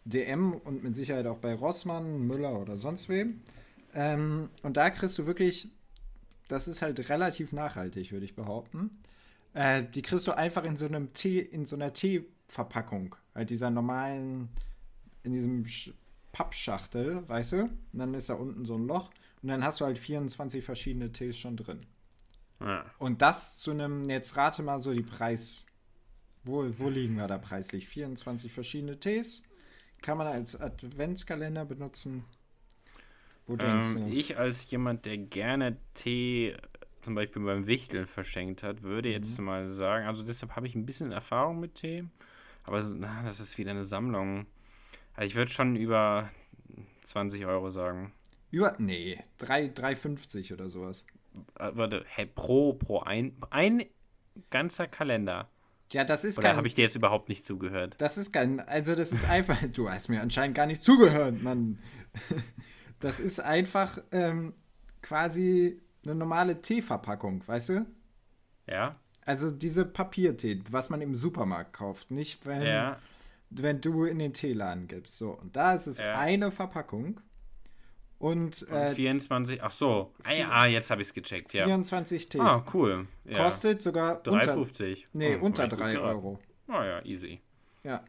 DM 0.05 0.53
und 0.53 0.82
mit 0.82 0.97
Sicherheit 0.97 1.26
auch 1.26 1.38
bei 1.38 1.55
Rossmann, 1.55 2.26
Müller 2.26 2.59
oder 2.61 2.76
sonst 2.76 3.09
wem. 3.09 3.43
Ähm, 3.95 4.49
und 4.62 4.76
da 4.76 4.90
kriegst 4.90 5.18
du 5.18 5.26
wirklich, 5.26 5.68
das 6.49 6.68
ist 6.68 6.82
halt 6.82 7.09
relativ 7.09 7.53
nachhaltig, 7.53 8.12
würde 8.12 8.24
ich 8.24 8.34
behaupten. 8.34 8.90
Äh, 9.55 9.84
die 9.95 10.03
kriegst 10.03 10.26
du 10.26 10.32
einfach 10.32 10.64
in 10.64 10.76
so 10.76 10.86
einem 10.86 11.12
Tee, 11.12 11.38
in 11.38 11.66
so 11.66 11.76
einer 11.76 11.93
Teeverpackung, 11.93 13.14
halt 13.34 13.51
dieser 13.51 13.70
normalen, 13.70 14.49
in 15.22 15.32
diesem 15.32 15.64
Pappschachtel, 16.32 17.28
weißt 17.28 17.52
du? 17.52 17.62
Und 17.64 17.80
dann 17.92 18.14
ist 18.14 18.28
da 18.30 18.34
unten 18.34 18.64
so 18.64 18.76
ein 18.76 18.86
Loch 18.86 19.10
und 19.42 19.48
dann 19.48 19.64
hast 19.64 19.80
du 19.80 19.84
halt 19.84 19.98
24 19.98 20.64
verschiedene 20.64 21.12
Tees 21.12 21.36
schon 21.38 21.56
drin. 21.56 21.86
Ja. 22.60 22.84
Und 22.98 23.20
das 23.22 23.58
zu 23.58 23.72
einem, 23.72 24.08
jetzt 24.08 24.36
rate 24.36 24.62
mal 24.62 24.78
so 24.78 24.92
die 24.94 25.02
Preis. 25.02 25.66
Wo, 26.44 26.64
wo 26.78 26.88
liegen 26.88 27.16
wir 27.16 27.26
da 27.28 27.38
preislich? 27.38 27.88
24 27.88 28.52
verschiedene 28.52 28.98
Tees. 29.00 29.44
Kann 30.02 30.18
man 30.18 30.26
als 30.28 30.60
Adventskalender 30.60 31.64
benutzen. 31.64 32.24
Wo 33.46 33.56
denkst 33.56 33.92
Ähm, 33.92 33.94
du? 33.94 34.00
ich 34.08 34.36
als 34.38 34.70
jemand, 34.70 35.04
der 35.06 35.18
gerne 35.18 35.76
Tee 35.94 36.56
zum 37.02 37.14
Beispiel 37.14 37.42
beim 37.42 37.66
Wichteln 37.66 38.06
verschenkt 38.06 38.62
hat, 38.62 38.82
würde 38.82 39.10
jetzt 39.10 39.38
Mhm. 39.38 39.44
mal 39.44 39.68
sagen, 39.68 40.06
also 40.06 40.22
deshalb 40.22 40.56
habe 40.56 40.66
ich 40.66 40.74
ein 40.74 40.86
bisschen 40.86 41.12
Erfahrung 41.12 41.60
mit 41.60 41.74
Tee, 41.76 42.04
aber 42.64 42.78
das 42.78 43.40
ist 43.40 43.58
wieder 43.58 43.72
eine 43.72 43.84
Sammlung. 43.84 44.46
Also 45.14 45.26
ich 45.26 45.34
würde 45.34 45.50
schon 45.50 45.76
über 45.76 46.30
20 47.04 47.46
Euro 47.46 47.70
sagen. 47.70 48.12
Über, 48.50 48.74
nee, 48.78 49.18
3 49.38 49.66
3,50 49.66 50.52
oder 50.52 50.68
sowas. 50.68 51.06
Äh, 51.58 51.70
warte, 51.74 52.04
hey, 52.08 52.26
pro, 52.26 52.74
pro 52.74 53.00
ein, 53.00 53.36
ein 53.50 53.84
ganzer 54.50 54.86
Kalender. 54.86 55.48
Ja, 55.92 56.04
das 56.04 56.24
ist 56.24 56.38
Oder 56.38 56.48
kein. 56.48 56.56
habe 56.56 56.66
ich 56.66 56.74
dir 56.74 56.82
jetzt 56.82 56.96
überhaupt 56.96 57.28
nicht 57.28 57.44
zugehört? 57.44 57.96
Das 57.98 58.16
ist 58.16 58.32
kein. 58.32 58.60
Also, 58.60 58.94
das 58.94 59.12
ist 59.12 59.28
einfach. 59.28 59.58
Du 59.72 59.90
hast 59.90 60.08
mir 60.08 60.22
anscheinend 60.22 60.56
gar 60.56 60.66
nicht 60.66 60.82
zugehört, 60.82 61.42
Mann. 61.42 61.78
Das 63.00 63.18
ist 63.18 63.40
einfach 63.40 63.98
ähm, 64.12 64.54
quasi 65.00 65.82
eine 66.04 66.14
normale 66.14 66.62
Teeverpackung, 66.62 67.42
weißt 67.48 67.70
du? 67.70 67.86
Ja? 68.68 68.94
Also 69.24 69.50
diese 69.50 69.84
Papiertee, 69.84 70.62
was 70.70 70.88
man 70.88 71.00
im 71.00 71.16
Supermarkt 71.16 71.72
kauft, 71.72 72.12
nicht 72.12 72.46
wenn, 72.46 72.62
Ja. 72.62 73.00
Wenn 73.55 73.80
du 73.80 74.05
in 74.05 74.18
den 74.18 74.32
Teeladen 74.32 74.88
gibst. 74.88 75.18
So, 75.18 75.30
und 75.30 75.57
da 75.57 75.74
ist 75.74 75.86
es 75.86 75.98
Ja. 75.98 76.18
eine 76.18 76.50
Verpackung 76.50 77.20
und, 78.18 78.62
Und 78.62 78.70
äh, 78.70 78.94
24, 78.94 79.62
ach 79.62 79.72
so. 79.72 80.12
Ah, 80.24 80.32
ja, 80.32 80.48
ah, 80.50 80.66
jetzt 80.66 80.90
habe 80.90 81.03
ich 81.03 81.09
es 81.09 81.14
gecheckt, 81.14 81.53
ja. 81.55 81.64
24 81.64 82.28
Tees. 82.28 82.40
Ah, 82.40 82.64
cool. 82.72 83.07
Ja. 83.24 83.42
Kostet 83.44 83.82
sogar 83.82 84.18
unter, 84.26 84.55
3,50. 84.57 85.05
nee, 85.12 85.34
Hm, 85.34 85.42
unter 85.42 85.64
hab 85.64 85.72
ich 85.72 85.78
gut 85.78 85.86
3 85.86 85.92
geraten. 85.94 86.09
Euro. 86.16 86.38
Ah 86.68 86.84
ja, 86.84 87.05
easy. 87.05 87.40
Ja. 87.82 88.05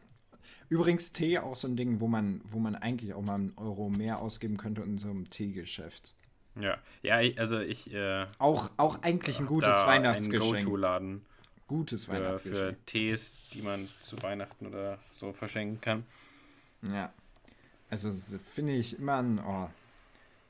Übrigens 0.68 1.12
Tee 1.12 1.38
auch 1.38 1.56
so 1.56 1.68
ein 1.68 1.76
Ding, 1.76 2.00
wo 2.00 2.06
man, 2.08 2.40
wo 2.48 2.58
man 2.58 2.74
eigentlich 2.76 3.12
auch 3.12 3.22
mal 3.22 3.34
einen 3.34 3.52
Euro 3.56 3.90
mehr 3.90 4.20
ausgeben 4.22 4.56
könnte 4.56 4.82
in 4.82 4.98
so 4.98 5.10
einem 5.10 5.28
Teegeschäft. 5.28 6.14
Ja, 6.58 6.78
ja, 7.02 7.16
also 7.36 7.58
ich. 7.58 7.92
Äh, 7.92 8.26
Auch, 8.38 8.70
auch 8.76 9.02
eigentlich 9.02 9.40
ein 9.40 9.46
gutes 9.46 9.70
da 9.74 9.86
Weihnachtsgeschenk. 9.88 10.54
Ein 10.58 10.64
Go-To-Laden 10.64 11.26
Gutes 11.74 12.04
für, 12.04 12.12
Weihnachtsgeschenk. 12.12 12.76
für 12.78 12.84
Tees, 12.86 13.32
die 13.52 13.62
man 13.62 13.88
zu 14.02 14.22
Weihnachten 14.22 14.66
oder 14.68 14.98
so 15.18 15.32
verschenken 15.32 15.80
kann. 15.80 16.04
Ja. 16.92 17.12
Also 17.90 18.12
finde 18.52 18.74
ich 18.74 18.98
immer 18.98 19.16
ein, 19.16 19.40
oh, 19.40 19.68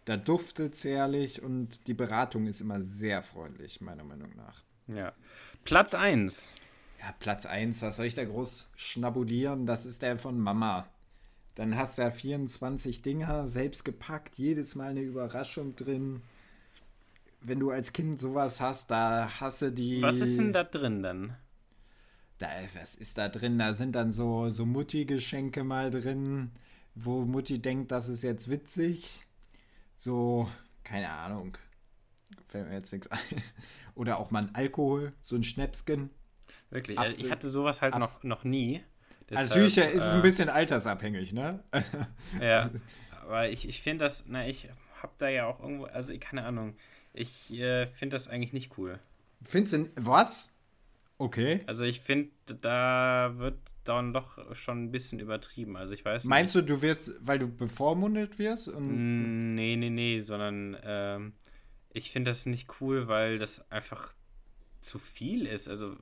da 0.04 0.18
duftet 0.18 0.74
es 0.74 0.84
herrlich 0.84 1.42
und 1.42 1.86
die 1.86 1.94
Beratung 1.94 2.46
ist 2.46 2.60
immer 2.60 2.82
sehr 2.82 3.22
freundlich, 3.22 3.80
meiner 3.80 4.04
Meinung 4.04 4.36
nach. 4.36 4.62
Ja. 4.86 5.14
Platz 5.64 5.94
1. 5.94 6.52
Ja, 7.00 7.14
Platz 7.18 7.46
1, 7.46 7.80
was 7.80 7.96
soll 7.96 8.04
ich 8.04 8.14
da 8.14 8.24
groß 8.24 8.68
schnabulieren? 8.76 9.64
Das 9.64 9.86
ist 9.86 10.02
der 10.02 10.18
von 10.18 10.38
Mama. 10.38 10.86
Dann 11.54 11.76
hast 11.76 11.96
du 11.96 12.02
ja 12.02 12.10
24 12.10 13.00
Dinger 13.00 13.46
selbst 13.46 13.84
gepackt, 13.84 14.36
jedes 14.36 14.74
Mal 14.74 14.90
eine 14.90 15.00
Überraschung 15.00 15.74
drin. 15.74 16.20
Wenn 17.47 17.61
du 17.61 17.70
als 17.70 17.92
Kind 17.92 18.18
sowas 18.18 18.61
hast, 18.61 18.90
da 18.90 19.28
hast 19.38 19.62
du 19.62 19.70
die. 19.70 20.01
Was 20.03 20.16
ist 20.20 20.38
denn 20.38 20.53
da 20.53 20.64
drin 20.64 21.03
dann? 21.03 21.36
Da, 22.38 22.49
was 22.74 22.95
ist 22.95 23.18
da 23.18 23.28
drin? 23.28 23.59
Da 23.59 23.74
sind 23.74 23.92
dann 23.95 24.11
so, 24.11 24.51
so 24.51 24.66
Mutti-Geschenke 24.66 25.62
mal 25.62 25.90
drin, 25.90 26.51
wo 26.95 27.24
Mutti 27.24 27.61
denkt, 27.61 27.92
das 27.92 28.09
ist 28.09 28.22
jetzt 28.22 28.51
witzig. 28.51 29.26
So, 29.97 30.49
keine 30.82 31.11
Ahnung. 31.11 31.57
Fällt 32.49 32.68
mir 32.68 32.74
jetzt 32.74 32.92
nichts 32.92 33.09
ein. 33.09 33.18
Oder 33.95 34.18
auch 34.18 34.30
mal 34.30 34.45
ein 34.45 34.55
Alkohol, 34.55 35.12
so 35.20 35.36
ein 35.36 35.45
Schnäpsken. 35.45 36.11
Wirklich, 36.70 36.99
Abs- 36.99 37.18
ich 37.18 37.30
hatte 37.30 37.49
sowas 37.49 37.82
halt 37.82 37.95
Abs- 37.95 38.16
noch, 38.24 38.38
noch 38.38 38.45
nie. 38.45 38.82
Deshalb, 39.30 39.51
Sücher 39.51 39.90
ist 39.92 40.03
es 40.03 40.12
äh, 40.12 40.16
ein 40.16 40.22
bisschen 40.22 40.49
altersabhängig, 40.49 41.32
ne? 41.32 41.62
Ja, 42.40 42.70
aber 43.22 43.49
ich, 43.51 43.68
ich 43.68 43.80
finde 43.82 44.05
das, 44.05 44.24
na, 44.26 44.47
ich 44.47 44.68
hab 45.01 45.16
da 45.18 45.28
ja 45.28 45.47
auch 45.47 45.61
irgendwo, 45.61 45.84
also 45.84 46.12
keine 46.18 46.45
Ahnung, 46.45 46.74
ich 47.14 47.50
äh, 47.52 47.86
finde 47.86 48.16
das 48.16 48.28
eigentlich 48.28 48.52
nicht 48.52 48.76
cool. 48.76 48.98
Findest 49.42 49.74
du, 49.74 49.88
was? 49.96 50.52
Okay. 51.18 51.62
Also 51.66 51.84
ich 51.84 52.00
finde, 52.00 52.30
da 52.60 53.34
wird 53.36 53.56
dann 53.84 54.12
doch 54.12 54.54
schon 54.54 54.84
ein 54.84 54.90
bisschen 54.90 55.20
übertrieben. 55.20 55.76
Also 55.76 55.94
ich 55.94 56.04
weiß 56.04 56.24
Meinst 56.24 56.54
du, 56.54 56.62
du 56.62 56.82
wirst, 56.82 57.12
weil 57.20 57.38
du 57.38 57.48
bevormundet 57.48 58.38
wirst? 58.38 58.68
Und, 58.68 59.54
Nee, 59.54 59.76
nee, 59.76 59.90
nee, 59.90 60.22
sondern 60.22 60.76
ähm, 60.82 61.32
ich 61.92 62.10
finde 62.10 62.30
das 62.30 62.46
nicht 62.46 62.80
cool, 62.80 63.06
weil 63.06 63.38
das 63.38 63.70
einfach 63.70 64.12
zu 64.80 64.98
viel 64.98 65.46
ist. 65.46 65.68
Also 65.68 65.96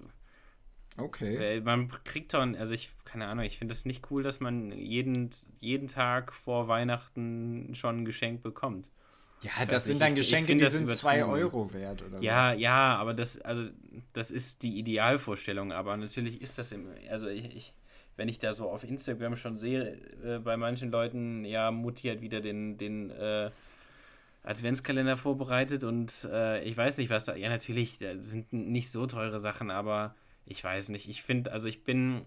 okay. 0.96 1.38
weil 1.38 1.60
man 1.60 1.88
kriegt 2.04 2.32
doch, 2.34 2.40
also 2.40 2.72
ich, 2.72 2.92
keine 3.04 3.26
Ahnung, 3.26 3.44
ich 3.44 3.58
finde 3.58 3.74
das 3.74 3.84
nicht 3.84 4.10
cool, 4.10 4.22
dass 4.22 4.40
man 4.40 4.72
jeden, 4.72 5.30
jeden 5.60 5.88
Tag 5.88 6.32
vor 6.32 6.68
Weihnachten 6.68 7.74
schon 7.74 7.98
ein 7.98 8.04
Geschenk 8.04 8.42
bekommt. 8.42 8.88
Ja, 9.42 9.50
weiß 9.60 9.68
das 9.68 9.84
sind 9.84 9.94
nicht, 9.94 10.02
dann 10.02 10.14
Geschenke, 10.14 10.54
die 10.54 10.60
das 10.60 10.74
sind 10.74 10.88
2 10.90 11.18
übertrieben. 11.18 11.30
Euro 11.32 11.72
wert 11.72 12.02
oder 12.02 12.20
Ja, 12.20 12.52
ja, 12.52 12.96
aber 12.96 13.14
das, 13.14 13.40
also, 13.40 13.68
das 14.12 14.30
ist 14.30 14.62
die 14.62 14.78
Idealvorstellung, 14.78 15.72
aber 15.72 15.96
natürlich 15.96 16.40
ist 16.40 16.58
das 16.58 16.72
im, 16.72 16.86
also 17.10 17.28
ich, 17.28 17.44
ich 17.56 17.74
wenn 18.16 18.28
ich 18.28 18.38
da 18.38 18.52
so 18.52 18.68
auf 18.70 18.84
Instagram 18.84 19.36
schon 19.36 19.56
sehe, 19.56 19.98
äh, 20.24 20.38
bei 20.38 20.56
manchen 20.56 20.90
Leuten, 20.90 21.44
ja, 21.44 21.70
Mutti 21.70 22.08
hat 22.08 22.20
wieder 22.20 22.40
den, 22.40 22.76
den 22.76 23.10
äh, 23.10 23.50
Adventskalender 24.44 25.16
vorbereitet 25.16 25.84
und 25.84 26.12
äh, 26.30 26.62
ich 26.64 26.76
weiß 26.76 26.98
nicht, 26.98 27.10
was 27.10 27.24
da, 27.24 27.34
ja, 27.36 27.48
natürlich, 27.48 27.98
da 27.98 28.18
sind 28.18 28.52
nicht 28.52 28.90
so 28.90 29.06
teure 29.06 29.38
Sachen, 29.38 29.70
aber 29.70 30.14
ich 30.46 30.62
weiß 30.62 30.90
nicht, 30.90 31.08
ich 31.08 31.22
finde, 31.22 31.52
also 31.52 31.68
ich 31.68 31.84
bin, 31.84 32.22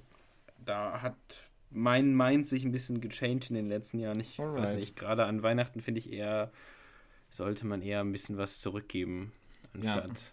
da 0.66 1.02
hat 1.02 1.16
mein 1.72 2.16
Mind 2.16 2.48
sich 2.48 2.64
ein 2.64 2.72
bisschen 2.72 3.02
gechanged 3.02 3.50
in 3.50 3.56
den 3.56 3.68
letzten 3.68 4.00
Jahren. 4.00 4.20
Ich 4.20 4.40
weiß 4.40 4.46
Alright. 4.48 4.76
nicht, 4.76 4.96
gerade 4.96 5.26
an 5.26 5.44
Weihnachten 5.44 5.82
finde 5.82 6.00
ich 6.00 6.12
eher, 6.12 6.52
sollte 7.36 7.66
man 7.68 7.82
eher 7.82 8.00
ein 8.02 8.12
bisschen 8.12 8.38
was 8.38 8.60
zurückgeben, 8.60 9.32
Ja. 9.82 9.96
anstatt, 9.96 10.32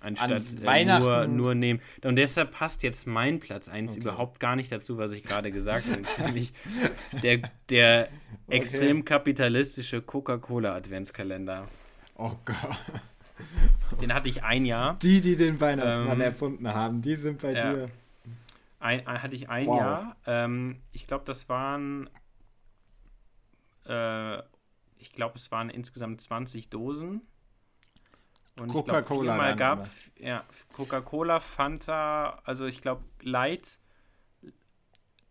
anstatt 0.00 0.30
äh, 0.30 0.54
nur, 0.56 0.64
Weihnachten- 0.66 1.36
nur 1.36 1.54
nehmen. 1.54 1.80
Und 2.04 2.16
deshalb 2.16 2.52
passt 2.52 2.82
jetzt 2.82 3.06
mein 3.06 3.40
Platz 3.40 3.68
1 3.68 3.92
Okay. 3.92 4.00
überhaupt 4.00 4.40
gar 4.40 4.56
nicht 4.56 4.70
dazu, 4.72 4.96
was 4.98 5.12
ich 5.12 5.22
gerade 5.24 5.50
gesagt 5.52 5.86
habe. 5.86 6.02
Nämlich 6.26 6.52
der, 7.22 7.42
der 7.68 8.08
extrem 8.48 9.04
kapitalistische 9.04 10.00
Coca-Cola-Adventskalender. 10.02 11.68
Oh 12.16 12.32
Gott. 12.44 12.76
Den 14.00 14.12
hatte 14.12 14.28
ich 14.28 14.42
ein 14.42 14.64
Jahr. 14.66 14.98
Die, 15.00 15.20
die 15.20 15.36
den 15.36 15.60
Weihnachtsmann 15.60 16.12
Ähm, 16.12 16.20
erfunden 16.20 16.68
haben, 16.74 17.00
die 17.02 17.14
sind 17.14 17.40
bei 17.40 17.52
ja. 17.52 17.72
dir. 17.72 17.90
Ein, 18.80 19.06
ein, 19.06 19.22
hatte 19.22 19.34
ich 19.36 19.48
ein 19.48 19.66
Wow. 19.66 19.78
Jahr. 19.78 20.16
Ähm, 20.26 20.76
ich 20.92 21.06
glaube, 21.06 21.24
das 21.24 21.48
waren. 21.48 22.08
Äh, 23.86 24.38
ich 24.98 25.12
glaube, 25.12 25.36
es 25.36 25.50
waren 25.50 25.70
insgesamt 25.70 26.20
20 26.20 26.70
Dosen. 26.70 27.22
Und 28.58 28.68
Coca-Cola 28.68 29.36
dann 29.36 29.56
gab 29.56 29.88
ja, 30.18 30.44
Coca-Cola, 30.72 31.38
Fanta, 31.38 32.40
also 32.44 32.66
ich 32.66 32.80
glaube 32.80 33.04
Light, 33.22 33.78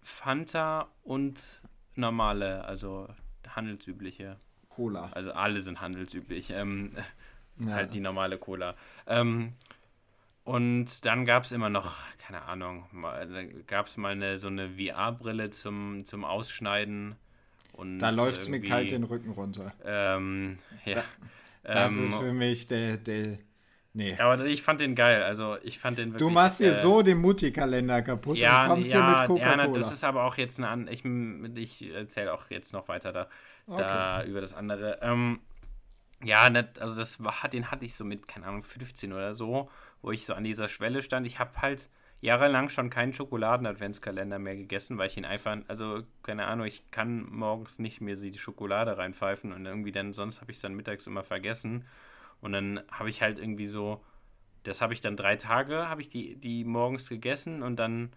Fanta 0.02 0.88
und 1.04 1.42
normale, 1.96 2.64
also 2.64 3.10
handelsübliche. 3.48 4.40
Cola. 4.70 5.10
Also 5.12 5.34
alle 5.34 5.62
sind 5.62 5.82
handelsüblich. 5.82 6.52
Ähm, 6.52 6.92
Ja. 7.60 7.74
halt 7.74 7.94
die 7.94 8.00
normale 8.00 8.38
Cola. 8.38 8.76
Ähm, 9.08 9.54
und 10.44 11.06
dann 11.06 11.26
gab 11.26 11.44
es 11.44 11.52
immer 11.52 11.70
noch, 11.70 11.98
keine 12.20 12.44
Ahnung, 12.44 12.86
gab 13.66 13.88
es 13.88 13.98
mal 13.98 14.12
eine, 14.14 14.38
so 14.38 14.48
eine 14.48 14.70
VR-Brille 14.70 15.50
zum, 15.50 16.06
zum 16.06 16.24
Ausschneiden. 16.24 17.16
Und 17.78 18.00
da 18.00 18.10
läuft 18.10 18.42
es 18.42 18.50
mir 18.50 18.60
kalt 18.60 18.92
den 18.92 19.04
Rücken 19.04 19.32
runter. 19.32 19.72
Ähm, 19.86 20.58
ja. 20.86 21.04
Das 21.64 21.92
ähm, 21.92 22.06
ist 22.06 22.16
für 22.16 22.34
mich 22.34 22.68
der, 22.68 22.98
der. 22.98 23.38
Nee. 23.94 24.16
ja, 24.18 24.30
aber 24.30 24.46
ich 24.46 24.62
fand 24.62 24.80
den 24.82 24.96
geil. 24.96 25.24
Also 25.24 25.58
ich 25.64 25.80
fand 25.80 25.98
den 25.98 26.10
wirklich. 26.10 26.20
du 26.20 26.30
machst 26.30 26.58
hier 26.58 26.72
äh, 26.72 26.82
so 26.82 27.02
den 27.02 27.20
Mutti-Kalender 27.20 28.02
kaputt 28.02 28.38
ja, 28.38 28.64
und 28.64 28.70
kommst 28.70 28.94
ja, 28.94 29.00
hier 29.00 29.10
mit 29.10 29.20
ja, 29.20 29.28
Coca-Cola. 29.28 29.68
na, 29.68 29.68
das 29.68 29.92
ist 29.92 30.04
aber 30.04 30.24
auch 30.24 30.38
jetzt 30.38 30.60
eine 30.60 30.70
an. 30.70 30.88
Ich, 30.88 31.04
ich 31.04 31.94
erzähle 31.94 32.34
auch 32.34 32.50
jetzt 32.50 32.74
noch 32.74 32.88
weiter 32.88 33.12
da, 33.12 33.28
da 33.68 34.24
über 34.24 34.42
das 34.42 34.54
andere. 34.54 35.00
Ähm, 35.02 35.40
ja, 36.24 36.50
net, 36.50 36.80
also 36.80 36.96
das 36.96 37.24
war, 37.24 37.48
den 37.52 37.70
hatte 37.70 37.86
ich 37.86 37.96
so 37.96 38.06
mit, 38.06 38.28
keine 38.28 38.48
Ahnung, 38.48 38.64
15 38.64 39.14
oder 39.14 39.34
so, 39.36 39.70
wo 40.02 40.12
ich 40.12 40.26
so 40.26 40.34
an 40.34 40.44
dieser 40.44 40.68
Schwelle 40.68 41.04
stand. 41.04 41.28
Ich 41.28 41.40
habe 41.40 41.62
halt 41.62 41.90
jahrelang 42.22 42.70
schon 42.70 42.90
keinen 42.90 43.14
Schokoladen-Adventskalender 43.14 44.40
mehr 44.40 44.56
gegessen, 44.56 44.98
weil 44.98 45.08
ich 45.08 45.18
ihn 45.18 45.26
einfach, 45.26 45.58
also 45.68 46.04
keine 46.24 46.46
Ahnung, 46.46 46.66
ich 46.66 46.90
kann 46.92 47.30
morgens 47.30 47.80
nicht 47.80 48.02
mehr 48.02 48.16
die 48.16 48.38
Schokolade 48.38 48.98
reinpfeifen 48.98 49.54
und 49.54 49.66
irgendwie 49.66 49.92
dann, 49.92 50.14
sonst 50.14 50.42
habe 50.42 50.52
ich 50.52 50.58
es 50.58 50.62
dann 50.62 50.76
mittags 50.76 51.08
immer 51.08 51.24
vergessen. 51.24 51.86
Und 52.42 52.54
dann 52.54 52.82
habe 52.92 53.10
ich 53.10 53.22
halt 53.22 53.40
irgendwie 53.40 53.68
so, 53.68 54.04
das 54.64 54.82
habe 54.82 54.94
ich 54.94 55.02
dann 55.02 55.16
drei 55.16 55.36
Tage, 55.36 55.90
habe 55.90 56.02
ich 56.02 56.10
die, 56.10 56.36
die 56.36 56.64
morgens 56.64 57.10
gegessen 57.10 57.64
und 57.64 57.78
dann 57.78 58.12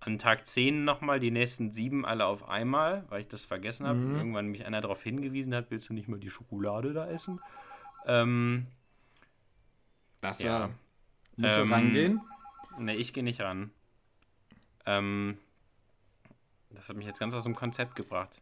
an 0.00 0.18
Tag 0.18 0.46
10 0.46 0.84
nochmal 0.84 1.18
die 1.18 1.30
nächsten 1.30 1.72
sieben 1.72 2.06
alle 2.06 2.26
auf 2.26 2.48
einmal, 2.48 3.04
weil 3.08 3.22
ich 3.22 3.28
das 3.28 3.44
vergessen 3.44 3.86
habe. 3.86 3.98
Mhm. 3.98 4.16
Irgendwann 4.16 4.46
mich 4.48 4.64
einer 4.64 4.80
darauf 4.80 5.02
hingewiesen 5.02 5.54
hat, 5.54 5.70
willst 5.70 5.88
du 5.88 5.94
nicht 5.94 6.08
mehr 6.08 6.18
die 6.18 6.30
Schokolade 6.30 6.92
da 6.92 7.08
essen? 7.08 7.40
Ähm, 8.06 8.66
das 10.20 10.42
ja. 10.42 10.70
du 11.36 11.62
Ähm, 11.62 11.72
rangehen? 11.72 12.20
Ne, 12.78 12.96
ich 12.96 13.12
gehe 13.12 13.24
nicht 13.24 13.40
ran. 13.40 13.70
Ähm, 14.86 15.38
das 16.70 16.88
hat 16.88 16.96
mich 16.96 17.06
jetzt 17.06 17.20
ganz 17.20 17.34
aus 17.34 17.44
dem 17.44 17.54
Konzept 17.54 17.94
gebracht. 17.94 18.40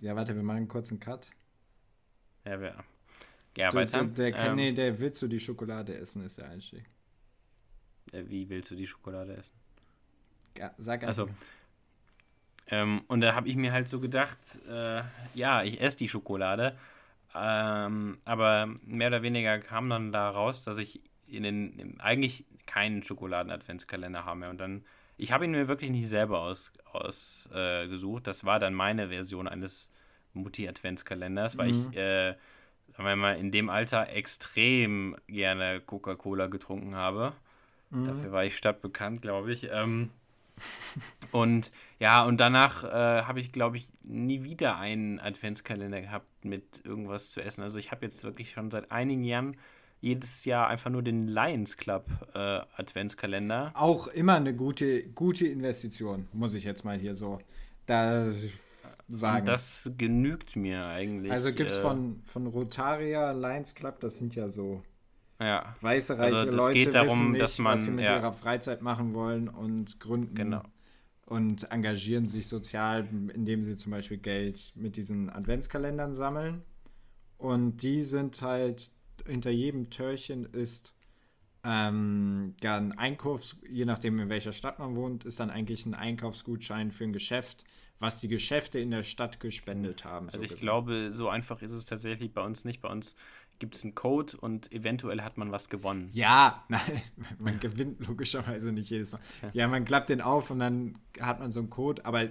Ja, 0.00 0.14
warte, 0.14 0.34
wir 0.34 0.42
machen 0.42 0.58
einen 0.58 0.68
kurzen 0.68 1.00
Cut. 1.00 1.30
Ja, 2.44 2.60
wer? 2.60 2.84
Ja, 3.56 3.70
der, 3.70 3.74
weiter. 3.74 4.04
der, 4.04 4.36
ähm, 4.36 4.56
nee, 4.56 4.72
der 4.72 4.98
willst 5.00 5.22
du 5.22 5.28
die 5.28 5.40
Schokolade 5.40 5.96
essen, 5.96 6.24
ist 6.24 6.38
der 6.38 6.50
Einstieg. 6.50 6.84
wie 8.12 8.48
willst 8.48 8.70
du 8.70 8.76
die 8.76 8.86
Schokolade 8.86 9.34
essen? 9.36 9.54
Ja, 10.58 10.74
sag 10.76 11.04
Also, 11.04 11.22
einfach. 11.24 11.36
Ähm, 12.68 13.02
und 13.06 13.20
da 13.20 13.34
habe 13.34 13.48
ich 13.48 13.56
mir 13.56 13.72
halt 13.72 13.88
so 13.88 14.00
gedacht, 14.00 14.38
äh, 14.68 15.02
ja, 15.34 15.62
ich 15.62 15.80
esse 15.80 15.98
die 15.98 16.08
Schokolade. 16.08 16.76
Ähm, 17.34 18.18
aber 18.24 18.66
mehr 18.84 19.08
oder 19.08 19.22
weniger 19.22 19.58
kam 19.58 19.88
dann 19.88 20.10
da 20.10 20.30
raus, 20.30 20.64
dass 20.64 20.78
ich 20.78 21.00
in 21.26 21.42
den 21.42 22.00
eigentlich 22.00 22.44
keinen 22.66 23.02
Schokoladen-Adventskalender 23.02 24.24
habe 24.24 24.40
mehr. 24.40 24.50
Und 24.50 24.58
dann, 24.58 24.84
ich 25.16 25.32
habe 25.32 25.44
ihn 25.44 25.52
mir 25.52 25.68
wirklich 25.68 25.90
nicht 25.90 26.08
selber 26.08 26.40
ausgesucht. 26.40 26.82
Aus, 26.92 27.48
äh, 27.52 27.88
gesucht. 27.88 28.26
das 28.26 28.44
war 28.46 28.58
dann 28.58 28.72
meine 28.72 29.08
Version 29.08 29.46
eines 29.46 29.90
Mutti-Adventskalenders, 30.32 31.58
weil 31.58 31.72
Mhm. 31.72 31.88
ich, 31.90 31.96
äh, 31.98 32.30
sagen 32.92 33.04
wir 33.08 33.16
mal, 33.16 33.36
in 33.38 33.50
dem 33.50 33.68
Alter 33.68 34.08
extrem 34.08 35.14
gerne 35.26 35.80
Coca-Cola 35.80 36.46
getrunken 36.46 36.94
habe. 36.94 37.34
Mhm. 37.90 38.06
Dafür 38.06 38.32
war 38.32 38.44
ich 38.44 38.56
stadtbekannt, 38.56 39.20
glaube 39.20 39.52
ich. 39.52 39.68
Ähm, 39.70 40.10
und 41.32 41.70
ja, 41.98 42.24
und 42.24 42.38
danach 42.38 42.82
äh, 42.84 43.22
habe 43.24 43.40
ich, 43.40 43.52
glaube 43.52 43.76
ich, 43.76 43.86
nie 44.04 44.42
wieder 44.42 44.78
einen 44.78 45.20
Adventskalender 45.20 46.00
gehabt 46.00 46.44
mit 46.44 46.84
irgendwas 46.84 47.30
zu 47.32 47.42
essen. 47.42 47.62
Also 47.62 47.78
ich 47.78 47.90
habe 47.90 48.06
jetzt 48.06 48.24
wirklich 48.24 48.52
schon 48.52 48.70
seit 48.70 48.90
einigen 48.90 49.24
Jahren 49.24 49.56
jedes 50.00 50.44
Jahr 50.44 50.68
einfach 50.68 50.90
nur 50.90 51.02
den 51.02 51.26
Lions 51.28 51.76
Club 51.76 52.06
äh, 52.34 52.60
Adventskalender. 52.76 53.72
Auch 53.74 54.08
immer 54.08 54.34
eine 54.36 54.54
gute, 54.54 55.02
gute 55.10 55.46
Investition, 55.46 56.28
muss 56.32 56.54
ich 56.54 56.64
jetzt 56.64 56.84
mal 56.84 56.98
hier 56.98 57.16
so 57.16 57.38
da 57.86 58.30
sagen. 59.08 59.40
Und 59.40 59.46
das 59.46 59.90
genügt 59.96 60.56
mir 60.56 60.84
eigentlich. 60.86 61.30
also 61.32 61.52
gibt 61.52 61.70
es 61.70 61.78
äh, 61.78 61.82
von, 61.82 62.22
von 62.24 62.46
Rotaria, 62.46 63.30
Lions 63.32 63.74
Club, 63.74 64.00
das 64.00 64.16
sind 64.16 64.34
ja 64.34 64.48
so 64.48 64.82
Ja, 65.40 65.76
weiße, 65.80 66.18
reiche 66.18 66.36
Also, 66.36 66.56
Leute, 66.56 66.78
geht 66.78 66.94
darum, 66.94 67.08
wissen 67.08 67.30
nicht, 67.32 67.42
dass 67.42 67.58
man- 67.58 67.72
was 67.74 67.84
sie 67.84 67.90
mit 67.92 68.04
ja. 68.04 68.16
ihrer 68.16 68.32
Freizeit 68.32 68.82
machen 68.82 69.14
wollen 69.14 69.48
und 69.48 70.00
gründen 70.00 70.34
genau. 70.34 70.62
und 71.26 71.70
engagieren 71.70 72.26
sich 72.26 72.48
sozial, 72.48 73.08
indem 73.32 73.62
sie 73.62 73.76
zum 73.76 73.92
Beispiel 73.92 74.18
Geld 74.18 74.72
mit 74.74 74.96
diesen 74.96 75.30
Adventskalendern 75.30 76.12
sammeln. 76.12 76.62
Und 77.38 77.82
die 77.82 78.00
sind 78.02 78.40
halt, 78.42 78.90
hinter 79.26 79.50
jedem 79.50 79.90
Türchen 79.90 80.44
ist 80.46 80.94
ähm, 81.64 82.54
ja, 82.62 82.76
ein 82.76 82.96
Einkaufs, 82.96 83.56
je 83.68 83.84
nachdem 83.84 84.18
in 84.20 84.28
welcher 84.28 84.52
Stadt 84.52 84.78
man 84.78 84.94
wohnt, 84.96 85.24
ist 85.24 85.40
dann 85.40 85.50
eigentlich 85.50 85.84
ein 85.86 85.94
Einkaufsgutschein 85.94 86.90
für 86.92 87.04
ein 87.04 87.12
Geschäft, 87.12 87.64
was 87.98 88.20
die 88.20 88.28
Geschäfte 88.28 88.78
in 88.78 88.90
der 88.90 89.02
Stadt 89.02 89.40
gespendet 89.40 90.04
haben. 90.04 90.26
Also 90.26 90.38
so 90.38 90.42
ich 90.44 90.50
gesagt. 90.50 90.62
glaube, 90.62 91.10
so 91.12 91.28
einfach 91.28 91.62
ist 91.62 91.72
es 91.72 91.84
tatsächlich 91.84 92.32
bei 92.32 92.42
uns 92.44 92.64
nicht. 92.64 92.80
Bei 92.82 92.88
uns 92.88 93.16
gibt 93.58 93.74
es 93.74 93.82
einen 93.84 93.94
Code 93.94 94.36
und 94.36 94.70
eventuell 94.70 95.22
hat 95.22 95.38
man 95.38 95.50
was 95.50 95.68
gewonnen. 95.68 96.10
Ja, 96.12 96.64
nein, 96.68 96.80
man 97.40 97.58
gewinnt 97.58 98.06
logischerweise 98.06 98.70
nicht 98.70 98.90
jedes 98.90 99.12
Mal. 99.12 99.20
Ja, 99.52 99.66
man 99.66 99.84
klappt 99.84 100.10
den 100.10 100.20
auf 100.20 100.50
und 100.50 100.58
dann 100.60 100.98
hat 101.20 101.40
man 101.40 101.50
so 101.50 101.60
einen 101.60 101.70
Code, 101.70 102.04
aber 102.04 102.28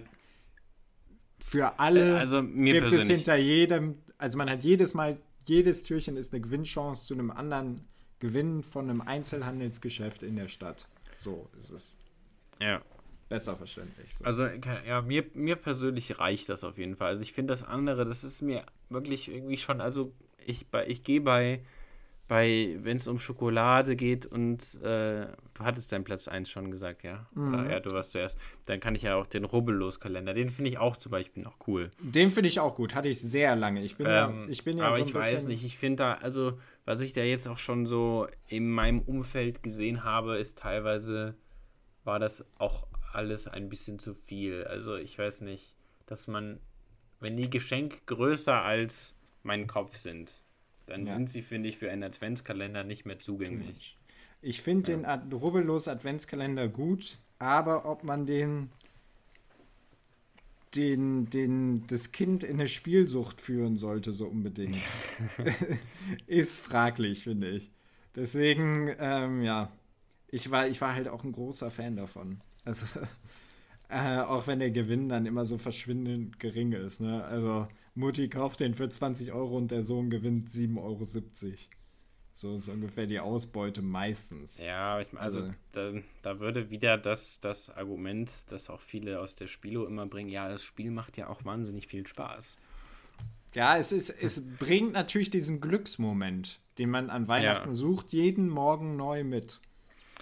für 1.40 1.80
alle 1.80 2.18
Also 2.20 2.42
gibt 2.44 2.76
es 2.86 2.94
persönlich. 2.94 3.08
hinter 3.08 3.36
jedem, 3.36 3.98
also 4.18 4.38
man 4.38 4.50
hat 4.50 4.64
jedes 4.64 4.94
Mal, 4.94 5.18
jedes 5.46 5.84
Türchen 5.84 6.18
ist 6.18 6.34
eine 6.34 6.42
Gewinnchance 6.42 7.08
zu 7.08 7.14
einem 7.14 7.32
anderen 7.32 7.82
Gewinn 8.20 8.64
von 8.64 8.90
einem 8.90 9.02
Einzelhandelsgeschäft 9.02 10.24
in 10.24 10.36
der 10.36 10.48
Stadt. 10.48 10.88
So 11.20 11.50
ist 11.60 11.72
es 11.72 11.98
Ja. 12.60 12.82
besser 13.30 13.56
verständlich. 13.56 14.16
So. 14.16 14.24
Also, 14.26 14.46
ja, 14.46 15.02
mir, 15.02 15.26
mir 15.34 15.56
persönlich 15.56 16.20
reicht 16.20 16.50
das 16.50 16.64
auf 16.64 16.78
jeden 16.78 16.96
Fall. 16.96 17.10
Also, 17.10 17.22
ich 17.22 17.34
finde 17.34 17.52
das 17.52 17.64
andere, 17.64 18.06
das 18.06 18.24
ist 18.24 18.42
mir 18.42 18.66
wirklich 18.90 19.30
irgendwie 19.30 19.58
schon, 19.58 19.82
also, 19.82 20.14
ich, 20.46 20.68
bei, 20.68 20.88
ich 20.88 21.04
gehe 21.04 21.22
bei, 21.22 21.62
bei 22.28 22.78
wenn 22.82 22.98
es 22.98 23.08
um 23.08 23.20
Schokolade 23.20 23.96
geht 23.96 24.26
und 24.26 24.82
äh, 24.82 25.28
du 25.28 25.60
hattest 25.60 25.92
deinen 25.92 26.04
Platz 26.04 26.28
1 26.28 26.50
schon 26.50 26.72
gesagt, 26.72 27.04
ja? 27.04 27.28
Oder, 27.36 27.70
ja, 27.70 27.80
du 27.80 27.92
warst 27.92 28.12
zuerst. 28.12 28.38
Dann 28.66 28.80
kann 28.80 28.96
ich 28.96 29.04
ja 29.04 29.16
auch 29.16 29.28
den 29.28 29.44
Rubbellos-Kalender, 29.44 30.34
den 30.34 30.50
finde 30.50 30.72
ich 30.72 30.80
auch 30.80 30.98
zum 30.98 31.12
Beispiel 31.12 31.44
noch 31.44 31.56
cool. 31.68 31.92
Den 32.00 32.32
finde 32.32 32.50
ich 32.50 32.60
auch 32.60 32.76
gut, 32.76 32.96
hatte 32.96 33.10
ich 33.10 33.22
sehr 33.22 33.56
lange. 33.56 33.84
Ich 33.84 33.96
bin 33.96 34.08
ja, 34.08 34.30
Ähm, 34.30 34.48
ich 34.50 34.64
bin 34.64 34.78
ja 34.78 34.86
aber 34.86 34.96
so 34.96 35.02
ein 35.04 35.08
ich 35.08 35.14
bisschen, 35.14 35.34
weiß 35.34 35.46
nicht, 35.46 35.64
ich 35.64 35.78
finde 35.78 35.98
da, 35.98 36.14
also, 36.14 36.60
was 36.84 37.02
ich 37.02 37.14
da 37.14 37.22
jetzt 37.22 37.48
auch 37.48 37.60
schon 37.60 37.86
so 37.86 38.28
in 38.48 38.72
meinem 38.72 39.02
Umfeld 39.02 39.62
gesehen 39.62 40.04
habe, 40.04 40.38
ist 40.38 40.58
teilweise, 40.58 41.36
war 42.04 42.18
das 42.18 42.46
auch 42.58 42.88
alles 43.14 43.48
ein 43.48 43.70
bisschen 43.70 44.00
zu 44.00 44.16
viel. 44.16 44.64
Also, 44.64 44.96
ich 44.96 45.18
weiß 45.18 45.42
nicht, 45.42 45.76
dass 46.08 46.28
man, 46.28 46.60
wenn 47.20 47.38
die 47.38 47.52
Geschenke 47.52 47.98
größer 48.08 48.64
als 48.64 49.16
mein 49.44 49.68
Kopf 49.68 49.98
sind, 49.98 50.32
dann 50.88 51.06
Ja. 51.06 51.14
sind 51.16 51.30
sie, 51.30 51.42
finde 51.42 51.70
ich, 51.70 51.78
für 51.78 51.92
einen 51.92 52.04
Adventskalender 52.04 52.84
nicht 52.84 53.06
mehr 53.06 53.20
zugänglich. 53.20 53.98
Ich 54.42 54.62
finde 54.62 54.92
den 54.92 55.06
Ad 55.06 55.36
Rubbellos 55.36 55.88
Adventskalender 55.88 56.68
gut, 56.68 57.18
aber 57.40 57.86
ob 57.86 58.04
man 58.04 58.26
den, 58.26 58.70
den, 60.76 61.30
den, 61.30 61.88
das 61.88 62.12
Kind 62.12 62.44
in 62.44 62.60
eine 62.60 62.68
Spielsucht 62.68 63.42
führen 63.42 63.78
sollte, 63.78 64.14
so 64.14 64.28
unbedingt, 64.28 64.78
ist 66.28 66.60
fraglich, 66.60 67.24
finde 67.24 67.50
ich. 67.50 67.72
Deswegen, 68.16 68.94
ähm, 69.00 69.42
ja, 69.42 69.72
ich 70.30 70.52
war, 70.52 70.68
ich 70.68 70.82
war 70.82 70.96
halt 70.96 71.08
auch 71.08 71.24
ein 71.24 71.32
großer 71.32 71.72
Fan 71.72 71.96
davon. 71.96 72.40
Also, 72.66 72.86
äh, 73.90 74.20
auch 74.20 74.48
wenn 74.48 74.60
der 74.60 74.72
Gewinn 74.72 75.10
dann 75.10 75.26
immer 75.26 75.46
so 75.46 75.58
verschwindend 75.58 76.40
gering 76.40 76.74
ist. 76.74 77.02
Ne? 77.02 77.24
Also, 77.24 77.68
Mutti 77.96 78.28
kauft 78.30 78.60
den 78.60 78.76
für 78.76 78.90
20 78.90 79.32
Euro 79.32 79.58
und 79.58 79.72
der 79.72 79.84
Sohn 79.84 80.10
gewinnt 80.10 80.50
7,70 80.50 80.78
Euro. 80.82 81.04
So 82.34 82.56
ist 82.56 82.68
ungefähr 82.68 83.08
die 83.08 83.22
Ausbeute 83.22 83.82
meistens. 83.82 84.58
Ja, 84.58 85.00
ich 85.00 85.08
also, 85.18 85.40
Also- 85.44 85.54
da, 85.72 85.94
da 86.22 86.40
würde 86.42 86.70
wieder 86.70 86.98
das, 86.98 87.40
das 87.40 87.70
Argument, 87.70 88.30
das 88.50 88.70
auch 88.70 88.82
viele 88.82 89.22
aus 89.22 89.36
der 89.36 89.48
Spielo 89.48 89.86
immer 89.86 90.06
bringen, 90.06 90.30
ja, 90.30 90.50
das 90.50 90.62
Spiel 90.64 90.92
macht 90.92 91.16
ja 91.16 91.30
auch 91.30 91.46
wahnsinnig 91.46 91.88
viel 91.88 92.06
Spaß. 92.06 92.58
Ja, 93.54 93.78
es, 93.78 93.94
ist, 93.94 94.10
es 94.10 94.46
bringt 94.58 94.92
natürlich 94.92 95.30
diesen 95.30 95.62
Glücksmoment, 95.62 96.60
den 96.78 96.90
man 96.90 97.10
an 97.10 97.30
Weihnachten 97.30 97.70
Ja. 97.70 97.74
sucht, 97.74 98.12
jeden 98.12 98.50
Morgen 98.50 98.98
neu 98.98 99.24
mit. 99.24 99.62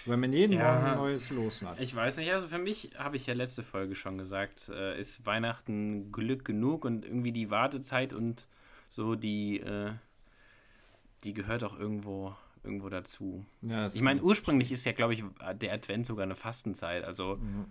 Wenn 0.06 0.20
man 0.20 0.34
jeden 0.34 0.54
Ja. 0.54 0.74
Morgen 0.74 0.86
ein 0.88 0.95
neues 0.97 1.30
Los 1.30 1.62
hat. 1.62 1.80
Ich 1.80 1.95
weiß 1.95 2.18
nicht, 2.18 2.32
also 2.32 2.47
für 2.47 2.58
mich, 2.58 2.91
habe 2.97 3.16
ich 3.18 3.26
ja 3.26 3.34
letzte 3.34 3.64
Folge 3.64 3.95
schon 3.95 4.18
gesagt, 4.18 4.70
äh, 4.70 4.99
ist 4.99 5.26
Weihnachten 5.26 6.12
Glück 6.12 6.43
genug 6.45 6.86
und 6.86 7.06
irgendwie 7.06 7.32
die 7.32 7.49
Wartezeit 7.49 8.14
und 8.14 8.47
so, 8.89 9.16
die, 9.16 9.60
äh, 9.60 9.91
die 11.24 11.34
gehört 11.34 11.64
auch 11.64 11.78
irgendwo, 11.78 12.36
irgendwo 12.64 12.89
dazu. 12.89 13.45
Ja, 13.62 13.88
Ich 13.88 14.01
meine, 14.01 14.22
ursprünglich 14.22 14.72
ist 14.72 14.86
ja, 14.86 14.91
glaube 14.91 15.14
ich, 15.14 15.24
der 15.56 15.74
Advent 15.74 16.06
sogar 16.06 16.24
eine 16.24 16.36
Fastenzeit, 16.36 17.04
also 17.04 17.38
Mhm. 17.38 17.66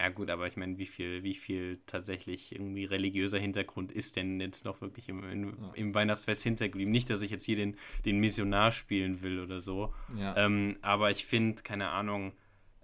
Ja 0.00 0.08
gut, 0.08 0.30
aber 0.30 0.46
ich 0.46 0.56
meine, 0.56 0.78
wie 0.78 0.86
viel, 0.86 1.22
wie 1.22 1.34
viel 1.34 1.80
tatsächlich 1.86 2.52
irgendwie 2.52 2.86
religiöser 2.86 3.38
Hintergrund 3.38 3.92
ist 3.92 4.16
denn 4.16 4.40
jetzt 4.40 4.64
noch 4.64 4.80
wirklich 4.80 5.08
im, 5.08 5.22
im, 5.28 5.56
im 5.74 5.94
Weihnachtsfest 5.94 6.42
hintergeblieben? 6.42 6.90
Nicht, 6.90 7.10
dass 7.10 7.20
ich 7.20 7.30
jetzt 7.30 7.44
hier 7.44 7.56
den, 7.56 7.76
den 8.06 8.18
Missionar 8.18 8.72
spielen 8.72 9.20
will 9.20 9.40
oder 9.40 9.60
so, 9.60 9.92
ja. 10.16 10.36
ähm, 10.36 10.78
aber 10.80 11.10
ich 11.10 11.26
finde, 11.26 11.62
keine 11.62 11.90
Ahnung, 11.90 12.32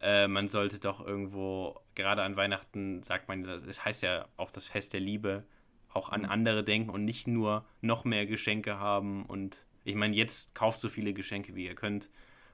äh, 0.00 0.28
man 0.28 0.48
sollte 0.48 0.78
doch 0.78 1.04
irgendwo, 1.04 1.80
gerade 1.94 2.22
an 2.22 2.36
Weihnachten, 2.36 3.02
sagt 3.02 3.28
man, 3.28 3.44
es 3.44 3.82
heißt 3.82 4.02
ja 4.02 4.28
auch 4.36 4.50
das 4.50 4.68
Fest 4.68 4.92
der 4.92 5.00
Liebe, 5.00 5.44
auch 5.88 6.10
an 6.10 6.26
andere 6.26 6.62
denken 6.62 6.90
und 6.90 7.04
nicht 7.06 7.26
nur 7.26 7.64
noch 7.80 8.04
mehr 8.04 8.26
Geschenke 8.26 8.78
haben. 8.78 9.24
Und 9.24 9.64
ich 9.84 9.94
meine, 9.94 10.14
jetzt 10.14 10.54
kauft 10.54 10.80
so 10.80 10.90
viele 10.90 11.14
Geschenke, 11.14 11.54
wie 11.54 11.64
ihr 11.64 11.74
könnt, 11.74 12.10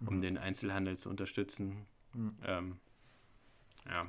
um 0.07 0.21
den 0.21 0.39
Einzelhandel 0.39 0.97
zu 0.97 1.11
unterstützen. 1.11 1.87
Ähm, 2.45 2.79
ja. 3.89 4.03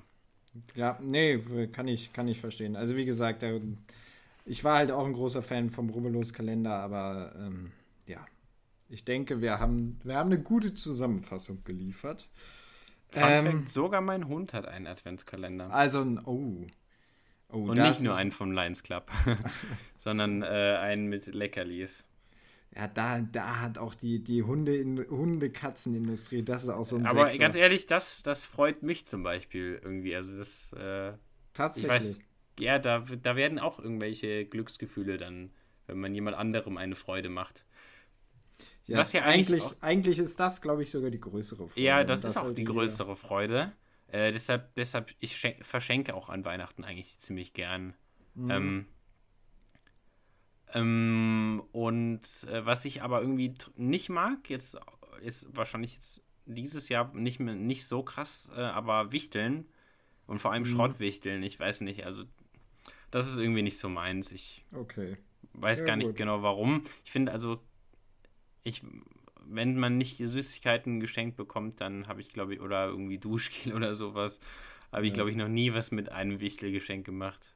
Ja, 0.76 0.98
nee, 1.02 1.40
kann 1.72 1.88
ich, 1.88 2.14
kann 2.14 2.28
ich 2.28 2.40
verstehen. 2.40 2.76
Also 2.76 2.96
wie 2.96 3.06
gesagt, 3.06 3.44
ich 4.46 4.64
war 4.64 4.78
halt 4.78 4.92
auch 4.92 5.06
ein 5.06 5.14
großer 5.14 5.42
Fan 5.42 5.70
vom 5.70 5.90
Rubbellos-Kalender, 5.90 6.76
aber 6.76 7.34
ähm, 7.38 7.72
ja, 8.08 8.26
ich 8.90 9.06
denke, 9.06 9.42
wir 9.42 9.60
haben, 9.60 10.00
wir 10.04 10.16
haben 10.16 10.32
eine 10.32 10.42
gute 10.42 10.74
Zusammenfassung 10.74 11.64
geliefert. 11.64 12.30
Ähm, 13.14 13.46
Fact, 13.46 13.70
sogar 13.70 14.02
mein 14.02 14.28
Hund 14.28 14.54
hat 14.54 14.66
einen 14.68 14.88
Adventskalender. 14.88 15.72
Also, 15.72 16.02
ein- 16.02 16.20
oh. 16.26 16.66
oh 17.50 17.58
und 17.64 17.78
nicht 17.78 18.02
nur 18.02 18.16
einen 18.16 18.32
vom 18.32 18.52
Lions 18.52 18.84
Club, 18.84 19.12
sondern 19.98 20.42
äh, 20.42 20.46
einen 20.82 21.08
mit 21.08 21.28
Leckerlis. 21.28 22.04
Ja, 22.76 22.88
da, 22.88 23.22
da 23.22 23.62
hat 23.62 23.78
auch 23.78 23.94
die, 23.96 24.24
die 24.24 24.44
Hunde 24.44 25.06
Hunde-Katzenindustrie, 25.10 26.44
das 26.44 26.64
ist 26.64 26.70
auch 26.70 26.86
so 26.86 26.96
ein 26.98 27.06
Aber 27.06 27.34
Sektor. 27.34 27.38
ganz 27.38 27.56
ehrlich, 27.56 27.86
das, 27.88 28.24
das 28.24 28.46
freut 28.46 28.84
mich 28.84 29.06
zum 29.08 29.24
Beispiel 29.24 29.80
irgendwie. 29.84 30.16
Also 30.16 30.38
das, 30.38 30.72
äh, 30.74 31.14
ich 31.74 31.88
Tatsächlich. 31.88 31.88
weiß, 31.88 32.20
ja, 32.60 32.80
da, 32.80 33.00
da 33.02 33.36
werden 33.36 33.60
auch 33.60 33.80
irgendwelche 33.80 34.46
Glücksgefühle 34.46 35.18
dann, 35.18 35.52
wenn 35.88 36.00
man 36.00 36.16
jemand 36.16 36.38
anderem 36.38 36.78
eine 36.78 36.96
Freude 36.96 37.30
macht. 37.30 37.66
ja, 38.86 38.98
was 38.98 39.14
ja 39.14 39.24
eigentlich 39.26 39.50
eigentlich, 39.52 39.82
eigentlich 39.82 40.20
ist 40.20 40.40
das, 40.40 40.62
glaube 40.62 40.84
ich, 40.84 40.92
sogar 40.92 41.10
die 41.10 41.20
größere 41.20 41.68
Freude. 41.68 41.76
Ja, 41.76 42.04
das 42.04 42.20
Und 42.22 42.28
ist 42.28 42.38
auch 42.38 42.54
die 42.54 42.64
größere 42.64 43.16
Freude. 43.16 43.74
Äh, 44.08 44.32
deshalb, 44.32 44.76
deshalb, 44.76 45.12
ich 45.20 45.36
schen- 45.38 45.64
verschenke 45.64 46.14
auch 46.14 46.30
an 46.30 46.46
Weihnachten 46.46 46.84
eigentlich 46.84 47.18
ziemlich 47.20 47.54
gern. 47.54 47.96
Mhm. 48.36 48.50
Ähm, 48.50 48.88
ähm, 50.74 51.64
und 51.72 52.22
äh, 52.50 52.66
was 52.66 52.86
ich 52.86 53.02
aber 53.04 53.22
irgendwie 53.22 53.54
nicht 53.76 54.10
mag, 54.10 54.50
jetzt 54.50 54.78
ist 55.22 55.48
wahrscheinlich 55.56 55.94
jetzt 55.96 56.22
dieses 56.46 56.90
Jahr 56.90 57.14
nicht 57.14 57.40
mehr 57.40 57.56
nicht 57.56 57.88
so 57.88 58.04
krass, 58.04 58.50
äh, 58.56 58.62
aber 58.62 59.12
Wichteln 59.12 59.68
und 60.28 60.40
vor 60.40 60.54
allem 60.54 60.66
Mhm. 60.66 60.66
Schrottwichteln, 60.66 61.44
ich 61.44 61.60
weiß 61.60 61.82
nicht, 61.82 62.06
also 62.06 62.26
das 63.12 63.30
ist 63.30 63.38
irgendwie 63.38 63.64
nicht 63.64 63.78
so 63.80 63.90
meins. 63.90 64.32
Ich 64.32 64.66
Okay. 64.76 65.18
weiß 65.54 65.80
Ja, 65.80 65.86
gar 65.86 65.98
nicht 65.98 66.08
gut. 66.08 66.18
genau 66.18 66.44
warum. 66.44 66.86
Ich 67.06 67.12
finde 67.12 67.32
also, 67.32 67.60
ich, 68.64 68.82
wenn 69.46 69.78
man 69.78 69.98
nicht 69.98 70.18
Süßigkeiten 70.18 71.00
geschenkt 71.00 71.38
bekommt, 71.38 71.82
dann 71.82 72.08
habe 72.08 72.22
ich 72.22 72.30
glaube 72.30 72.54
ich, 72.56 72.62
oder 72.62 72.88
irgendwie 72.88 73.18
Duschgel 73.18 73.74
oder 73.76 73.96
sowas, 73.96 74.40
habe 74.92 75.08
ich 75.08 75.14
Ja. 75.14 75.14
glaube 75.14 75.32
ich 75.32 75.36
noch 75.36 75.48
nie 75.48 75.74
was 75.74 75.92
mit 75.92 76.12
einem 76.12 76.40
Wichtelgeschenk 76.40 77.06
gemacht. 77.06 77.53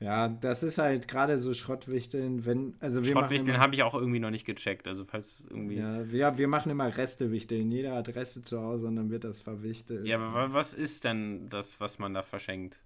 Ja, 0.00 0.28
das 0.28 0.62
ist 0.62 0.78
halt 0.78 1.08
gerade 1.08 1.38
so 1.38 1.54
Schrottwichteln, 1.54 2.44
wenn, 2.46 2.74
also 2.78 3.04
wir 3.04 3.12
Schrottwichteln 3.12 3.58
habe 3.58 3.74
ich 3.74 3.82
auch 3.82 3.94
irgendwie 3.94 4.20
noch 4.20 4.30
nicht 4.30 4.44
gecheckt. 4.44 4.86
Also 4.86 5.04
falls 5.04 5.42
irgendwie. 5.50 5.76
Ja, 5.76 5.98
ja, 6.02 6.10
wir, 6.12 6.38
wir 6.38 6.48
machen 6.48 6.70
immer 6.70 6.96
Restewichteln. 6.96 7.70
Jeder 7.72 7.96
hat 7.96 8.08
Reste 8.14 8.42
zu 8.42 8.60
Hause 8.60 8.86
und 8.86 8.96
dann 8.96 9.10
wird 9.10 9.24
das 9.24 9.40
verwichtelt. 9.40 10.08
aber 10.08 10.32
wa- 10.32 10.48
was 10.52 10.72
ist 10.72 11.02
denn 11.04 11.48
das, 11.48 11.80
was 11.80 11.98
man 11.98 12.14
da 12.14 12.22
verschenkt? 12.22 12.76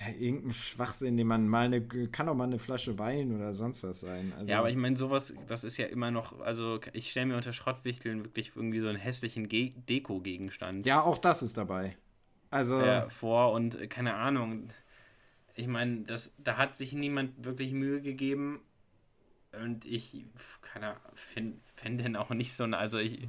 Ja, 0.00 0.12
irgendein 0.12 0.52
Schwachsinn, 0.52 1.16
den 1.16 1.26
man 1.26 1.48
mal 1.48 1.66
eine, 1.66 1.80
kann 1.82 2.28
auch 2.28 2.34
mal 2.34 2.44
eine 2.44 2.58
Flasche 2.58 2.98
Wein 2.98 3.34
oder 3.34 3.54
sonst 3.54 3.82
was 3.82 4.00
sein. 4.00 4.32
Also, 4.36 4.52
ja, 4.52 4.58
aber 4.58 4.68
ich 4.68 4.76
meine, 4.76 4.96
sowas, 4.96 5.32
das 5.48 5.64
ist 5.64 5.76
ja 5.78 5.86
immer 5.86 6.10
noch, 6.10 6.40
also 6.40 6.80
ich 6.92 7.10
stelle 7.10 7.26
mir 7.26 7.36
unter 7.36 7.52
Schrottwichteln 7.54 8.24
wirklich 8.24 8.52
irgendwie 8.54 8.80
so 8.80 8.88
einen 8.88 8.98
hässlichen 8.98 9.48
Ge 9.48 9.70
Deko-Gegenstand 9.88 10.84
ja, 10.86 11.02
auch 11.02 11.18
das 11.18 11.42
ist 11.42 11.56
dabei. 11.56 11.96
Also, 12.50 12.78
äh, 12.78 13.08
vor 13.10 13.52
und 13.52 13.80
äh, 13.80 13.86
keine 13.86 14.14
Ahnung. 14.14 14.68
Ich 15.56 15.66
meine, 15.66 16.02
das, 16.02 16.34
da 16.38 16.56
hat 16.58 16.76
sich 16.76 16.92
niemand 16.92 17.44
wirklich 17.44 17.72
Mühe 17.72 18.00
gegeben 18.02 18.60
und 19.52 19.84
ich 19.86 20.24
keine 20.60 20.88
Ahnung, 20.88 21.60
fände 21.74 22.02
den 22.04 22.14
auch 22.16 22.30
nicht 22.30 22.52
so, 22.54 22.64
also 22.64 22.98
ich, 22.98 23.26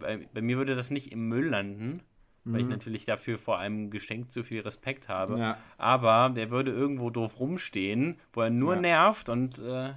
bei, 0.00 0.28
bei 0.34 0.42
mir 0.42 0.56
würde 0.58 0.74
das 0.74 0.90
nicht 0.90 1.12
im 1.12 1.28
Müll 1.28 1.46
landen, 1.48 2.02
weil 2.44 2.62
ich 2.62 2.66
natürlich 2.66 3.04
dafür 3.04 3.38
vor 3.38 3.58
einem 3.58 3.90
Geschenk 3.90 4.32
zu 4.32 4.42
viel 4.42 4.60
Respekt 4.62 5.08
habe. 5.08 5.38
ja, 5.38 5.58
Aber 5.78 6.32
der 6.34 6.50
würde 6.50 6.72
irgendwo 6.72 7.10
doof 7.10 7.38
rumstehen, 7.38 8.18
wo 8.32 8.40
er 8.40 8.50
nur 8.50 8.74
Ja. 8.74 8.80
nervt 8.80 9.28
und 9.28 9.58
äh, 9.58 9.62
ja 9.92 9.94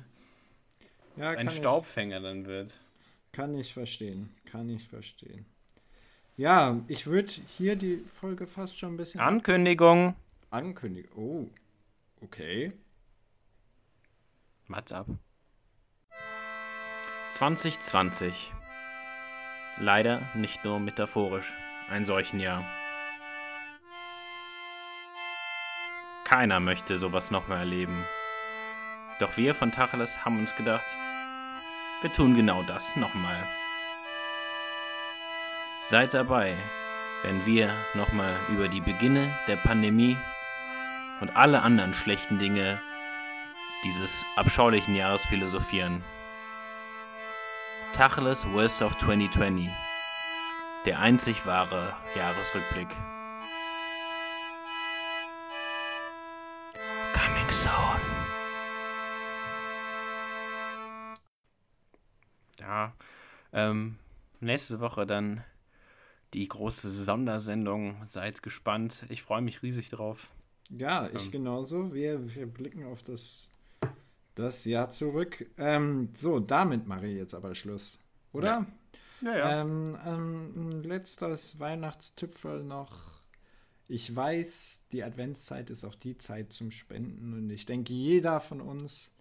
ein 1.17 1.36
kann 1.38 1.47
ich- 1.47 1.55
Staubfänger 1.55 2.19
dann 2.19 2.45
wird. 2.45 2.74
Kann 3.32 3.55
ich 3.55 3.74
verstehen. 3.74 4.30
Kann 4.45 4.69
ich 4.69 4.88
verstehen. 4.88 5.45
Ja, 6.38 6.80
ich 6.88 7.07
würde 7.07 7.32
hier 7.47 7.76
die 7.76 7.97
Folge 8.07 8.45
fast 8.45 8.78
schon 8.78 8.93
ein 8.93 8.97
bisschen 8.97 9.21
Ankündigung. 9.21 10.15
ankündigen. 10.51 11.09
Oh, 11.15 11.47
okay. 12.24 12.74
Mats 14.67 14.91
ab. 14.91 15.07
2020. 17.32 18.51
Leider 19.80 20.21
nicht 20.36 20.63
nur 20.63 20.80
metaphorisch 20.80 21.51
ein 21.89 22.05
solchen 22.05 22.39
Jahr. 22.39 22.63
Keiner 26.26 26.59
möchte 26.59 26.97
sowas 26.97 27.32
nochmal 27.32 27.59
erleben. 27.59 28.05
Doch 29.19 29.38
wir 29.38 29.53
von 29.53 29.71
Tacheles 29.71 30.24
haben 30.26 30.39
uns 30.39 30.55
gedacht, 30.55 30.86
wir 32.01 32.11
tun 32.11 32.36
genau 32.36 32.63
das 32.63 32.95
nochmal. 32.95 33.47
Seid 35.82 36.13
dabei, 36.13 36.55
wenn 37.24 37.45
wir 37.45 37.74
nochmal 37.93 38.39
über 38.49 38.67
die 38.67 38.82
Beginne 38.82 39.34
der 39.47 39.57
Pandemie 39.57 40.17
und 41.24 41.38
alle 41.38 41.61
anderen 41.61 41.93
schlechten 41.93 42.38
Dinge 42.38 42.82
dieses 43.86 44.26
abscheulichen 44.36 44.93
Jahres 44.93 45.26
philosophieren. 45.26 46.03
Tacheles 47.93 48.45
Worst 48.51 48.82
of 48.82 48.97
2020. 48.97 49.69
Der 50.86 50.99
einzig 50.99 51.45
wahre 51.45 51.95
Jahresrückblick. 52.13 52.89
Coming 57.13 57.49
soon. 57.49 58.01
Ja, 62.59 62.91
ähm, 63.53 63.97
nächste 64.41 64.82
Woche 64.82 65.05
dann 65.05 65.41
die 66.34 66.49
große 66.49 66.89
Sondersendung. 66.89 68.05
Seid 68.05 68.43
gespannt. 68.43 69.03
Ich 69.07 69.21
freue 69.21 69.41
mich 69.41 69.63
riesig 69.63 69.89
drauf. 69.89 70.30
Ja, 70.70 71.09
ich 71.14 71.26
Ähm. 71.26 71.32
genauso. 71.32 71.93
Wir, 71.93 72.36
wir 72.36 72.45
blicken 72.47 72.86
auf 72.86 73.03
das, 73.03 73.49
das 74.36 74.66
Jahr 74.66 74.89
zurück. 74.89 75.45
Ähm, 75.57 76.09
so, 76.18 76.39
damit 76.39 76.88
mache 76.88 77.07
ich 77.07 77.16
jetzt 77.18 77.34
aber 77.36 77.55
Schluss. 77.55 77.99
Oder? 78.32 78.66
Ja, 79.22 79.61
Ähm, 79.61 79.97
ähm, 80.05 80.70
ein 80.70 80.84
letztes 80.84 81.59
Weihnachtstipfel 81.59 82.64
noch. 82.64 83.22
Ich 83.88 84.14
weiß, 84.16 84.82
die 84.91 85.03
Adventszeit 85.03 85.70
ist 85.70 85.84
auch 85.86 85.95
die 85.95 86.18
Zeit 86.18 86.51
zum 86.51 86.72
Spenden 86.72 87.34
und 87.34 87.49
ich 87.49 87.66
denke, 87.66 87.93
jeder 87.93 88.39
von 88.39 88.59
uns 88.61 89.11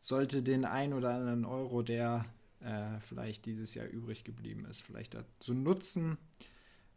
sollte 0.00 0.42
den 0.42 0.64
ein 0.64 0.92
oder 0.92 1.10
anderen 1.10 1.44
Euro, 1.44 1.82
der 1.82 2.24
äh, 2.60 3.00
vielleicht 3.00 3.46
dieses 3.46 3.74
Jahr 3.74 3.86
übrig 3.86 4.24
geblieben 4.24 4.64
ist, 4.66 4.82
vielleicht 4.82 5.14
dazu 5.14 5.52
nutzen, 5.54 6.16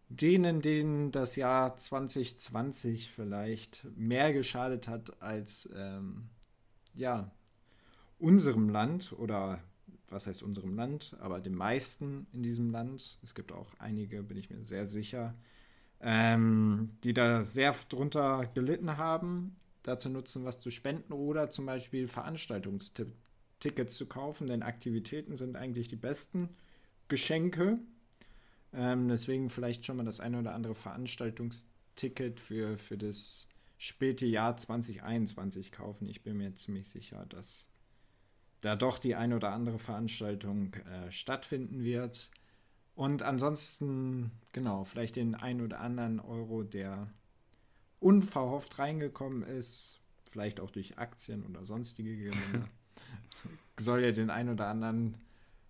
denen, 0.09 0.61
denen 0.61 1.11
das 1.11 1.35
Jahr 1.35 1.75
2020 1.75 3.11
vielleicht 3.11 3.85
mehr 3.95 4.33
geschadet 4.33 4.87
hat 4.87 5.21
als 5.21 5.69
ähm, 5.75 6.29
ja, 6.93 7.31
unserem 8.19 8.69
Land 8.69 9.13
oder 9.13 9.61
was 10.09 10.27
heißt 10.27 10.43
unserem 10.43 10.75
Land, 10.75 11.15
aber 11.19 11.39
den 11.39 11.55
meisten 11.55 12.27
in 12.31 12.43
diesem 12.43 12.71
Land. 12.71 13.19
Es 13.23 13.35
gibt 13.35 13.51
auch 13.51 13.73
einige, 13.79 14.23
bin 14.23 14.37
ich 14.37 14.49
mir 14.49 14.63
sehr 14.63 14.85
sicher, 14.85 15.35
ähm, 15.99 16.91
die 17.03 17.13
da 17.13 17.43
sehr 17.43 17.75
drunter 17.89 18.49
gelitten 18.53 18.97
haben, 18.97 19.57
dazu 19.83 20.09
nutzen, 20.09 20.45
was 20.45 20.59
zu 20.59 20.71
spenden 20.71 21.13
oder 21.13 21.49
zum 21.49 21.65
Beispiel 21.65 22.07
Veranstaltungstickets 22.07 23.97
zu 23.97 24.07
kaufen, 24.07 24.47
denn 24.47 24.63
Aktivitäten 24.63 25.35
sind 25.35 25.55
eigentlich 25.55 25.87
die 25.87 25.95
besten 25.95 26.49
Geschenke. 27.07 27.79
Ähm, 28.78 29.07
deswegen 29.07 29.49
vielleicht 29.49 29.86
schon 29.86 29.97
mal 29.97 30.05
das 30.05 30.19
eine 30.19 30.38
oder 30.38 30.53
andere 30.53 30.75
Veranstaltungsticket 30.75 32.39
für, 32.39 32.78
für 32.78 32.95
das 32.95 33.47
späte 33.80 34.28
Jahr 34.28 34.55
2021 34.55 35.71
kaufen. 35.71 36.07
Ich 36.07 36.21
bin 36.21 36.38
mir 36.38 36.53
ziemlich 36.53 36.88
sicher, 36.88 37.25
dass 37.25 37.67
da 38.61 38.75
doch 38.75 38.99
die 38.99 39.15
eine 39.15 39.36
oder 39.36 39.51
andere 39.51 39.80
Veranstaltung 39.80 40.75
äh, 40.75 41.11
stattfinden 41.11 41.84
wird. 41.84 42.30
Und 42.93 43.23
ansonsten, 43.23 44.32
genau, 44.53 44.84
vielleicht 44.84 45.15
den 45.15 45.34
ein 45.34 45.61
oder 45.61 45.80
anderen 45.80 46.19
Euro, 46.19 46.61
der 46.61 47.07
unverhofft 47.99 48.78
reingekommen 48.78 49.41
ist, 49.41 50.01
vielleicht 50.25 50.59
auch 50.59 50.69
durch 50.69 50.99
Aktien 50.99 51.43
oder 51.47 51.65
sonstige 51.65 52.15
Gewinne, 52.15 52.67
soll 53.80 54.03
ja 54.03 54.11
den 54.11 54.30
ein 54.30 54.49
oder 54.49 54.67
anderen 54.67 55.15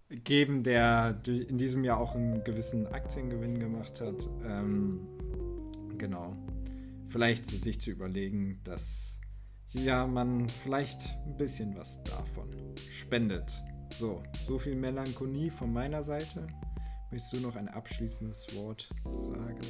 geben, 0.09 0.63
der 0.63 1.19
in 1.25 1.57
diesem 1.57 1.83
Jahr 1.83 1.99
auch 1.99 2.15
einen 2.15 2.43
gewissen 2.43 2.87
Aktiengewinn 2.87 3.59
gemacht 3.59 4.01
hat. 4.01 4.29
Ähm, 4.45 5.01
genau. 5.97 6.35
Vielleicht 7.09 7.49
sich 7.49 7.79
zu 7.81 7.91
überlegen, 7.91 8.59
dass 8.63 9.19
ja 9.69 10.07
man 10.07 10.47
vielleicht 10.49 11.17
ein 11.25 11.37
bisschen 11.37 11.75
was 11.75 12.03
davon 12.03 12.49
spendet. 12.91 13.63
So, 13.91 14.23
so 14.45 14.57
viel 14.59 14.75
Melancholie 14.75 15.51
von 15.51 15.71
meiner 15.71 16.03
Seite. 16.03 16.47
Möchtest 17.09 17.33
du 17.33 17.39
noch 17.39 17.55
ein 17.55 17.69
abschließendes 17.69 18.47
Wort 18.55 18.89
sagen? 18.91 19.61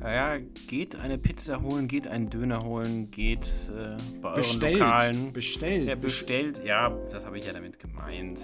Ja, 0.00 0.38
geht 0.68 0.94
eine 0.94 1.18
Pizza 1.18 1.60
holen, 1.60 1.88
geht 1.88 2.06
einen 2.06 2.30
Döner 2.30 2.62
holen, 2.62 3.10
geht 3.10 3.40
äh, 3.40 3.96
bei 4.20 4.28
euren 4.28 4.36
Bestellt. 4.36 4.78
Lokalen. 4.78 5.32
Bestellt. 5.32 5.88
Ja, 5.88 5.94
bestellt, 5.96 6.64
ja, 6.64 6.90
das 7.10 7.24
habe 7.24 7.38
ich 7.38 7.46
ja 7.46 7.52
damit 7.52 7.80
gemeint. 7.80 8.38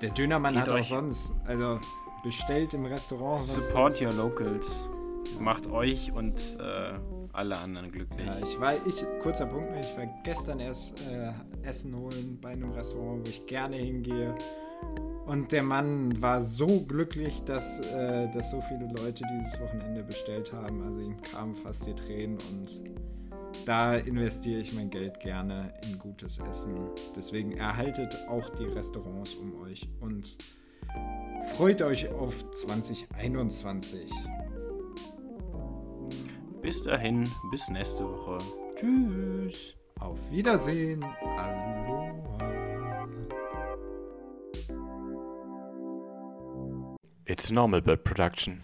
Der 0.00 0.10
Dönermann 0.10 0.60
hat 0.60 0.68
auch 0.70 0.84
sonst, 0.84 1.32
also 1.44 1.78
bestellt 2.22 2.74
im 2.74 2.86
Restaurant. 2.86 3.40
was 3.40 3.54
Support 3.54 4.00
your 4.00 4.12
locals. 4.12 4.84
Macht 5.40 5.66
euch 5.66 6.12
und 6.12 6.34
äh, 6.58 6.92
alle 7.32 7.56
anderen 7.58 7.90
glücklich. 7.90 8.26
Ja, 8.26 8.38
ich 8.38 8.60
war, 8.60 8.74
ich, 8.86 9.04
kurzer 9.20 9.46
Punkt, 9.46 9.70
noch, 9.70 9.80
ich 9.80 9.96
war 9.96 10.06
gestern 10.22 10.60
erst 10.60 11.00
äh, 11.10 11.32
Essen 11.62 11.96
holen 11.96 12.38
bei 12.40 12.50
einem 12.50 12.72
Restaurant, 12.72 13.26
wo 13.26 13.30
ich 13.30 13.46
gerne 13.46 13.76
hingehe. 13.76 14.34
Und 15.26 15.52
der 15.52 15.62
Mann 15.62 16.20
war 16.20 16.42
so 16.42 16.80
glücklich, 16.82 17.42
dass, 17.44 17.80
äh, 17.80 18.30
dass 18.32 18.50
so 18.50 18.60
viele 18.60 18.86
Leute 18.86 19.24
dieses 19.38 19.58
Wochenende 19.60 20.02
bestellt 20.02 20.52
haben. 20.52 20.82
Also 20.82 21.00
ihm 21.00 21.20
kamen 21.22 21.54
fast 21.54 21.86
die 21.86 21.94
Tränen 21.94 22.38
und 22.52 22.82
da 23.66 23.96
investiere 23.96 24.60
ich 24.60 24.72
mein 24.74 24.90
Geld 24.90 25.20
gerne 25.20 25.72
in 25.84 25.98
gutes 25.98 26.38
Essen. 26.38 26.90
Deswegen 27.16 27.52
erhaltet 27.52 28.16
auch 28.28 28.50
die 28.50 28.64
Restaurants 28.64 29.34
um 29.34 29.60
euch 29.62 29.88
und 30.00 30.36
freut 31.56 31.82
euch 31.82 32.08
auf 32.08 32.50
2021. 32.50 34.10
Bis 36.62 36.82
dahin, 36.82 37.28
bis 37.50 37.68
nächste 37.68 38.04
Woche. 38.04 38.38
Tschüss. 38.76 39.74
Auf 40.00 40.30
Wiedersehen. 40.30 41.04
Aloha. 41.36 41.84
It's 47.26 47.50
normal 47.50 47.80
bird 47.80 48.04
production. 48.04 48.62